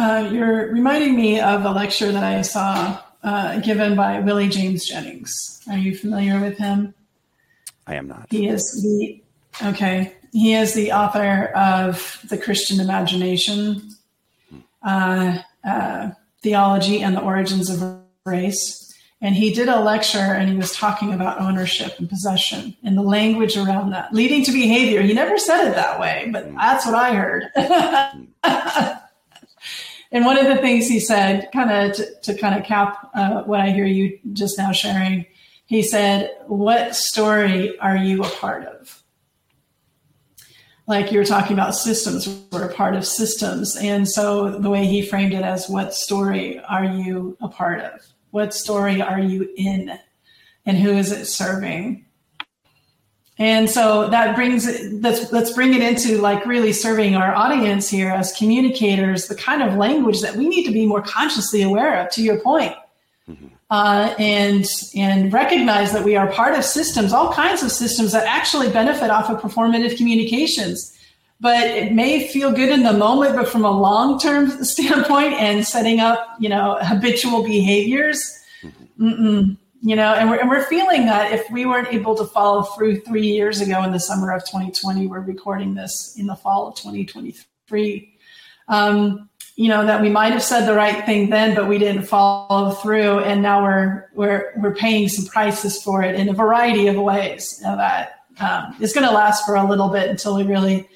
Uh, 0.00 0.30
you're 0.32 0.72
reminding 0.72 1.14
me 1.14 1.38
of 1.38 1.66
a 1.66 1.70
lecture 1.70 2.10
that 2.10 2.24
I 2.24 2.40
saw 2.40 3.02
uh, 3.22 3.60
given 3.60 3.94
by 3.94 4.18
Willie 4.20 4.48
James 4.48 4.86
Jennings. 4.86 5.60
Are 5.70 5.76
you 5.76 5.94
familiar 5.94 6.40
with 6.40 6.56
him? 6.56 6.94
I 7.86 7.96
am 7.96 8.08
not. 8.08 8.26
He 8.30 8.48
is 8.48 8.82
the 8.82 9.22
okay. 9.62 10.14
He 10.32 10.54
is 10.54 10.72
the 10.72 10.92
author 10.92 11.48
of 11.54 12.24
the 12.30 12.38
Christian 12.38 12.80
Imagination, 12.80 13.90
uh, 14.82 15.40
uh, 15.68 16.12
Theology, 16.42 17.02
and 17.02 17.14
the 17.14 17.20
Origins 17.20 17.68
of 17.68 18.00
Race. 18.24 18.94
And 19.20 19.34
he 19.34 19.52
did 19.52 19.68
a 19.68 19.80
lecture 19.80 20.16
and 20.16 20.48
he 20.48 20.56
was 20.56 20.74
talking 20.74 21.12
about 21.12 21.42
ownership 21.42 21.98
and 21.98 22.08
possession 22.08 22.74
and 22.82 22.96
the 22.96 23.02
language 23.02 23.58
around 23.58 23.90
that, 23.90 24.14
leading 24.14 24.42
to 24.44 24.50
behavior. 24.50 25.02
He 25.02 25.12
never 25.12 25.36
said 25.36 25.68
it 25.68 25.74
that 25.74 26.00
way, 26.00 26.30
but 26.32 26.50
that's 26.54 26.86
what 26.86 26.94
I 26.94 27.14
heard. 27.14 28.96
And 30.12 30.24
one 30.24 30.38
of 30.38 30.46
the 30.46 30.56
things 30.56 30.88
he 30.88 30.98
said, 30.98 31.48
kind 31.52 31.70
of 31.70 31.96
to, 31.96 32.20
to 32.22 32.34
kind 32.34 32.58
of 32.58 32.66
cap 32.66 33.10
uh, 33.14 33.42
what 33.42 33.60
I 33.60 33.70
hear 33.70 33.84
you 33.84 34.18
just 34.32 34.58
now 34.58 34.72
sharing, 34.72 35.24
he 35.66 35.82
said, 35.82 36.36
What 36.46 36.96
story 36.96 37.78
are 37.78 37.96
you 37.96 38.22
a 38.24 38.28
part 38.28 38.66
of? 38.66 39.02
Like 40.88 41.12
you 41.12 41.18
were 41.18 41.24
talking 41.24 41.52
about 41.52 41.76
systems, 41.76 42.28
we're 42.50 42.64
a 42.64 42.74
part 42.74 42.96
of 42.96 43.06
systems. 43.06 43.76
And 43.76 44.08
so 44.08 44.58
the 44.58 44.70
way 44.70 44.86
he 44.86 45.02
framed 45.02 45.32
it 45.32 45.42
as, 45.42 45.68
What 45.68 45.94
story 45.94 46.58
are 46.58 46.84
you 46.84 47.36
a 47.40 47.48
part 47.48 47.80
of? 47.80 48.00
What 48.32 48.52
story 48.52 49.00
are 49.00 49.20
you 49.20 49.48
in? 49.56 49.96
And 50.66 50.76
who 50.76 50.90
is 50.90 51.12
it 51.12 51.26
serving? 51.26 52.06
And 53.40 53.70
so 53.70 54.06
that 54.10 54.36
brings 54.36 54.66
let's 55.00 55.32
let's 55.32 55.50
bring 55.54 55.72
it 55.72 55.80
into 55.80 56.18
like 56.18 56.44
really 56.44 56.74
serving 56.74 57.16
our 57.16 57.34
audience 57.34 57.88
here 57.88 58.10
as 58.10 58.34
communicators, 58.34 59.28
the 59.28 59.34
kind 59.34 59.62
of 59.62 59.76
language 59.76 60.20
that 60.20 60.36
we 60.36 60.46
need 60.46 60.66
to 60.66 60.70
be 60.70 60.84
more 60.84 61.00
consciously 61.00 61.62
aware 61.62 62.02
of. 62.02 62.10
To 62.10 62.22
your 62.22 62.38
point, 62.40 62.74
mm-hmm. 63.26 63.46
uh, 63.70 64.14
and 64.18 64.66
and 64.94 65.32
recognize 65.32 65.90
that 65.92 66.04
we 66.04 66.16
are 66.16 66.30
part 66.30 66.54
of 66.54 66.66
systems, 66.66 67.14
all 67.14 67.32
kinds 67.32 67.62
of 67.62 67.72
systems 67.72 68.12
that 68.12 68.26
actually 68.26 68.70
benefit 68.70 69.08
off 69.08 69.30
of 69.30 69.40
performative 69.40 69.96
communications. 69.96 70.94
But 71.40 71.62
it 71.62 71.94
may 71.94 72.28
feel 72.28 72.52
good 72.52 72.68
in 72.68 72.82
the 72.82 72.92
moment, 72.92 73.36
but 73.36 73.48
from 73.48 73.64
a 73.64 73.70
long 73.70 74.20
term 74.20 74.50
standpoint 74.64 75.32
and 75.32 75.66
setting 75.66 75.98
up, 75.98 76.36
you 76.38 76.50
know, 76.50 76.76
habitual 76.82 77.42
behaviors. 77.42 78.36
Mm-mm 78.98 79.56
you 79.82 79.96
know 79.96 80.14
and 80.14 80.30
we're, 80.30 80.38
and 80.38 80.48
we're 80.48 80.64
feeling 80.64 81.06
that 81.06 81.32
if 81.32 81.48
we 81.50 81.66
weren't 81.66 81.92
able 81.92 82.14
to 82.14 82.24
follow 82.24 82.62
through 82.62 83.00
three 83.00 83.26
years 83.26 83.60
ago 83.60 83.82
in 83.82 83.92
the 83.92 84.00
summer 84.00 84.32
of 84.32 84.42
2020 84.42 85.06
we're 85.06 85.20
recording 85.20 85.74
this 85.74 86.14
in 86.16 86.26
the 86.26 86.36
fall 86.36 86.68
of 86.68 86.74
2023 86.76 88.14
um, 88.68 89.30
you 89.56 89.68
know 89.68 89.84
that 89.84 90.00
we 90.00 90.08
might 90.08 90.32
have 90.32 90.42
said 90.42 90.64
the 90.66 90.74
right 90.74 91.04
thing 91.04 91.28
then 91.28 91.54
but 91.54 91.68
we 91.68 91.76
didn't 91.76 92.04
follow 92.04 92.70
through 92.70 93.18
and 93.20 93.42
now 93.42 93.62
we're 93.62 94.08
we're 94.14 94.52
we're 94.56 94.74
paying 94.74 95.08
some 95.08 95.26
prices 95.26 95.82
for 95.82 96.02
it 96.02 96.14
in 96.14 96.28
a 96.28 96.32
variety 96.32 96.86
of 96.86 96.96
ways. 96.96 97.58
You 97.60 97.68
know, 97.68 97.76
that 97.76 98.22
um, 98.40 98.74
it's 98.80 98.94
going 98.94 99.06
to 99.06 99.12
last 99.12 99.44
for 99.44 99.56
a 99.56 99.68
little 99.68 99.88
bit 99.88 100.08
until 100.08 100.36
we 100.36 100.44
really 100.44 100.88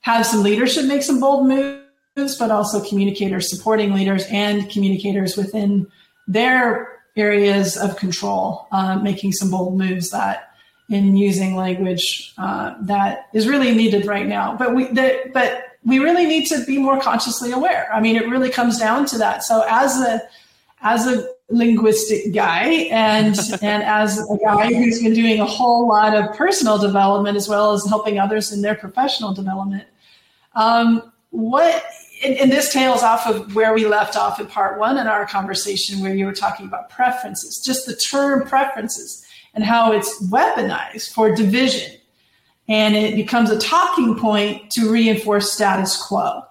have 0.00 0.26
some 0.26 0.42
leadership 0.42 0.84
make 0.84 1.02
some 1.02 1.18
bold 1.18 1.48
moves 1.48 2.36
but 2.38 2.50
also 2.50 2.86
communicators 2.86 3.50
supporting 3.50 3.94
leaders 3.94 4.26
and 4.30 4.68
communicators 4.70 5.36
within 5.36 5.86
their 6.28 6.99
areas 7.16 7.76
of 7.76 7.96
control, 7.96 8.66
uh, 8.72 8.96
making 8.96 9.32
some 9.32 9.50
bold 9.50 9.76
moves 9.76 10.10
that 10.10 10.50
in 10.88 11.16
using 11.16 11.54
language 11.54 12.34
uh, 12.36 12.74
that 12.80 13.28
is 13.32 13.48
really 13.48 13.74
needed 13.74 14.06
right 14.06 14.26
now. 14.26 14.56
But 14.56 14.74
we, 14.74 14.86
the, 14.86 15.30
but 15.32 15.70
we 15.84 15.98
really 15.98 16.26
need 16.26 16.46
to 16.48 16.64
be 16.64 16.78
more 16.78 17.00
consciously 17.00 17.52
aware. 17.52 17.88
I 17.92 18.00
mean, 18.00 18.16
it 18.16 18.28
really 18.28 18.50
comes 18.50 18.78
down 18.78 19.06
to 19.06 19.18
that. 19.18 19.44
So 19.44 19.64
as 19.68 20.00
a 20.00 20.20
as 20.82 21.06
a 21.06 21.28
linguistic 21.50 22.32
guy 22.32 22.64
and 22.90 23.38
and 23.62 23.82
as 23.82 24.18
a 24.18 24.36
guy 24.42 24.72
who's 24.72 25.02
been 25.02 25.14
doing 25.14 25.40
a 25.40 25.46
whole 25.46 25.88
lot 25.88 26.14
of 26.14 26.34
personal 26.36 26.78
development 26.78 27.36
as 27.36 27.48
well 27.48 27.72
as 27.72 27.84
helping 27.86 28.18
others 28.18 28.52
in 28.52 28.62
their 28.62 28.74
professional 28.74 29.32
development, 29.32 29.84
um, 30.54 31.12
what 31.30 31.84
and, 32.24 32.36
and, 32.36 32.52
this 32.52 32.72
tails 32.72 33.02
off 33.02 33.26
of 33.26 33.54
where 33.54 33.72
we 33.72 33.86
left 33.86 34.16
off 34.16 34.40
in 34.40 34.46
part 34.46 34.78
one 34.78 34.98
in 34.98 35.06
our 35.06 35.26
conversation, 35.26 36.00
where 36.00 36.14
you 36.14 36.26
were 36.26 36.32
talking 36.32 36.66
about 36.66 36.90
preferences, 36.90 37.62
just 37.64 37.86
the 37.86 37.96
term 37.96 38.46
preferences 38.46 39.24
and 39.54 39.64
how 39.64 39.92
it's 39.92 40.22
weaponized 40.28 41.12
for 41.12 41.34
division. 41.34 41.96
And 42.68 42.94
it 42.94 43.16
becomes 43.16 43.50
a 43.50 43.58
talking 43.58 44.16
point 44.16 44.70
to 44.72 44.90
reinforce 44.90 45.50
status 45.50 46.00
quo. 46.00 46.42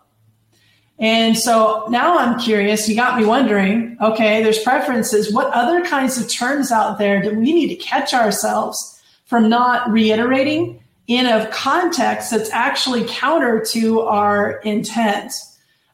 And 0.99 1.37
so 1.37 1.85
now 1.89 2.17
I'm 2.17 2.37
curious, 2.37 2.89
you 2.89 2.95
got 2.95 3.17
me 3.17 3.25
wondering 3.25 3.97
okay, 4.01 4.43
there's 4.43 4.59
preferences. 4.59 5.33
What 5.33 5.51
other 5.53 5.81
kinds 5.85 6.17
of 6.17 6.29
terms 6.29 6.71
out 6.71 6.97
there 6.97 7.21
do 7.21 7.31
we 7.31 7.53
need 7.53 7.69
to 7.69 7.75
catch 7.75 8.13
ourselves 8.13 9.01
from 9.25 9.47
not 9.47 9.89
reiterating 9.89 10.83
in 11.07 11.25
a 11.25 11.47
context 11.47 12.31
that's 12.31 12.49
actually 12.49 13.05
counter 13.07 13.63
to 13.71 14.01
our 14.01 14.59
intent? 14.59 15.31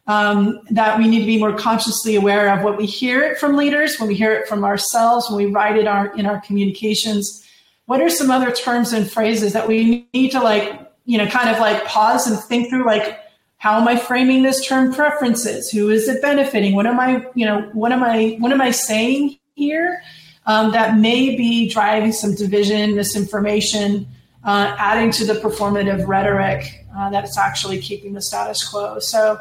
Um, 0.07 0.59
that 0.69 0.97
we 0.97 1.07
need 1.07 1.19
to 1.19 1.25
be 1.25 1.39
more 1.39 1.57
consciously 1.57 2.15
aware 2.15 2.55
of 2.55 2.63
what 2.63 2.77
we 2.77 2.85
hear 2.85 3.23
it 3.23 3.37
from 3.37 3.55
leaders, 3.55 3.97
when 3.99 4.07
we 4.07 4.15
hear 4.15 4.33
it 4.33 4.47
from 4.47 4.63
ourselves, 4.63 5.29
when 5.29 5.37
we 5.37 5.51
write 5.51 5.77
it 5.77 5.87
our, 5.87 6.15
in 6.15 6.25
our 6.25 6.39
communications. 6.41 7.43
What 7.85 8.01
are 8.01 8.09
some 8.09 8.31
other 8.31 8.51
terms 8.51 8.93
and 8.93 9.09
phrases 9.09 9.53
that 9.53 9.67
we 9.67 10.07
need 10.13 10.31
to 10.31 10.39
like, 10.39 10.91
you 11.05 11.17
know, 11.17 11.27
kind 11.27 11.49
of 11.49 11.59
like 11.59 11.85
pause 11.85 12.27
and 12.27 12.39
think 12.39 12.69
through, 12.69 12.85
like, 12.85 13.19
how 13.57 13.79
am 13.79 13.87
I 13.87 13.97
framing 13.97 14.43
this 14.43 14.65
term 14.65 14.93
preferences? 14.93 15.71
Who 15.71 15.89
is 15.89 16.07
it 16.07 16.21
benefiting? 16.21 16.75
What 16.75 16.85
am 16.85 16.99
I, 16.99 17.25
you 17.33 17.45
know, 17.45 17.61
what 17.73 17.91
am 17.91 18.03
I, 18.03 18.35
what 18.39 18.51
am 18.51 18.61
I 18.61 18.71
saying 18.71 19.37
here 19.55 20.01
um, 20.45 20.71
that 20.73 20.97
may 20.97 21.35
be 21.35 21.69
driving 21.69 22.11
some 22.11 22.35
division, 22.35 22.95
misinformation, 22.95 24.07
uh, 24.43 24.75
adding 24.77 25.09
to 25.11 25.25
the 25.25 25.33
performative 25.33 26.07
rhetoric 26.07 26.85
uh, 26.95 27.09
that's 27.09 27.37
actually 27.37 27.81
keeping 27.81 28.13
the 28.13 28.21
status 28.21 28.67
quo. 28.67 28.99
So 28.99 29.39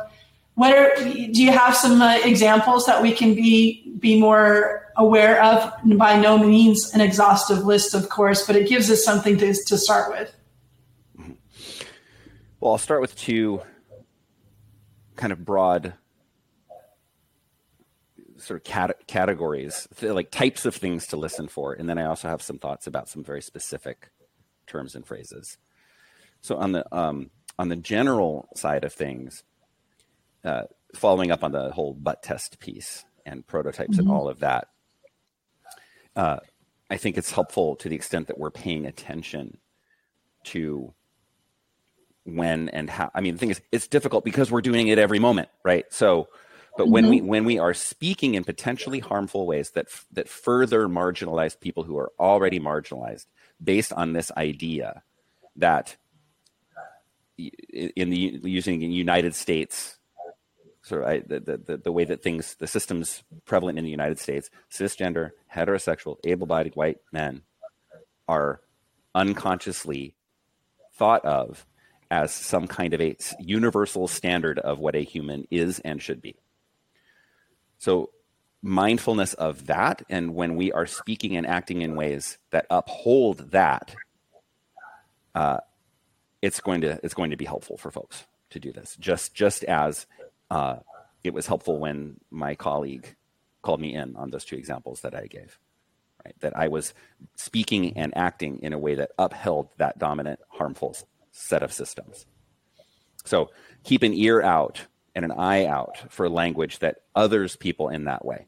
what 0.55 0.76
are 0.76 0.94
do 0.96 1.42
you 1.42 1.50
have 1.50 1.76
some 1.76 2.00
uh, 2.00 2.18
examples 2.24 2.86
that 2.86 3.02
we 3.02 3.12
can 3.12 3.34
be 3.34 3.92
be 3.98 4.20
more 4.20 4.92
aware 4.96 5.42
of? 5.42 5.72
By 5.84 6.18
no 6.20 6.38
means 6.38 6.92
an 6.94 7.00
exhaustive 7.00 7.64
list 7.64 7.94
of 7.94 8.09
course 8.09 8.46
but 8.46 8.57
it 8.57 8.68
gives 8.68 8.90
us 8.90 9.05
something 9.05 9.36
to, 9.38 9.55
to 9.66 9.78
start 9.78 10.11
with. 10.11 10.34
Well 12.61 12.72
i'll 12.72 12.78
start 12.78 13.00
with 13.00 13.16
two 13.16 13.62
kind 15.16 15.32
of 15.32 15.44
broad 15.44 15.94
sort 18.36 18.61
of 18.61 18.64
cat- 18.64 19.07
categories 19.07 19.88
like 20.02 20.30
types 20.30 20.66
of 20.66 20.74
things 20.74 21.07
to 21.07 21.16
listen 21.16 21.48
for 21.48 21.72
and 21.72 21.88
then 21.88 21.96
i 21.98 22.05
also 22.05 22.28
have 22.28 22.42
some 22.42 22.59
thoughts 22.59 22.86
about 22.86 23.09
some 23.09 23.24
very 23.24 23.40
specific 23.40 24.11
terms 24.66 24.94
and 24.94 25.07
phrases. 25.07 25.59
So 26.40 26.57
on 26.57 26.72
the 26.72 26.96
um, 26.96 27.30
on 27.59 27.68
the 27.68 27.76
general 27.76 28.48
side 28.55 28.84
of 28.84 28.92
things 28.92 29.44
uh, 30.45 30.64
following 30.95 31.30
up 31.30 31.42
on 31.42 31.53
the 31.53 31.70
whole 31.70 31.95
butt 31.95 32.22
test 32.22 32.59
piece 32.59 33.05
and 33.26 33.47
prototypes 33.47 33.92
mm-hmm. 33.92 34.01
and 34.01 34.11
all 34.11 34.28
of 34.28 34.40
that, 34.40 34.68
uh, 36.16 36.38
I 36.90 36.97
think 36.97 37.16
it's 37.16 37.32
helpful 37.32 37.76
to 37.76 37.88
the 37.88 37.97
extent 37.97 38.28
that 38.28 38.38
we're 38.38 38.51
paying 38.51 38.86
attention 38.86 39.59
to 40.45 40.92
when 42.24 42.68
and 42.68 42.88
how. 42.88 43.11
I 43.14 43.20
mean, 43.20 43.34
the 43.34 43.38
thing 43.38 43.51
is, 43.51 43.61
it's 43.72 43.88
difficult 43.88 44.24
because 44.24 44.51
we're 44.51 44.61
doing 44.61 44.88
it 44.88 44.99
every 44.99 45.18
moment, 45.18 45.49
right? 45.64 45.86
So, 45.90 46.28
but 46.76 46.84
mm-hmm. 46.84 46.92
when 46.92 47.09
we 47.09 47.18
mm-hmm. 47.18 47.26
when 47.26 47.45
we 47.45 47.59
are 47.59 47.74
speaking 47.74 48.34
in 48.34 48.45
potentially 48.45 49.01
harmful 49.01 49.47
ways 49.47 49.70
that 49.70 49.88
that 50.12 50.28
further 50.28 50.88
marginalize 50.88 51.59
people 51.59 51.82
who 51.82 51.97
are 51.99 52.12
already 52.18 52.61
marginalized, 52.61 53.26
based 53.62 53.92
on 53.92 54.12
this 54.12 54.30
idea 54.36 55.03
that 55.57 55.97
in 57.36 58.11
the 58.11 58.40
using 58.45 58.82
in 58.82 58.92
United 58.92 59.34
States 59.34 59.99
sort 60.85 61.03
of 61.03 61.09
I, 61.09 61.18
the, 61.20 61.41
the, 61.41 61.76
the 61.78 61.93
way 61.93 62.05
that 62.05 62.22
things, 62.22 62.55
the 62.57 62.66
systems 62.66 63.24
prevalent 63.47 63.78
in 63.78 63.85
the 63.85 63.91
United 63.91 64.18
States, 64.18 64.51
cisgender, 64.70 65.30
heterosexual, 65.53 66.18
able 66.24 66.47
bodied 66.47 66.76
white 66.76 66.99
men 67.11 67.43
are 68.28 68.61
unconsciously 69.14 70.14
thought 70.93 71.24
of 71.24 71.66
as 72.11 72.32
some 72.32 72.66
kind 72.66 72.93
of 72.93 73.01
a 73.01 73.16
universal 73.41 74.07
standard 74.07 74.59
of 74.59 74.78
what 74.78 74.95
a 74.95 75.03
human 75.03 75.49
is 75.51 75.80
and 75.80 76.03
should 76.03 76.20
be. 76.20 76.37
So 77.78 78.11
mindfulness 78.62 79.32
of 79.35 79.66
that 79.66 80.03
and 80.09 80.35
when 80.35 80.55
we 80.55 80.70
are 80.72 80.87
speaking 80.87 81.37
and 81.37 81.47
acting 81.47 81.82
in 81.82 81.97
ways 81.97 82.39
that 82.51 82.66
uphold 82.70 83.51
that 83.51 83.95
uh, 85.35 85.59
it's 86.41 86.61
going 86.61 86.80
to 86.80 86.99
it's 87.03 87.14
going 87.14 87.30
to 87.30 87.37
be 87.37 87.45
helpful 87.45 87.76
for 87.76 87.91
folks 87.91 88.24
to 88.49 88.59
do 88.59 88.72
this 88.72 88.97
just 88.99 89.35
just 89.35 89.64
as 89.64 90.07
uh, 90.51 90.76
it 91.22 91.32
was 91.32 91.47
helpful 91.47 91.78
when 91.78 92.16
my 92.30 92.55
colleague 92.55 93.16
called 93.62 93.80
me 93.80 93.95
in 93.95 94.14
on 94.16 94.30
those 94.30 94.45
two 94.45 94.57
examples 94.57 95.01
that 95.01 95.14
i 95.14 95.26
gave 95.26 95.59
right 96.24 96.34
that 96.40 96.57
i 96.57 96.68
was 96.68 96.92
speaking 97.36 97.97
and 97.97 98.16
acting 98.16 98.59
in 98.62 98.72
a 98.72 98.78
way 98.78 98.95
that 98.95 99.11
upheld 99.18 99.68
that 99.78 99.99
dominant 99.99 100.38
harmful 100.49 100.97
set 101.32 101.62
of 101.62 101.72
systems 101.72 102.26
so 103.24 103.51
keep 103.84 104.03
an 104.03 104.12
ear 104.12 104.42
out 104.42 104.82
and 105.14 105.24
an 105.24 105.32
eye 105.32 105.64
out 105.64 106.12
for 106.12 106.28
language 106.28 106.80
that 106.80 106.99
others 107.14 107.57
people 107.57 107.88
in 107.88 108.05
that 108.05 108.24
way 108.24 108.47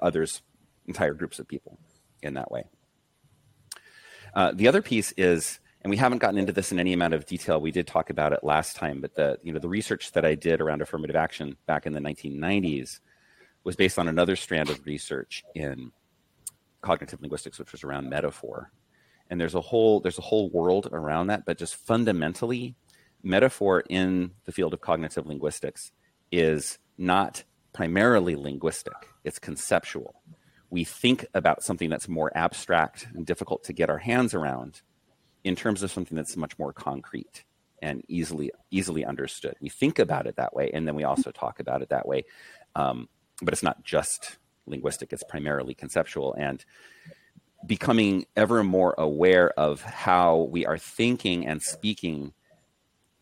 others, 0.00 0.42
entire 0.86 1.14
groups 1.14 1.38
of 1.38 1.48
people 1.48 1.78
in 2.22 2.34
that 2.34 2.50
way. 2.50 2.64
Uh, 4.34 4.52
the 4.54 4.68
other 4.68 4.82
piece 4.82 5.12
is, 5.16 5.60
and 5.82 5.90
we 5.90 5.96
haven't 5.96 6.18
gotten 6.18 6.38
into 6.38 6.52
this 6.52 6.70
in 6.70 6.78
any 6.78 6.92
amount 6.92 7.14
of 7.14 7.26
detail. 7.26 7.60
We 7.60 7.72
did 7.72 7.86
talk 7.86 8.08
about 8.08 8.32
it 8.32 8.44
last 8.44 8.76
time, 8.76 9.00
but 9.00 9.14
the 9.14 9.38
you 9.42 9.52
know 9.52 9.58
the 9.58 9.68
research 9.68 10.12
that 10.12 10.24
I 10.24 10.34
did 10.34 10.60
around 10.60 10.80
affirmative 10.80 11.16
action 11.16 11.56
back 11.66 11.86
in 11.86 11.92
the 11.92 12.00
1990s 12.00 13.00
was 13.64 13.76
based 13.76 13.98
on 13.98 14.08
another 14.08 14.36
strand 14.36 14.70
of 14.70 14.84
research 14.86 15.42
in 15.54 15.92
cognitive 16.80 17.20
linguistics, 17.20 17.58
which 17.58 17.72
was 17.72 17.84
around 17.84 18.08
metaphor. 18.08 18.70
And 19.28 19.40
there's 19.40 19.54
a 19.54 19.60
whole 19.60 20.00
there's 20.00 20.18
a 20.18 20.22
whole 20.22 20.50
world 20.50 20.88
around 20.92 21.28
that, 21.28 21.44
but 21.44 21.58
just 21.58 21.74
fundamentally, 21.74 22.76
metaphor 23.22 23.82
in 23.88 24.32
the 24.44 24.52
field 24.52 24.74
of 24.74 24.80
cognitive 24.80 25.26
linguistics 25.26 25.90
is 26.30 26.78
not 26.96 27.42
primarily 27.72 28.36
linguistic, 28.36 28.94
it's 29.24 29.38
conceptual. 29.38 30.22
We 30.70 30.84
think 30.84 31.26
about 31.34 31.62
something 31.62 31.90
that's 31.90 32.08
more 32.08 32.30
abstract 32.34 33.08
and 33.14 33.26
difficult 33.26 33.64
to 33.64 33.72
get 33.72 33.90
our 33.90 33.98
hands 33.98 34.32
around 34.32 34.82
in 35.44 35.56
terms 35.56 35.82
of 35.82 35.90
something 35.90 36.16
that's 36.16 36.36
much 36.36 36.58
more 36.58 36.72
concrete 36.72 37.44
and 37.82 38.02
easily 38.08 38.50
easily 38.70 39.04
understood. 39.04 39.56
We 39.60 39.68
think 39.68 39.98
about 39.98 40.26
it 40.26 40.36
that 40.36 40.54
way, 40.54 40.70
and 40.72 40.86
then 40.86 40.94
we 40.94 41.04
also 41.04 41.30
talk 41.30 41.60
about 41.60 41.82
it 41.82 41.88
that 41.90 42.06
way. 42.06 42.24
Um, 42.74 43.08
but 43.42 43.52
it's 43.52 43.62
not 43.62 43.82
just 43.82 44.38
linguistic; 44.66 45.12
it's 45.12 45.24
primarily 45.28 45.74
conceptual. 45.74 46.34
And 46.38 46.64
becoming 47.66 48.26
ever 48.36 48.64
more 48.64 48.94
aware 48.98 49.50
of 49.58 49.82
how 49.82 50.48
we 50.50 50.66
are 50.66 50.78
thinking 50.78 51.46
and 51.46 51.62
speaking 51.62 52.32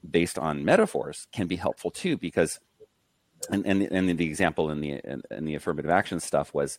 based 0.08 0.38
on 0.38 0.64
metaphors 0.64 1.26
can 1.32 1.46
be 1.46 1.56
helpful 1.56 1.90
too, 1.90 2.16
because 2.16 2.60
and 3.50 3.64
and, 3.66 3.82
and 3.82 4.18
the 4.18 4.24
example 4.26 4.70
in 4.70 4.80
the 4.80 5.00
in, 5.04 5.22
in 5.30 5.44
the 5.46 5.54
affirmative 5.54 5.90
action 5.90 6.20
stuff 6.20 6.52
was 6.52 6.78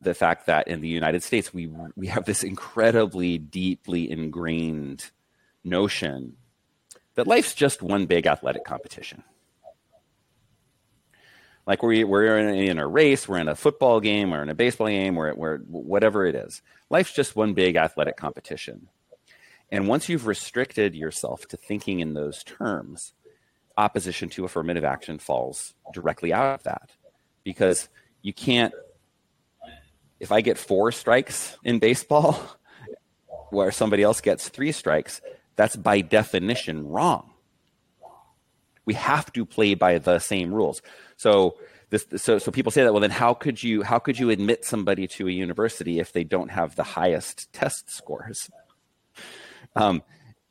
the 0.00 0.14
fact 0.14 0.46
that 0.46 0.68
in 0.68 0.80
the 0.80 0.88
United 0.88 1.22
States 1.22 1.52
we 1.52 1.70
we 1.96 2.06
have 2.06 2.24
this 2.24 2.42
incredibly 2.42 3.38
deeply 3.38 4.10
ingrained 4.10 5.10
notion 5.62 6.36
that 7.14 7.26
life's 7.26 7.54
just 7.54 7.82
one 7.82 8.06
big 8.06 8.26
athletic 8.26 8.64
competition. 8.64 9.22
Like 11.66 11.82
we 11.82 12.02
we're 12.04 12.38
in, 12.38 12.54
in 12.54 12.78
a 12.78 12.86
race, 12.86 13.28
we're 13.28 13.38
in 13.38 13.48
a 13.48 13.54
football 13.54 14.00
game, 14.00 14.30
we're 14.30 14.42
in 14.42 14.48
a 14.48 14.54
baseball 14.54 14.88
game, 14.88 15.14
we're, 15.14 15.34
we're 15.34 15.58
whatever 15.58 16.24
it 16.24 16.34
is. 16.34 16.62
Life's 16.88 17.12
just 17.12 17.36
one 17.36 17.52
big 17.52 17.76
athletic 17.76 18.16
competition. 18.16 18.88
And 19.70 19.86
once 19.86 20.08
you've 20.08 20.26
restricted 20.26 20.94
yourself 20.94 21.46
to 21.48 21.56
thinking 21.56 22.00
in 22.00 22.14
those 22.14 22.42
terms, 22.42 23.12
opposition 23.76 24.28
to 24.30 24.44
affirmative 24.44 24.84
action 24.84 25.18
falls 25.18 25.74
directly 25.92 26.32
out 26.32 26.54
of 26.54 26.62
that 26.64 26.90
because 27.44 27.88
you 28.22 28.32
can't 28.32 28.74
if 30.20 30.30
i 30.30 30.40
get 30.40 30.58
four 30.58 30.92
strikes 30.92 31.56
in 31.64 31.78
baseball 31.78 32.40
where 33.50 33.72
somebody 33.72 34.02
else 34.02 34.20
gets 34.20 34.48
three 34.48 34.72
strikes 34.72 35.20
that's 35.60 35.76
by 35.76 36.00
definition 36.00 36.88
wrong. 36.88 37.32
We 38.86 38.94
have 38.94 39.30
to 39.34 39.44
play 39.44 39.74
by 39.74 39.98
the 39.98 40.18
same 40.18 40.54
rules. 40.54 40.80
So 41.18 41.58
this 41.90 42.06
so 42.16 42.38
so 42.38 42.50
people 42.50 42.72
say 42.72 42.82
that 42.82 42.94
well 42.94 43.02
then 43.02 43.10
how 43.10 43.34
could 43.34 43.62
you 43.62 43.82
how 43.82 43.98
could 43.98 44.18
you 44.18 44.30
admit 44.30 44.64
somebody 44.64 45.06
to 45.08 45.28
a 45.28 45.30
university 45.30 45.98
if 45.98 46.14
they 46.14 46.24
don't 46.24 46.50
have 46.50 46.76
the 46.76 46.82
highest 46.82 47.52
test 47.52 47.90
scores? 47.90 48.50
Um, 49.76 50.02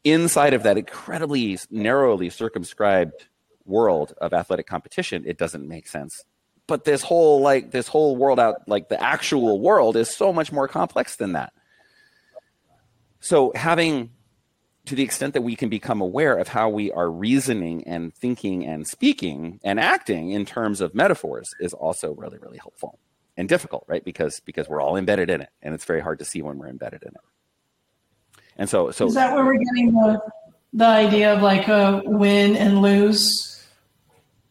inside 0.04 0.54
of 0.54 0.62
that 0.62 0.78
incredibly 0.78 1.58
narrowly 1.72 2.30
circumscribed 2.30 3.28
world 3.66 4.14
of 4.22 4.32
athletic 4.32 4.68
competition, 4.68 5.24
it 5.26 5.40
doesn't 5.40 5.68
make 5.68 5.88
sense. 5.88 6.24
But 6.70 6.86
this 6.86 7.02
whole 7.02 7.42
like 7.42 7.72
this 7.72 7.88
whole 7.88 8.16
world 8.16 8.40
out 8.40 8.68
like 8.68 8.88
the 8.88 9.02
actual 9.02 9.60
world 9.60 9.98
is 9.98 10.10
so 10.10 10.32
much 10.32 10.52
more 10.52 10.68
complex 10.68 11.18
than 11.18 11.34
that. 11.34 11.52
So 13.20 13.52
having 13.56 14.12
to 14.86 14.96
the 14.96 15.04
extent 15.04 15.34
that 15.34 15.42
we 15.42 15.56
can 15.56 15.68
become 15.68 16.00
aware 16.00 16.38
of 16.38 16.48
how 16.48 16.70
we 16.70 16.92
are 16.92 17.12
reasoning 17.12 17.86
and 17.86 18.14
thinking 18.14 18.66
and 18.66 18.88
speaking 18.88 19.60
and 19.64 19.80
acting 19.80 20.32
in 20.32 20.46
terms 20.46 20.80
of 20.80 20.96
metaphors 20.96 21.50
is 21.60 21.74
also 21.74 22.14
really 22.14 22.38
really 22.38 22.58
helpful 22.58 22.98
and 23.36 23.50
difficult 23.50 23.84
right 23.88 24.06
because 24.06 24.40
because 24.46 24.70
we're 24.70 24.82
all 24.82 24.96
embedded 24.96 25.30
in 25.30 25.42
it 25.42 25.50
and 25.62 25.76
it's 25.76 25.86
very 25.86 26.00
hard 26.00 26.18
to 26.18 26.26
see 26.26 26.42
when 26.42 26.58
we're 26.58 26.70
embedded 26.70 27.04
in 27.04 27.10
it 27.10 27.22
and 28.60 28.70
so, 28.70 28.92
so 28.92 29.08
is 29.08 29.14
that 29.14 29.34
where 29.34 29.46
we're 29.46 29.58
getting 29.58 29.94
the 29.94 30.22
the 30.74 30.86
idea 30.86 31.34
of 31.34 31.42
like 31.42 31.68
a 31.68 32.02
win 32.06 32.56
and 32.58 32.82
lose, 32.82 33.66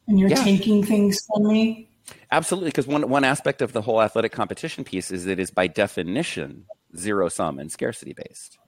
and 0.07 0.19
you're 0.19 0.31
yeah. 0.31 0.43
taking 0.43 0.83
things 0.83 1.19
from 1.27 1.47
me? 1.47 1.88
Absolutely, 2.31 2.69
because 2.69 2.87
one 2.87 3.09
one 3.09 3.25
aspect 3.25 3.63
of 3.63 3.73
the 3.73 3.83
whole 3.83 4.03
athletic 4.03 4.33
competition 4.33 4.85
piece 4.85 5.11
is 5.11 5.25
that 5.25 5.33
it 5.33 5.39
is 5.41 5.51
by 5.51 5.67
definition 5.67 6.67
zero 6.97 7.29
sum 7.29 7.59
and 7.59 7.73
scarcity 7.73 8.13
based. 8.13 8.59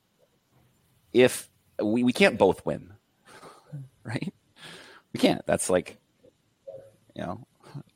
If 1.13 1.51
we, 1.83 2.03
we 2.03 2.13
can't 2.13 2.39
both 2.39 2.65
win, 2.65 2.95
right? 4.05 4.33
We 5.13 5.21
can't. 5.21 5.45
That's 5.47 5.69
like, 5.69 5.99
you 7.15 7.23
know, 7.23 7.47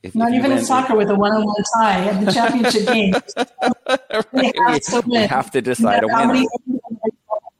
if, 0.02 0.14
Not 0.14 0.30
if 0.30 0.34
even 0.34 0.50
win, 0.50 0.58
in 0.58 0.64
soccer 0.64 0.96
with 0.96 1.10
a 1.10 1.14
one-on-one 1.14 1.62
tie 1.76 2.04
at 2.04 2.24
the 2.24 2.32
championship 2.32 2.86
game. 2.86 3.14
right. 4.32 4.32
we, 4.32 4.80
have 4.92 5.06
we, 5.06 5.16
have 5.16 5.50
to 5.52 5.62
decide 5.62 6.02
a 6.02 6.08
winner. 6.08 6.44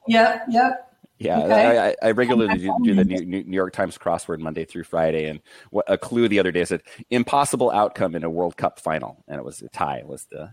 Yep, 0.07 0.45
yep. 0.49 0.94
Yeah, 1.25 1.39
okay. 1.39 1.95
I, 2.01 2.07
I, 2.07 2.11
regularly 2.11 2.57
do, 2.59 2.75
do, 2.83 2.95
the 2.95 3.03
New, 3.03 3.43
New, 3.43 3.55
York 3.55 3.73
Times 3.73 3.97
crossword 3.97 4.39
Monday 4.39 4.65
through 4.65 4.83
Friday, 4.83 5.27
and 5.27 5.41
what, 5.71 5.85
a 5.87 5.97
clue 5.97 6.27
the 6.27 6.39
other 6.39 6.51
day 6.51 6.63
said 6.65 6.83
impossible 7.09 7.71
outcome 7.71 8.15
in 8.15 8.23
a 8.23 8.29
World 8.29 8.57
Cup 8.57 8.79
final, 8.79 9.23
and 9.27 9.39
it 9.39 9.45
was 9.45 9.61
a 9.61 9.69
tie. 9.69 10.03
Was 10.07 10.27
the 10.27 10.51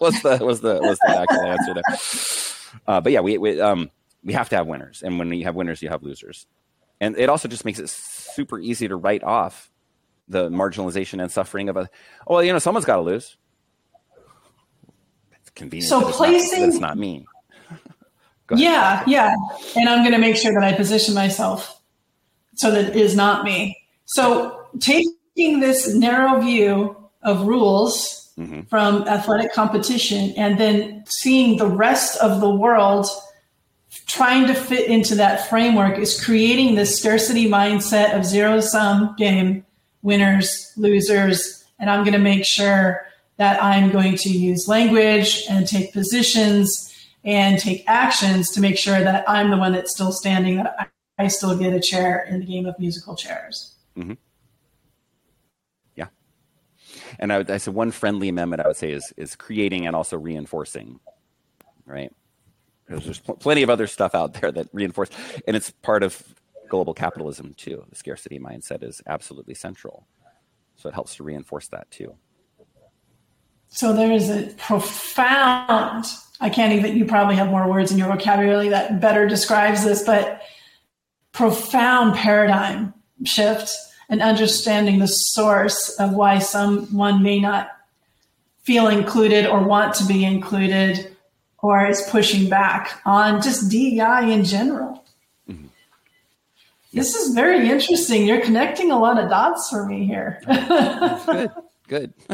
was 0.00 0.22
the 0.22 0.38
was 0.44 0.60
the 0.60 0.80
was 0.80 0.98
the 0.98 1.18
actual 1.18 1.46
answer 1.46 1.74
there? 1.74 2.82
Uh, 2.86 3.00
but 3.00 3.12
yeah, 3.12 3.20
we 3.20 3.38
we 3.38 3.60
um 3.60 3.90
we 4.22 4.32
have 4.32 4.48
to 4.50 4.56
have 4.56 4.66
winners, 4.66 5.02
and 5.02 5.18
when 5.18 5.32
you 5.32 5.44
have 5.44 5.54
winners, 5.54 5.82
you 5.82 5.88
have 5.88 6.02
losers, 6.02 6.46
and 7.00 7.16
it 7.18 7.28
also 7.28 7.48
just 7.48 7.64
makes 7.64 7.78
it 7.78 7.88
super 7.88 8.58
easy 8.58 8.88
to 8.88 8.96
write 8.96 9.22
off 9.22 9.70
the 10.28 10.48
marginalization 10.50 11.22
and 11.22 11.30
suffering 11.30 11.68
of 11.68 11.76
a. 11.76 11.88
Oh, 12.26 12.34
well, 12.34 12.42
you 12.42 12.52
know, 12.52 12.58
someone's 12.58 12.84
got 12.84 12.96
to 12.96 13.02
lose. 13.02 13.36
It's 15.40 15.50
convenient. 15.50 15.88
So 15.88 16.10
placing 16.12 16.62
that's 16.62 16.78
not 16.78 16.98
me 16.98 17.26
yeah, 18.56 19.02
yeah. 19.06 19.34
And 19.76 19.88
I'm 19.88 20.00
going 20.00 20.12
to 20.12 20.18
make 20.18 20.36
sure 20.36 20.52
that 20.52 20.62
I 20.62 20.72
position 20.72 21.14
myself 21.14 21.80
so 22.54 22.70
that 22.70 22.90
it 22.90 22.96
is 22.96 23.16
not 23.16 23.44
me. 23.44 23.76
So 24.06 24.66
taking 24.80 25.60
this 25.60 25.94
narrow 25.94 26.40
view 26.40 26.96
of 27.22 27.46
rules 27.46 28.32
mm-hmm. 28.38 28.62
from 28.62 29.06
athletic 29.08 29.52
competition 29.52 30.32
and 30.36 30.58
then 30.58 31.04
seeing 31.06 31.56
the 31.56 31.66
rest 31.66 32.18
of 32.20 32.40
the 32.40 32.50
world 32.50 33.06
trying 34.06 34.46
to 34.46 34.54
fit 34.54 34.88
into 34.88 35.14
that 35.16 35.48
framework 35.48 35.98
is 35.98 36.22
creating 36.22 36.74
this 36.74 36.98
scarcity 36.98 37.48
mindset 37.48 38.16
of 38.16 38.24
zero 38.24 38.60
sum 38.60 39.14
game, 39.18 39.64
winners, 40.02 40.72
losers. 40.76 41.64
And 41.78 41.90
I'm 41.90 42.04
going 42.04 42.12
to 42.12 42.18
make 42.18 42.44
sure 42.44 43.06
that 43.36 43.62
I'm 43.62 43.90
going 43.90 44.16
to 44.16 44.28
use 44.28 44.68
language 44.68 45.44
and 45.48 45.66
take 45.66 45.92
positions 45.92 46.89
and 47.24 47.58
take 47.58 47.84
actions 47.86 48.50
to 48.50 48.60
make 48.60 48.78
sure 48.78 49.00
that 49.00 49.28
I'm 49.28 49.50
the 49.50 49.56
one 49.56 49.72
that's 49.72 49.92
still 49.92 50.12
standing, 50.12 50.56
that 50.56 50.90
I, 51.18 51.28
still 51.28 51.56
get 51.56 51.74
a 51.74 51.80
chair 51.80 52.26
in 52.28 52.40
the 52.40 52.46
game 52.46 52.64
of 52.66 52.78
musical 52.78 53.14
chairs. 53.14 53.74
Mm-hmm. 53.96 54.14
Yeah. 55.94 56.06
And 57.18 57.32
I, 57.32 57.38
would, 57.38 57.50
I 57.50 57.58
said 57.58 57.74
one 57.74 57.90
friendly 57.90 58.28
amendment 58.28 58.62
I 58.62 58.68
would 58.68 58.76
say 58.76 58.92
is 58.92 59.12
is 59.18 59.36
creating 59.36 59.86
and 59.86 59.94
also 59.94 60.16
reinforcing, 60.16 60.98
right? 61.84 62.10
Because 62.86 63.04
there's 63.04 63.18
pl- 63.18 63.36
plenty 63.36 63.62
of 63.62 63.68
other 63.68 63.86
stuff 63.86 64.14
out 64.14 64.34
there 64.34 64.50
that 64.50 64.68
reinforce, 64.72 65.10
and 65.46 65.56
it's 65.56 65.70
part 65.70 66.02
of 66.02 66.34
global 66.70 66.94
capitalism 66.94 67.52
too. 67.54 67.84
The 67.90 67.96
scarcity 67.96 68.38
mindset 68.38 68.82
is 68.82 69.02
absolutely 69.06 69.54
central, 69.54 70.06
so 70.76 70.88
it 70.88 70.94
helps 70.94 71.16
to 71.16 71.22
reinforce 71.22 71.68
that 71.68 71.90
too. 71.90 72.16
So 73.70 73.92
there 73.92 74.12
is 74.12 74.28
a 74.30 74.46
profound 74.58 76.06
I 76.40 76.48
can't 76.48 76.72
even, 76.72 76.96
you 76.96 77.04
probably 77.04 77.36
have 77.36 77.48
more 77.48 77.68
words 77.68 77.92
in 77.92 77.98
your 77.98 78.08
vocabulary 78.08 78.70
that 78.70 79.00
better 79.00 79.28
describes 79.28 79.84
this, 79.84 80.02
but 80.02 80.40
profound 81.32 82.16
paradigm 82.16 82.94
shift 83.24 83.70
and 84.08 84.22
understanding 84.22 84.98
the 84.98 85.06
source 85.06 85.90
of 86.00 86.12
why 86.12 86.38
someone 86.38 87.22
may 87.22 87.38
not 87.38 87.68
feel 88.62 88.88
included 88.88 89.46
or 89.46 89.62
want 89.62 89.94
to 89.96 90.06
be 90.06 90.24
included 90.24 91.14
or 91.58 91.86
is 91.86 92.02
pushing 92.08 92.48
back 92.48 93.00
on 93.04 93.42
just 93.42 93.70
DEI 93.70 94.32
in 94.32 94.44
general. 94.44 95.04
Mm-hmm. 95.48 95.66
This 96.94 97.14
is 97.14 97.34
very 97.34 97.68
interesting. 97.68 98.26
You're 98.26 98.40
connecting 98.40 98.90
a 98.90 98.98
lot 98.98 99.22
of 99.22 99.28
dots 99.28 99.68
for 99.68 99.84
me 99.84 100.06
here. 100.06 100.40
good. 101.26 101.50
Good. 101.90 102.14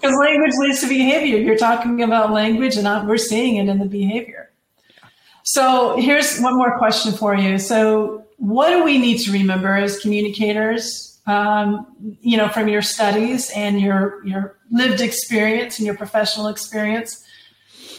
Because 0.00 0.18
language 0.18 0.52
leads 0.56 0.80
to 0.80 0.88
behavior. 0.88 1.36
You're 1.36 1.58
talking 1.58 2.02
about 2.02 2.32
language, 2.32 2.76
and 2.76 3.06
we're 3.06 3.18
seeing 3.18 3.56
it 3.56 3.68
in 3.68 3.78
the 3.78 3.84
behavior. 3.84 4.50
So 5.42 5.96
here's 5.98 6.40
one 6.40 6.56
more 6.56 6.78
question 6.78 7.12
for 7.12 7.34
you. 7.34 7.58
So, 7.58 8.24
what 8.38 8.70
do 8.70 8.82
we 8.82 8.96
need 8.96 9.18
to 9.24 9.32
remember 9.32 9.74
as 9.74 9.98
communicators? 9.98 11.20
Um, 11.26 11.86
you 12.22 12.38
know, 12.38 12.48
from 12.48 12.68
your 12.68 12.80
studies 12.80 13.50
and 13.54 13.78
your 13.78 14.24
your 14.26 14.56
lived 14.70 15.02
experience 15.02 15.78
and 15.78 15.84
your 15.84 15.96
professional 15.96 16.48
experience 16.48 17.22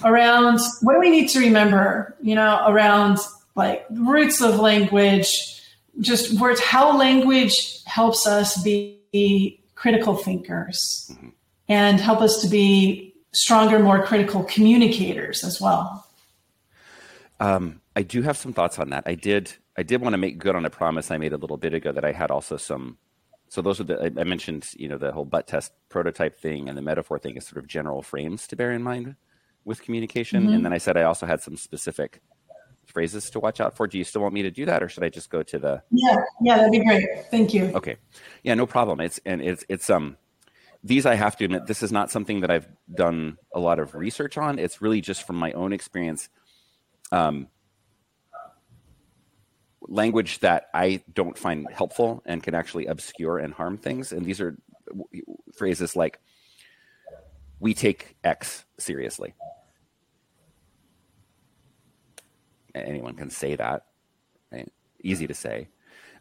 around 0.03 0.59
what 0.81 0.93
do 0.93 0.99
we 0.99 1.11
need 1.11 1.27
to 1.29 1.39
remember? 1.39 2.15
You 2.19 2.33
know, 2.33 2.63
around 2.65 3.19
like 3.55 3.85
roots 3.91 4.41
of 4.41 4.59
language, 4.59 5.61
just 5.99 6.39
words, 6.39 6.59
how 6.59 6.97
language 6.97 7.83
helps 7.85 8.25
us 8.25 8.59
be 8.63 9.60
critical 9.81 10.15
thinkers 10.15 11.09
mm-hmm. 11.11 11.29
and 11.67 11.99
help 11.99 12.21
us 12.21 12.39
to 12.39 12.47
be 12.47 13.15
stronger, 13.33 13.79
more 13.79 14.05
critical 14.05 14.43
communicators 14.43 15.43
as 15.43 15.59
well. 15.59 16.05
Um, 17.39 17.81
I 17.95 18.03
do 18.03 18.21
have 18.21 18.37
some 18.37 18.53
thoughts 18.53 18.77
on 18.77 18.91
that. 18.91 19.03
I 19.07 19.15
did. 19.15 19.53
I 19.75 19.81
did 19.81 19.99
want 20.01 20.13
to 20.13 20.19
make 20.19 20.37
good 20.37 20.55
on 20.55 20.65
a 20.65 20.69
promise 20.69 21.09
I 21.09 21.17
made 21.17 21.33
a 21.33 21.37
little 21.37 21.57
bit 21.57 21.73
ago 21.73 21.91
that 21.91 22.05
I 22.05 22.11
had 22.11 22.29
also 22.29 22.57
some. 22.57 22.99
So 23.49 23.63
those 23.63 23.79
are 23.79 23.83
the 23.85 24.13
I 24.19 24.23
mentioned, 24.23 24.69
you 24.75 24.87
know, 24.87 24.99
the 24.99 25.11
whole 25.11 25.25
butt 25.25 25.47
test 25.47 25.73
prototype 25.89 26.37
thing 26.37 26.69
and 26.69 26.77
the 26.77 26.83
metaphor 26.83 27.17
thing 27.17 27.35
is 27.35 27.47
sort 27.47 27.57
of 27.57 27.67
general 27.67 28.03
frames 28.03 28.47
to 28.47 28.55
bear 28.55 28.71
in 28.71 28.83
mind 28.83 29.15
with 29.65 29.81
communication. 29.81 30.43
Mm-hmm. 30.43 30.53
And 30.53 30.65
then 30.65 30.73
I 30.73 30.77
said 30.77 30.95
I 30.95 31.03
also 31.03 31.25
had 31.25 31.41
some 31.41 31.57
specific 31.57 32.21
phrases 32.91 33.29
to 33.31 33.39
watch 33.39 33.59
out 33.59 33.75
for. 33.75 33.87
Do 33.87 33.97
you 33.97 34.03
still 34.03 34.21
want 34.21 34.33
me 34.33 34.43
to 34.43 34.51
do 34.51 34.65
that, 34.65 34.83
or 34.83 34.89
should 34.89 35.03
I 35.03 35.09
just 35.09 35.29
go 35.29 35.41
to 35.43 35.57
the? 35.59 35.83
Yeah, 35.91 36.17
yeah, 36.41 36.57
that'd 36.57 36.71
be 36.71 36.83
great. 36.83 37.07
Thank 37.31 37.53
you. 37.53 37.71
Okay, 37.73 37.97
yeah, 38.43 38.53
no 38.53 38.65
problem. 38.65 38.99
It's 38.99 39.19
and 39.25 39.41
it's 39.41 39.65
it's 39.69 39.89
um 39.89 40.17
these 40.83 41.05
I 41.05 41.15
have 41.15 41.37
to 41.37 41.45
admit 41.45 41.67
this 41.67 41.83
is 41.83 41.91
not 41.91 42.11
something 42.11 42.41
that 42.41 42.51
I've 42.51 42.67
done 42.93 43.37
a 43.53 43.59
lot 43.59 43.79
of 43.79 43.95
research 43.95 44.37
on. 44.37 44.59
It's 44.59 44.81
really 44.81 45.01
just 45.01 45.25
from 45.25 45.35
my 45.35 45.51
own 45.53 45.73
experience. 45.73 46.29
Um, 47.11 47.47
language 49.81 50.39
that 50.39 50.69
I 50.73 51.01
don't 51.13 51.37
find 51.37 51.67
helpful 51.71 52.23
and 52.25 52.41
can 52.41 52.55
actually 52.55 52.85
obscure 52.85 53.39
and 53.39 53.53
harm 53.53 53.77
things. 53.77 54.11
And 54.11 54.25
these 54.25 54.39
are 54.39 54.57
phrases 55.55 55.95
like, 55.95 56.19
we 57.59 57.73
take 57.73 58.15
X 58.23 58.63
seriously. 58.79 59.33
Anyone 62.75 63.15
can 63.15 63.29
say 63.29 63.55
that, 63.55 63.85
right? 64.51 64.71
Easy 65.03 65.27
to 65.27 65.33
say. 65.33 65.67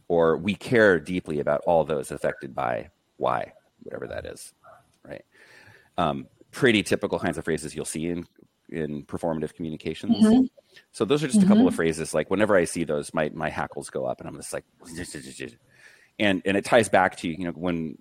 Or 0.08 0.36
we 0.36 0.54
care 0.54 0.98
deeply 0.98 1.40
about 1.40 1.62
all 1.66 1.84
those 1.84 2.10
affected 2.10 2.54
by 2.54 2.90
why, 3.16 3.52
whatever 3.82 4.08
that 4.08 4.26
is, 4.26 4.52
right? 5.04 5.24
Um, 5.98 6.26
pretty 6.50 6.82
typical 6.82 7.18
kinds 7.18 7.38
of 7.38 7.44
phrases 7.44 7.74
you'll 7.74 7.84
see 7.84 8.08
in 8.08 8.26
in 8.70 9.02
performative 9.04 9.54
communications. 9.54 10.16
Mm-hmm. 10.24 10.44
So 10.92 11.04
those 11.04 11.22
are 11.22 11.26
just 11.26 11.40
mm-hmm. 11.40 11.46
a 11.46 11.48
couple 11.48 11.66
of 11.66 11.72
mm-hmm. 11.72 11.76
phrases. 11.76 12.14
Like 12.14 12.30
whenever 12.30 12.56
I 12.56 12.64
see 12.64 12.84
those, 12.84 13.12
my 13.14 13.30
my 13.34 13.50
hackles 13.50 13.90
go 13.90 14.04
up, 14.06 14.20
and 14.20 14.28
I'm 14.28 14.36
just 14.36 14.52
like, 14.52 14.64
and 16.18 16.42
and 16.44 16.56
it 16.56 16.64
ties 16.64 16.88
back 16.88 17.16
to 17.18 17.28
you 17.28 17.44
know 17.44 17.50
when 17.52 17.98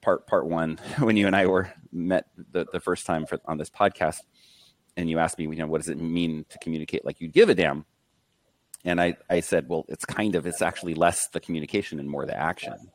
part 0.00 0.26
part 0.26 0.46
one 0.46 0.78
when 0.98 1.16
you 1.16 1.26
and 1.26 1.36
I 1.36 1.46
were 1.46 1.72
met 1.92 2.26
the 2.52 2.66
the 2.72 2.80
first 2.80 3.06
time 3.06 3.26
for 3.26 3.38
on 3.46 3.58
this 3.58 3.70
podcast 3.70 4.20
and 4.96 5.10
you 5.10 5.18
asked 5.18 5.38
me, 5.38 5.44
you 5.44 5.56
know, 5.56 5.66
what 5.66 5.80
does 5.80 5.88
it 5.88 6.00
mean 6.00 6.44
to 6.48 6.58
communicate 6.58 7.04
like 7.04 7.20
you 7.20 7.28
give 7.28 7.48
a 7.48 7.54
damn? 7.54 7.84
And 8.84 9.00
I, 9.00 9.16
I 9.28 9.40
said, 9.40 9.68
well, 9.68 9.84
it's 9.88 10.04
kind 10.04 10.34
of, 10.34 10.46
it's 10.46 10.62
actually 10.62 10.94
less 10.94 11.28
the 11.28 11.40
communication 11.40 11.98
and 11.98 12.08
more 12.08 12.24
the 12.24 12.36
action. 12.36 12.90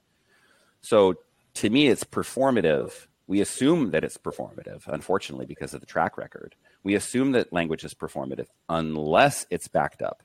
So 0.82 1.16
to 1.56 1.70
me, 1.70 1.88
it's 1.88 2.04
performative. 2.04 3.08
We 3.28 3.42
assume 3.42 3.92
that 3.92 4.04
it's 4.04 4.18
performative, 4.18 4.88
unfortunately, 4.88 5.46
because 5.46 5.74
of 5.74 5.82
the 5.82 5.86
track 5.86 6.18
record. 6.18 6.56
We 6.84 6.96
assume 6.96 7.34
that 7.34 7.54
language 7.54 7.84
is 7.84 7.94
performative 7.94 8.48
unless 8.70 9.46
it's 9.50 9.68
backed 9.68 10.02
up 10.02 10.24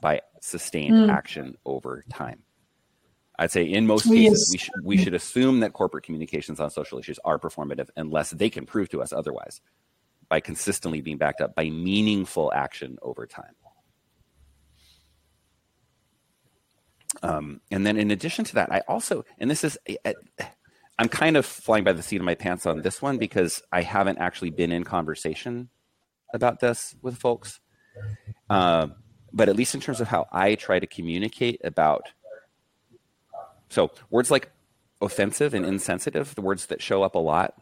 by 0.00 0.22
sustained 0.40 0.94
mm. 0.94 1.10
action 1.10 1.56
over 1.66 2.04
time. 2.10 2.42
I'd 3.40 3.52
say 3.52 3.64
in 3.64 3.86
most 3.86 4.06
we 4.06 4.24
cases, 4.24 4.48
we, 4.52 4.58
sh- 4.58 4.70
we 4.82 4.96
should 4.96 5.14
assume 5.14 5.60
that 5.60 5.72
corporate 5.72 6.04
communications 6.04 6.58
on 6.58 6.70
social 6.70 6.98
issues 6.98 7.20
are 7.24 7.38
performative 7.38 7.88
unless 7.96 8.30
they 8.30 8.50
can 8.50 8.66
prove 8.66 8.88
to 8.90 9.02
us 9.02 9.12
otherwise 9.12 9.60
by 10.28 10.40
consistently 10.40 11.00
being 11.00 11.16
backed 11.16 11.40
up 11.40 11.54
by 11.54 11.70
meaningful 11.70 12.52
action 12.54 12.98
over 13.02 13.26
time. 13.26 13.54
Um, 17.22 17.60
and 17.70 17.86
then 17.86 17.96
in 17.96 18.10
addition 18.10 18.44
to 18.46 18.54
that, 18.56 18.70
I 18.70 18.82
also, 18.86 19.24
and 19.38 19.50
this 19.50 19.64
is, 19.64 19.78
I'm 20.98 21.08
kind 21.08 21.36
of 21.36 21.46
flying 21.46 21.84
by 21.84 21.92
the 21.92 22.02
seat 22.02 22.16
of 22.16 22.24
my 22.24 22.34
pants 22.34 22.66
on 22.66 22.82
this 22.82 23.00
one 23.00 23.18
because 23.18 23.62
I 23.72 23.82
haven't 23.82 24.18
actually 24.18 24.50
been 24.50 24.72
in 24.72 24.84
conversation 24.84 25.70
about 26.34 26.60
this 26.60 26.94
with 27.02 27.16
folks. 27.16 27.60
Uh, 28.50 28.88
but 29.32 29.48
at 29.48 29.56
least 29.56 29.74
in 29.74 29.80
terms 29.80 30.00
of 30.00 30.08
how 30.08 30.26
I 30.32 30.54
try 30.54 30.78
to 30.78 30.86
communicate 30.86 31.60
about, 31.64 32.02
so 33.70 33.90
words 34.10 34.30
like 34.30 34.50
offensive 35.00 35.54
and 35.54 35.64
insensitive, 35.64 36.34
the 36.34 36.42
words 36.42 36.66
that 36.66 36.82
show 36.82 37.02
up 37.02 37.14
a 37.14 37.18
lot 37.18 37.54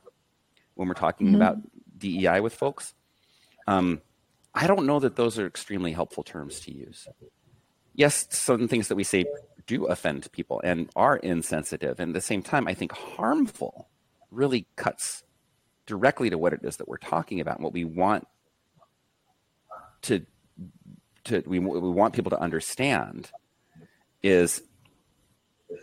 when 0.75 0.89
we're 0.89 0.95
talking 0.95 1.29
mm-hmm. 1.29 1.37
about 1.37 1.57
DEI 1.97 2.41
with 2.41 2.55
folks. 2.55 2.95
Um, 3.67 4.01
I 4.55 4.67
don't 4.67 4.87
know 4.87 5.01
that 5.01 5.17
those 5.17 5.39
are 5.39 5.47
extremely 5.47 5.93
helpful 5.93 6.23
terms 6.23 6.61
to 6.61 6.73
use. 6.73 7.07
Yes, 7.95 8.27
some 8.31 8.69
things 8.69 8.89
that 8.89 8.97
we 8.97 9.05
say 9.05 9.25
do 9.67 9.87
offend 9.87 10.31
people 10.33 10.61
and 10.63 10.89
are 10.97 11.17
insensitive, 11.17 11.99
and 12.01 12.11
at 12.11 12.15
the 12.15 12.21
same 12.21 12.43
time, 12.43 12.69
I 12.69 12.75
think 12.75 12.93
harmful 12.93 13.89
really 14.31 14.67
cuts 14.77 15.25
directly 15.87 16.31
to 16.31 16.39
what 16.39 16.53
it 16.53 16.61
is 16.63 16.77
that 16.77 16.89
we're 16.89 16.97
talking 16.99 17.41
about 17.41 17.57
and 17.57 17.65
what 17.65 17.73
we 17.73 17.85
want 17.85 18.27
to 20.03 20.25
to 21.25 21.43
we, 21.47 21.59
we 21.59 21.79
want 21.91 22.15
people 22.15 22.31
to 22.31 22.41
understand 22.41 23.31
is 24.23 24.63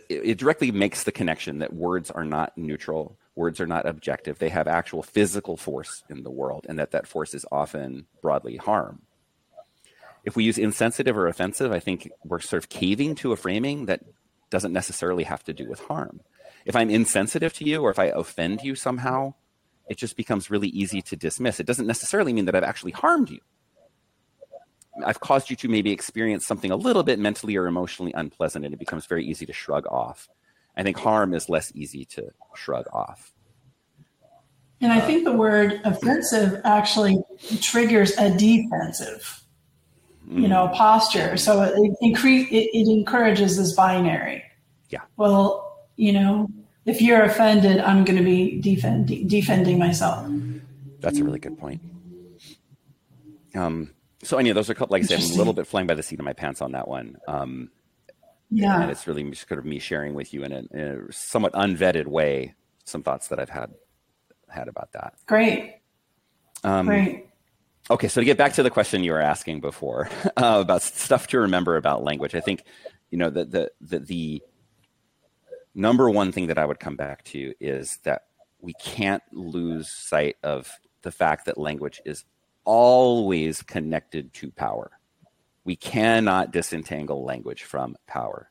it, 0.08 0.20
it 0.24 0.38
directly 0.38 0.70
makes 0.70 1.04
the 1.04 1.12
connection 1.12 1.58
that 1.58 1.72
words 1.72 2.10
are 2.10 2.24
not 2.24 2.56
neutral 2.56 3.18
words 3.36 3.60
are 3.60 3.66
not 3.66 3.86
objective. 3.86 4.38
They 4.38 4.48
have 4.50 4.68
actual 4.68 5.02
physical 5.02 5.56
force 5.56 6.04
in 6.08 6.22
the 6.22 6.30
world 6.30 6.66
and 6.68 6.78
that 6.78 6.92
that 6.92 7.06
force 7.06 7.34
is 7.34 7.44
often 7.50 8.06
broadly 8.22 8.56
harm. 8.56 9.02
If 10.24 10.36
we 10.36 10.44
use 10.44 10.56
insensitive 10.56 11.18
or 11.18 11.26
offensive 11.26 11.70
i 11.70 11.80
think 11.80 12.10
we're 12.24 12.40
sort 12.40 12.62
of 12.62 12.70
caving 12.70 13.14
to 13.16 13.32
a 13.32 13.36
framing 13.36 13.86
that 13.86 14.00
doesn't 14.50 14.72
necessarily 14.72 15.24
have 15.24 15.44
to 15.44 15.52
do 15.52 15.68
with 15.68 15.80
harm. 15.80 16.20
If 16.64 16.76
i'm 16.76 16.90
insensitive 16.90 17.52
to 17.54 17.64
you 17.64 17.82
or 17.82 17.90
if 17.90 17.98
i 17.98 18.06
offend 18.06 18.62
you 18.62 18.74
somehow 18.74 19.34
it 19.86 19.98
just 19.98 20.16
becomes 20.16 20.50
really 20.50 20.68
easy 20.68 21.02
to 21.02 21.16
dismiss. 21.16 21.60
It 21.60 21.66
doesn't 21.66 21.86
necessarily 21.86 22.32
mean 22.32 22.46
that 22.46 22.54
i've 22.54 22.62
actually 22.62 22.92
harmed 22.92 23.30
you. 23.30 23.40
I've 25.04 25.20
caused 25.20 25.50
you 25.50 25.56
to 25.56 25.68
maybe 25.68 25.90
experience 25.90 26.46
something 26.46 26.70
a 26.70 26.76
little 26.76 27.02
bit 27.02 27.18
mentally 27.18 27.56
or 27.56 27.66
emotionally 27.66 28.12
unpleasant, 28.12 28.64
and 28.64 28.72
it 28.72 28.78
becomes 28.78 29.06
very 29.06 29.24
easy 29.26 29.44
to 29.46 29.52
shrug 29.52 29.86
off. 29.86 30.28
I 30.76 30.82
think 30.82 30.98
harm 30.98 31.34
is 31.34 31.48
less 31.48 31.72
easy 31.74 32.04
to 32.06 32.30
shrug 32.54 32.86
off. 32.92 33.32
And 34.80 34.92
I 34.92 35.00
think 35.00 35.24
the 35.24 35.32
word 35.32 35.80
offensive 35.84 36.60
actually 36.64 37.18
triggers 37.60 38.16
a 38.18 38.30
defensive, 38.36 39.42
mm. 40.28 40.42
you 40.42 40.48
know, 40.48 40.68
posture. 40.74 41.36
So 41.36 41.62
it, 41.62 41.96
increase, 42.00 42.48
it, 42.50 42.68
it 42.72 42.88
encourages 42.90 43.56
this 43.56 43.74
binary. 43.74 44.42
Yeah. 44.90 45.02
Well, 45.16 45.86
you 45.96 46.12
know, 46.12 46.50
if 46.84 47.00
you're 47.00 47.22
offended, 47.22 47.78
I'm 47.78 48.04
going 48.04 48.18
to 48.18 48.24
be 48.24 48.60
defend, 48.60 49.28
defending 49.28 49.78
myself. 49.78 50.28
That's 51.00 51.18
a 51.18 51.24
really 51.24 51.38
good 51.38 51.58
point. 51.58 51.80
Um, 53.54 53.90
so, 54.22 54.38
any 54.38 54.50
of 54.50 54.54
those 54.54 54.70
are 54.70 54.74
like 54.88 55.02
I 55.02 55.06
said, 55.06 55.20
I'm 55.20 55.32
a 55.32 55.34
little 55.34 55.52
bit 55.52 55.66
flying 55.66 55.86
by 55.86 55.94
the 55.94 56.02
seat 56.02 56.18
of 56.18 56.24
my 56.24 56.32
pants 56.32 56.60
on 56.60 56.72
that 56.72 56.88
one. 56.88 57.16
Um, 57.28 57.70
yeah. 58.54 58.82
And 58.82 58.90
it's 58.90 59.06
really 59.06 59.22
kind 59.24 59.58
of 59.58 59.64
me 59.64 59.78
sharing 59.78 60.14
with 60.14 60.32
you 60.32 60.44
in 60.44 60.52
a, 60.52 60.62
in 60.70 61.08
a, 61.08 61.12
somewhat 61.12 61.52
unvetted 61.54 62.06
way 62.06 62.54
some 62.84 63.02
thoughts 63.02 63.28
that 63.28 63.40
I've 63.40 63.50
had 63.50 63.74
had 64.48 64.68
about 64.68 64.92
that. 64.92 65.14
Great. 65.26 65.80
Um, 66.62 66.86
Great. 66.86 67.26
Okay, 67.90 68.08
so 68.08 68.20
to 68.20 68.24
get 68.24 68.38
back 68.38 68.54
to 68.54 68.62
the 68.62 68.70
question 68.70 69.04
you 69.04 69.12
were 69.12 69.20
asking 69.20 69.60
before 69.60 70.08
uh, 70.36 70.60
about 70.60 70.82
stuff 70.82 71.26
to 71.28 71.40
remember 71.40 71.76
about 71.76 72.04
language, 72.04 72.34
I 72.34 72.40
think 72.40 72.62
you 73.10 73.18
know 73.18 73.28
the, 73.28 73.44
the 73.44 73.70
the 73.80 73.98
the 73.98 74.42
number 75.74 76.08
one 76.08 76.32
thing 76.32 76.46
that 76.46 76.56
I 76.56 76.64
would 76.64 76.80
come 76.80 76.96
back 76.96 77.24
to 77.24 77.52
is 77.60 77.98
that 78.04 78.22
we 78.60 78.72
can't 78.74 79.22
lose 79.32 79.90
sight 79.90 80.36
of 80.42 80.72
the 81.02 81.10
fact 81.10 81.44
that 81.46 81.58
language 81.58 82.00
is 82.04 82.24
always 82.64 83.62
connected 83.62 84.32
to 84.34 84.50
power. 84.52 84.92
We 85.64 85.76
cannot 85.76 86.52
disentangle 86.52 87.24
language 87.24 87.62
from 87.62 87.96
power. 88.06 88.50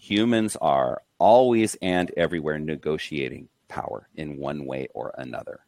Humans 0.00 0.56
are 0.60 1.02
always 1.18 1.76
and 1.82 2.10
everywhere 2.16 2.58
negotiating 2.58 3.48
power 3.68 4.08
in 4.14 4.36
one 4.36 4.64
way 4.64 4.88
or 4.94 5.12
another. 5.18 5.60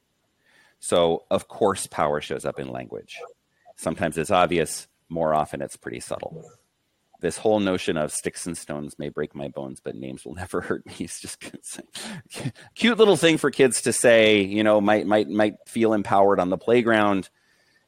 So, 0.81 1.25
of 1.31 1.49
course, 1.49 1.87
power 1.87 2.21
shows 2.21 2.45
up 2.45 2.61
in 2.61 2.71
language. 2.71 3.19
Sometimes 3.77 4.17
it's 4.17 4.31
obvious, 4.31 4.87
more 5.09 5.35
often 5.35 5.61
it's 5.61 5.77
pretty 5.77 6.01
subtle. 6.01 6.45
This 7.21 7.37
whole 7.37 7.59
notion 7.59 7.97
of 7.97 8.13
sticks 8.13 8.47
and 8.47 8.57
stones 8.57 8.97
may 8.97 9.09
break 9.09 9.35
my 9.35 9.49
bones, 9.49 9.81
but 9.81 9.97
names 9.97 10.25
will 10.25 10.35
never 10.37 10.61
hurt 10.61 10.87
me. 10.87 10.95
It's 11.01 11.21
just 11.21 11.43
cute 12.77 12.99
little 12.99 13.17
thing 13.17 13.39
for 13.39 13.51
kids 13.51 13.83
to 13.83 13.93
say. 13.93 14.43
You 14.43 14.63
know, 14.63 14.81
might 14.81 15.07
might 15.07 15.29
might 15.29 15.55
feel 15.67 15.93
empowered 15.93 16.39
on 16.39 16.51
the 16.51 16.59
playground, 16.59 17.29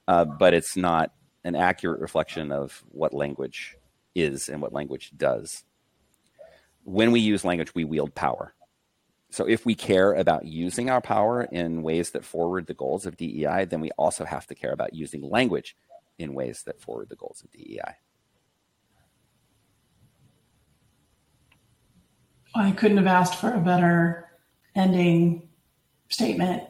uh, 0.09 0.25
but 0.25 0.53
it's 0.53 0.77
not 0.77 1.13
an 1.45 1.55
accurate 1.55 2.01
reflection 2.01 2.53
of 2.53 2.83
what 2.91 3.15
language 3.15 3.77
is 4.15 4.49
and 4.49 4.61
what 4.61 4.73
language 4.73 5.13
does. 5.17 5.65
When 6.85 7.13
we 7.13 7.21
use 7.21 7.45
language, 7.45 7.75
we 7.75 7.85
wield 7.85 8.15
power. 8.15 8.55
So 9.31 9.47
if 9.47 9.65
we 9.65 9.75
care 9.75 10.15
about 10.15 10.45
using 10.45 10.91
our 10.91 11.01
power 11.01 11.43
in 11.43 11.83
ways 11.83 12.11
that 12.11 12.25
forward 12.25 12.67
the 12.67 12.75
goals 12.75 13.07
of 13.07 13.17
DEI, 13.17 13.67
then 13.67 13.81
we 13.81 13.91
also 13.93 14.25
have 14.25 14.47
to 14.49 14.55
care 14.55 14.73
about 14.73 14.93
using 14.93 15.23
language 15.23 15.77
in 16.19 16.35
ways 16.35 16.65
that 16.65 16.81
forward 16.81 17.09
the 17.09 17.17
goals 17.17 17.43
of 17.43 17.51
DEI. 17.53 17.95
I 22.55 22.73
couldn't 22.73 22.97
have 22.97 23.07
asked 23.07 23.37
for 23.37 23.53
a 23.53 23.61
better 23.61 24.29
ending 24.75 25.49
statement. 26.09 26.65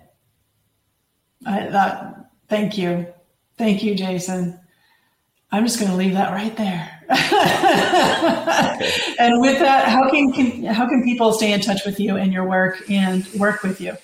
I, 1.47 1.69
that, 1.69 2.31
thank 2.49 2.77
you. 2.77 3.07
Thank 3.61 3.83
you, 3.83 3.95
Jason. 3.95 4.59
I'm 5.53 5.67
just 5.67 5.79
going 5.79 5.91
to 5.91 5.97
leave 5.99 6.15
that 6.15 6.33
right 6.33 6.57
there. 6.57 7.03
and 9.19 9.43
with 9.43 9.59
that, 9.59 9.87
how 9.87 10.09
can, 10.09 10.33
can, 10.33 10.65
how 10.65 10.89
can 10.89 11.05
people 11.05 11.35
stay 11.35 11.53
in 11.53 11.61
touch 11.61 11.85
with 11.85 12.01
you 12.01 12.17
and 12.17 12.33
your 12.33 12.49
work 12.49 12.83
and 12.91 13.27
work 13.35 13.63
with 13.63 13.79
you? 13.79 13.99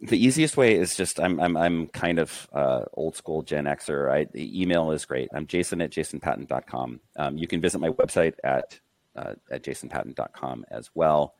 The 0.00 0.16
easiest 0.16 0.56
way 0.56 0.76
is 0.76 0.96
just 0.96 1.20
I'm 1.20 1.38
I'm 1.38 1.58
I'm 1.58 1.88
kind 1.88 2.18
of 2.18 2.48
uh, 2.54 2.86
old 2.94 3.16
school 3.16 3.42
Gen 3.42 3.66
Xer. 3.66 4.10
I 4.10 4.26
email 4.34 4.92
is 4.92 5.04
great. 5.04 5.28
I'm 5.34 5.46
Jason 5.46 5.82
at 5.82 5.90
jasonpatent.com. 5.90 7.00
Um, 7.18 7.36
you 7.36 7.46
can 7.46 7.60
visit 7.60 7.82
my 7.82 7.90
website 7.90 8.32
at 8.42 8.80
uh, 9.14 9.34
at 9.50 9.62
jasonpatent.com 9.62 10.64
as 10.70 10.88
well. 10.94 11.34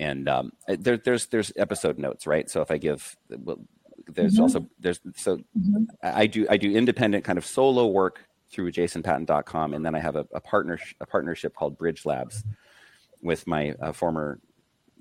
And 0.00 0.30
um, 0.30 0.52
there, 0.66 0.96
there's 0.96 1.26
there's 1.26 1.52
episode 1.56 1.98
notes, 1.98 2.26
right? 2.26 2.48
So 2.48 2.62
if 2.62 2.70
I 2.70 2.78
give, 2.78 3.18
well, 3.28 3.58
there's 4.06 4.34
mm-hmm. 4.34 4.42
also 4.42 4.66
there's 4.78 5.00
so 5.14 5.36
mm-hmm. 5.36 5.84
I 6.02 6.26
do 6.26 6.46
I 6.48 6.56
do 6.56 6.70
independent 6.70 7.24
kind 7.24 7.38
of 7.38 7.46
solo 7.46 7.86
work 7.86 8.26
through 8.50 8.72
jasonpatent.com, 8.72 9.74
and 9.74 9.84
then 9.84 9.94
I 9.94 10.00
have 10.00 10.16
a, 10.16 10.26
a 10.32 10.40
partner 10.40 10.78
a 11.00 11.06
partnership 11.06 11.54
called 11.54 11.78
Bridgelabs 11.78 12.44
with 13.22 13.46
my 13.46 13.72
uh, 13.80 13.92
former 13.92 14.40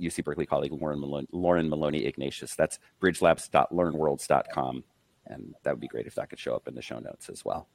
UC 0.01 0.23
Berkeley 0.23 0.45
colleague 0.45 0.71
Lauren 0.73 0.99
Maloney, 0.99 1.27
Lauren 1.31 1.69
Maloney 1.69 2.05
Ignatius. 2.05 2.55
That's 2.55 2.79
bridgelabs.learnworlds.com, 3.01 4.83
and 5.27 5.55
that 5.63 5.71
would 5.71 5.81
be 5.81 5.87
great 5.87 6.07
if 6.07 6.15
that 6.15 6.29
could 6.29 6.39
show 6.39 6.55
up 6.55 6.67
in 6.67 6.75
the 6.75 6.81
show 6.81 6.99
notes 6.99 7.29
as 7.29 7.45
well. 7.45 7.67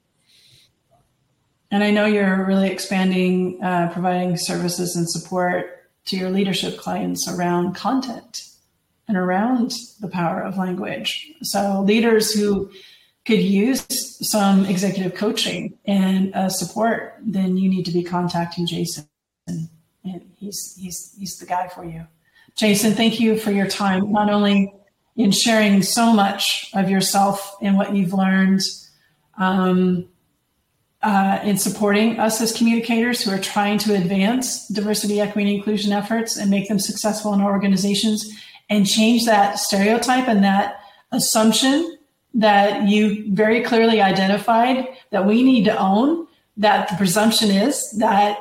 And 1.70 1.84
I 1.84 1.92
know 1.92 2.06
you're 2.06 2.44
really 2.44 2.68
expanding, 2.68 3.62
uh, 3.62 3.90
providing 3.92 4.36
services 4.36 4.96
and 4.96 5.08
support 5.08 5.88
to 6.06 6.16
your 6.16 6.30
leadership 6.30 6.78
clients 6.78 7.28
around 7.28 7.74
content 7.76 8.50
and 9.10 9.18
around 9.18 9.72
the 9.98 10.06
power 10.06 10.40
of 10.40 10.56
language. 10.56 11.32
So 11.42 11.82
leaders 11.82 12.32
who 12.32 12.70
could 13.26 13.40
use 13.40 13.84
some 14.30 14.64
executive 14.66 15.16
coaching 15.16 15.76
and 15.84 16.32
uh, 16.32 16.48
support, 16.48 17.16
then 17.20 17.56
you 17.56 17.68
need 17.68 17.86
to 17.86 17.90
be 17.90 18.04
contacting 18.04 18.68
Jason. 18.68 19.08
And 19.48 19.68
he's, 20.36 20.76
he's, 20.80 21.12
he's 21.18 21.38
the 21.38 21.46
guy 21.46 21.66
for 21.66 21.84
you. 21.84 22.06
Jason, 22.54 22.92
thank 22.92 23.18
you 23.18 23.36
for 23.36 23.50
your 23.50 23.66
time, 23.66 24.12
not 24.12 24.30
only 24.30 24.72
in 25.16 25.32
sharing 25.32 25.82
so 25.82 26.12
much 26.12 26.70
of 26.72 26.88
yourself 26.88 27.56
and 27.60 27.76
what 27.76 27.92
you've 27.94 28.12
learned 28.12 28.60
um, 29.38 30.08
uh, 31.02 31.40
in 31.42 31.58
supporting 31.58 32.20
us 32.20 32.40
as 32.40 32.56
communicators 32.56 33.22
who 33.22 33.32
are 33.32 33.40
trying 33.40 33.78
to 33.78 33.94
advance 33.94 34.68
diversity, 34.68 35.20
equity, 35.20 35.48
and 35.48 35.56
inclusion 35.56 35.92
efforts 35.92 36.36
and 36.36 36.48
make 36.48 36.68
them 36.68 36.78
successful 36.78 37.34
in 37.34 37.40
our 37.40 37.50
organizations 37.50 38.30
and 38.70 38.86
change 38.86 39.26
that 39.26 39.58
stereotype 39.58 40.28
and 40.28 40.44
that 40.44 40.80
assumption 41.12 41.98
that 42.32 42.88
you 42.88 43.34
very 43.34 43.60
clearly 43.62 44.00
identified 44.00 44.86
that 45.10 45.26
we 45.26 45.42
need 45.42 45.64
to 45.64 45.76
own 45.76 46.26
that 46.56 46.88
the 46.88 46.96
presumption 46.96 47.50
is 47.50 47.90
that 47.98 48.38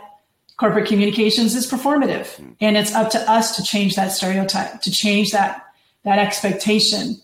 corporate 0.57 0.87
communications 0.87 1.55
is 1.55 1.69
performative. 1.69 2.27
Hmm. 2.35 2.51
And 2.61 2.77
it's 2.77 2.93
up 2.93 3.09
to 3.11 3.31
us 3.31 3.55
to 3.55 3.63
change 3.63 3.95
that 3.95 4.11
stereotype 4.11 4.81
to 4.81 4.91
change 4.91 5.31
that 5.31 5.65
that 6.05 6.19
expectation 6.19 7.19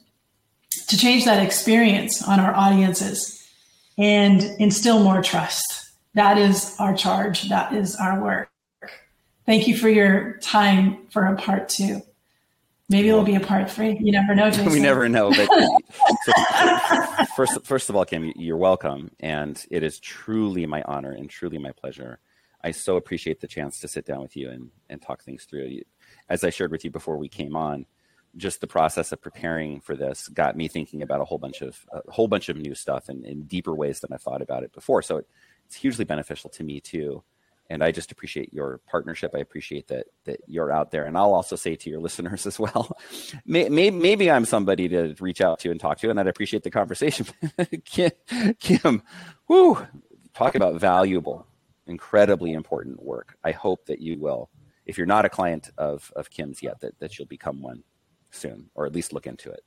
to 0.88 0.97
change 0.97 1.26
that 1.26 1.41
experience 1.43 2.22
on 2.22 2.39
our 2.39 2.53
audiences 2.53 3.47
and 3.97 4.41
instill 4.60 4.99
more 5.01 5.22
trust. 5.22 5.91
That 6.14 6.38
is 6.38 6.76
our 6.80 6.95
charge. 6.95 7.49
That 7.49 7.74
is 7.74 7.95
our 7.95 8.22
work. 8.22 8.49
Thank 9.45 9.68
you 9.68 9.78
for 9.78 9.89
your 9.89 10.38
time 10.39 11.08
for 11.10 11.26
a 11.26 11.36
part 11.36 11.70
two 11.70 12.01
Maybe 12.88 13.09
it'll 13.09 13.23
be 13.23 13.36
a 13.36 13.39
part 13.39 13.69
three. 13.69 13.97
You 13.99 14.11
never 14.11 14.36
know. 14.36 14.49
Jason. 14.51 14.71
we 14.71 14.79
never 14.79 15.09
know. 15.09 15.31
But 15.31 15.47
so, 16.23 17.25
first, 17.36 17.65
first 17.65 17.89
of 17.89 17.95
all, 17.95 18.05
Kim, 18.05 18.31
you're 18.36 18.57
welcome, 18.57 19.09
and 19.19 19.63
it 19.71 19.81
is 19.81 19.99
truly 19.99 20.65
my 20.65 20.83
honor 20.83 21.11
and 21.11 21.29
truly 21.29 21.57
my 21.57 21.71
pleasure. 21.71 22.19
I 22.63 22.71
so 22.71 22.95
appreciate 22.95 23.41
the 23.41 23.47
chance 23.47 23.79
to 23.79 23.88
sit 23.88 24.05
down 24.05 24.21
with 24.21 24.36
you 24.36 24.49
and 24.49 24.69
and 24.89 25.01
talk 25.01 25.23
things 25.23 25.45
through. 25.45 25.79
As 26.29 26.43
I 26.43 26.51
shared 26.51 26.71
with 26.71 26.86
you 26.86 26.91
before 26.91 27.17
we 27.17 27.27
came 27.27 27.55
on, 27.55 27.88
just 28.38 28.61
the 28.61 28.67
process 28.67 29.11
of 29.11 29.21
preparing 29.21 29.79
for 29.79 29.95
this 29.95 30.27
got 30.27 30.55
me 30.55 30.67
thinking 30.67 31.01
about 31.01 31.21
a 31.21 31.25
whole 31.25 31.39
bunch 31.39 31.61
of 31.61 31.83
a 31.91 32.11
whole 32.11 32.27
bunch 32.27 32.49
of 32.49 32.57
new 32.57 32.75
stuff 32.75 33.09
and 33.09 33.25
in 33.25 33.43
deeper 33.45 33.73
ways 33.73 33.99
than 33.99 34.13
I 34.13 34.17
thought 34.17 34.43
about 34.43 34.63
it 34.63 34.73
before. 34.73 35.01
So 35.01 35.17
it, 35.17 35.27
it's 35.65 35.75
hugely 35.75 36.05
beneficial 36.05 36.51
to 36.51 36.63
me 36.63 36.81
too 36.81 37.23
and 37.70 37.84
I 37.84 37.91
just 37.91 38.11
appreciate 38.11 38.53
your 38.53 38.80
partnership. 38.88 39.32
I 39.36 39.39
appreciate 39.39 39.88
that 39.88 40.07
that 40.26 40.39
you're 40.47 40.72
out 40.72 40.91
there, 40.91 41.05
and 41.05 41.18
I'll 41.18 41.34
also 41.34 41.55
say 41.55 41.76
to 41.76 41.89
your 41.89 41.99
listeners 42.07 42.45
as 42.45 42.59
well, 42.59 42.97
maybe, 43.45 43.91
maybe 43.91 44.32
I'm 44.32 44.45
somebody 44.45 44.88
to 44.89 45.16
reach 45.20 45.41
out 45.41 45.59
to 45.59 45.72
and 45.72 45.80
talk 45.80 45.99
to, 45.99 46.09
and 46.09 46.20
I'd 46.20 46.28
appreciate 46.28 46.63
the 46.63 46.72
conversation. 46.72 47.26
Kim, 47.86 48.11
Kim, 48.59 49.01
whoo, 49.47 49.86
talk 50.34 50.55
about 50.55 50.80
valuable, 50.80 51.47
incredibly 51.88 52.53
important 52.53 53.01
work. 53.01 53.38
I 53.43 53.51
hope 53.51 53.86
that 53.88 53.99
you 53.99 54.20
will, 54.20 54.49
if 54.86 54.97
you're 54.97 55.07
not 55.07 55.26
a 55.26 55.30
client 55.30 55.72
of 55.78 56.11
of 56.16 56.30
Kim's 56.30 56.61
yet, 56.61 56.80
that 56.82 56.99
that 56.99 57.18
you'll 57.18 57.28
become 57.28 57.61
one 57.61 57.84
soon, 58.32 58.70
or 58.76 58.86
at 58.86 58.93
least 58.93 59.13
look 59.13 59.28
into 59.28 59.49
it. 59.51 59.61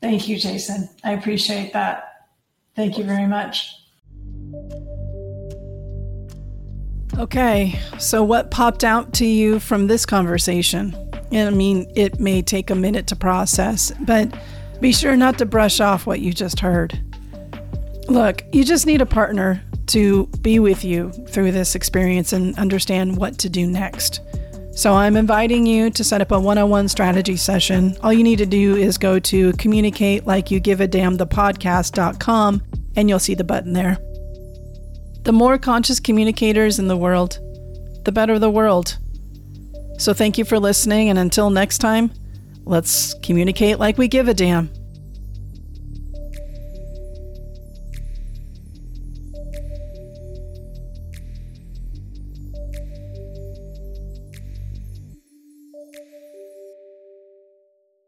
Thank 0.00 0.28
you, 0.28 0.38
Jason. 0.38 0.88
I 1.02 1.12
appreciate 1.12 1.72
that. 1.72 2.26
Thank 2.76 2.98
you 2.98 3.04
very 3.04 3.26
much. 3.26 3.83
Okay, 7.18 7.78
so 7.98 8.24
what 8.24 8.50
popped 8.50 8.82
out 8.82 9.12
to 9.14 9.26
you 9.26 9.60
from 9.60 9.86
this 9.86 10.04
conversation? 10.04 10.94
And 11.30 11.48
I 11.48 11.56
mean, 11.56 11.90
it 11.94 12.18
may 12.18 12.42
take 12.42 12.70
a 12.70 12.74
minute 12.74 13.06
to 13.08 13.16
process, 13.16 13.92
but 14.00 14.36
be 14.80 14.92
sure 14.92 15.16
not 15.16 15.38
to 15.38 15.46
brush 15.46 15.80
off 15.80 16.06
what 16.06 16.20
you 16.20 16.32
just 16.32 16.58
heard. 16.58 17.00
Look, 18.08 18.42
you 18.52 18.64
just 18.64 18.86
need 18.86 19.00
a 19.00 19.06
partner 19.06 19.62
to 19.86 20.26
be 20.40 20.58
with 20.58 20.84
you 20.84 21.12
through 21.28 21.52
this 21.52 21.74
experience 21.74 22.32
and 22.32 22.58
understand 22.58 23.16
what 23.16 23.38
to 23.38 23.48
do 23.48 23.66
next. 23.66 24.20
So 24.74 24.94
I'm 24.94 25.16
inviting 25.16 25.66
you 25.66 25.90
to 25.90 26.02
set 26.02 26.20
up 26.20 26.32
a 26.32 26.40
one 26.40 26.58
on 26.58 26.68
one 26.68 26.88
strategy 26.88 27.36
session. 27.36 27.96
All 28.02 28.12
you 28.12 28.24
need 28.24 28.38
to 28.38 28.46
do 28.46 28.74
is 28.74 28.98
go 28.98 29.20
to 29.20 29.52
communicate 29.52 30.26
like 30.26 30.50
you 30.50 30.58
give 30.58 30.80
a 30.80 30.88
damn 30.88 31.16
the 31.16 31.28
podcast.com 31.28 32.60
and 32.96 33.08
you'll 33.08 33.20
see 33.20 33.34
the 33.34 33.44
button 33.44 33.72
there. 33.72 33.98
The 35.24 35.32
more 35.32 35.58
conscious 35.58 36.00
communicators 36.00 36.78
in 36.78 36.86
the 36.86 36.96
world, 36.96 37.38
the 38.04 38.12
better 38.12 38.38
the 38.38 38.50
world. 38.50 38.98
So 39.98 40.12
thank 40.12 40.36
you 40.36 40.44
for 40.44 40.58
listening, 40.58 41.08
and 41.08 41.18
until 41.18 41.48
next 41.50 41.78
time, 41.78 42.12
let's 42.64 43.14
communicate 43.22 43.78
like 43.78 43.96
we 43.96 44.06
give 44.06 44.28
a 44.28 44.34
damn. 44.34 44.70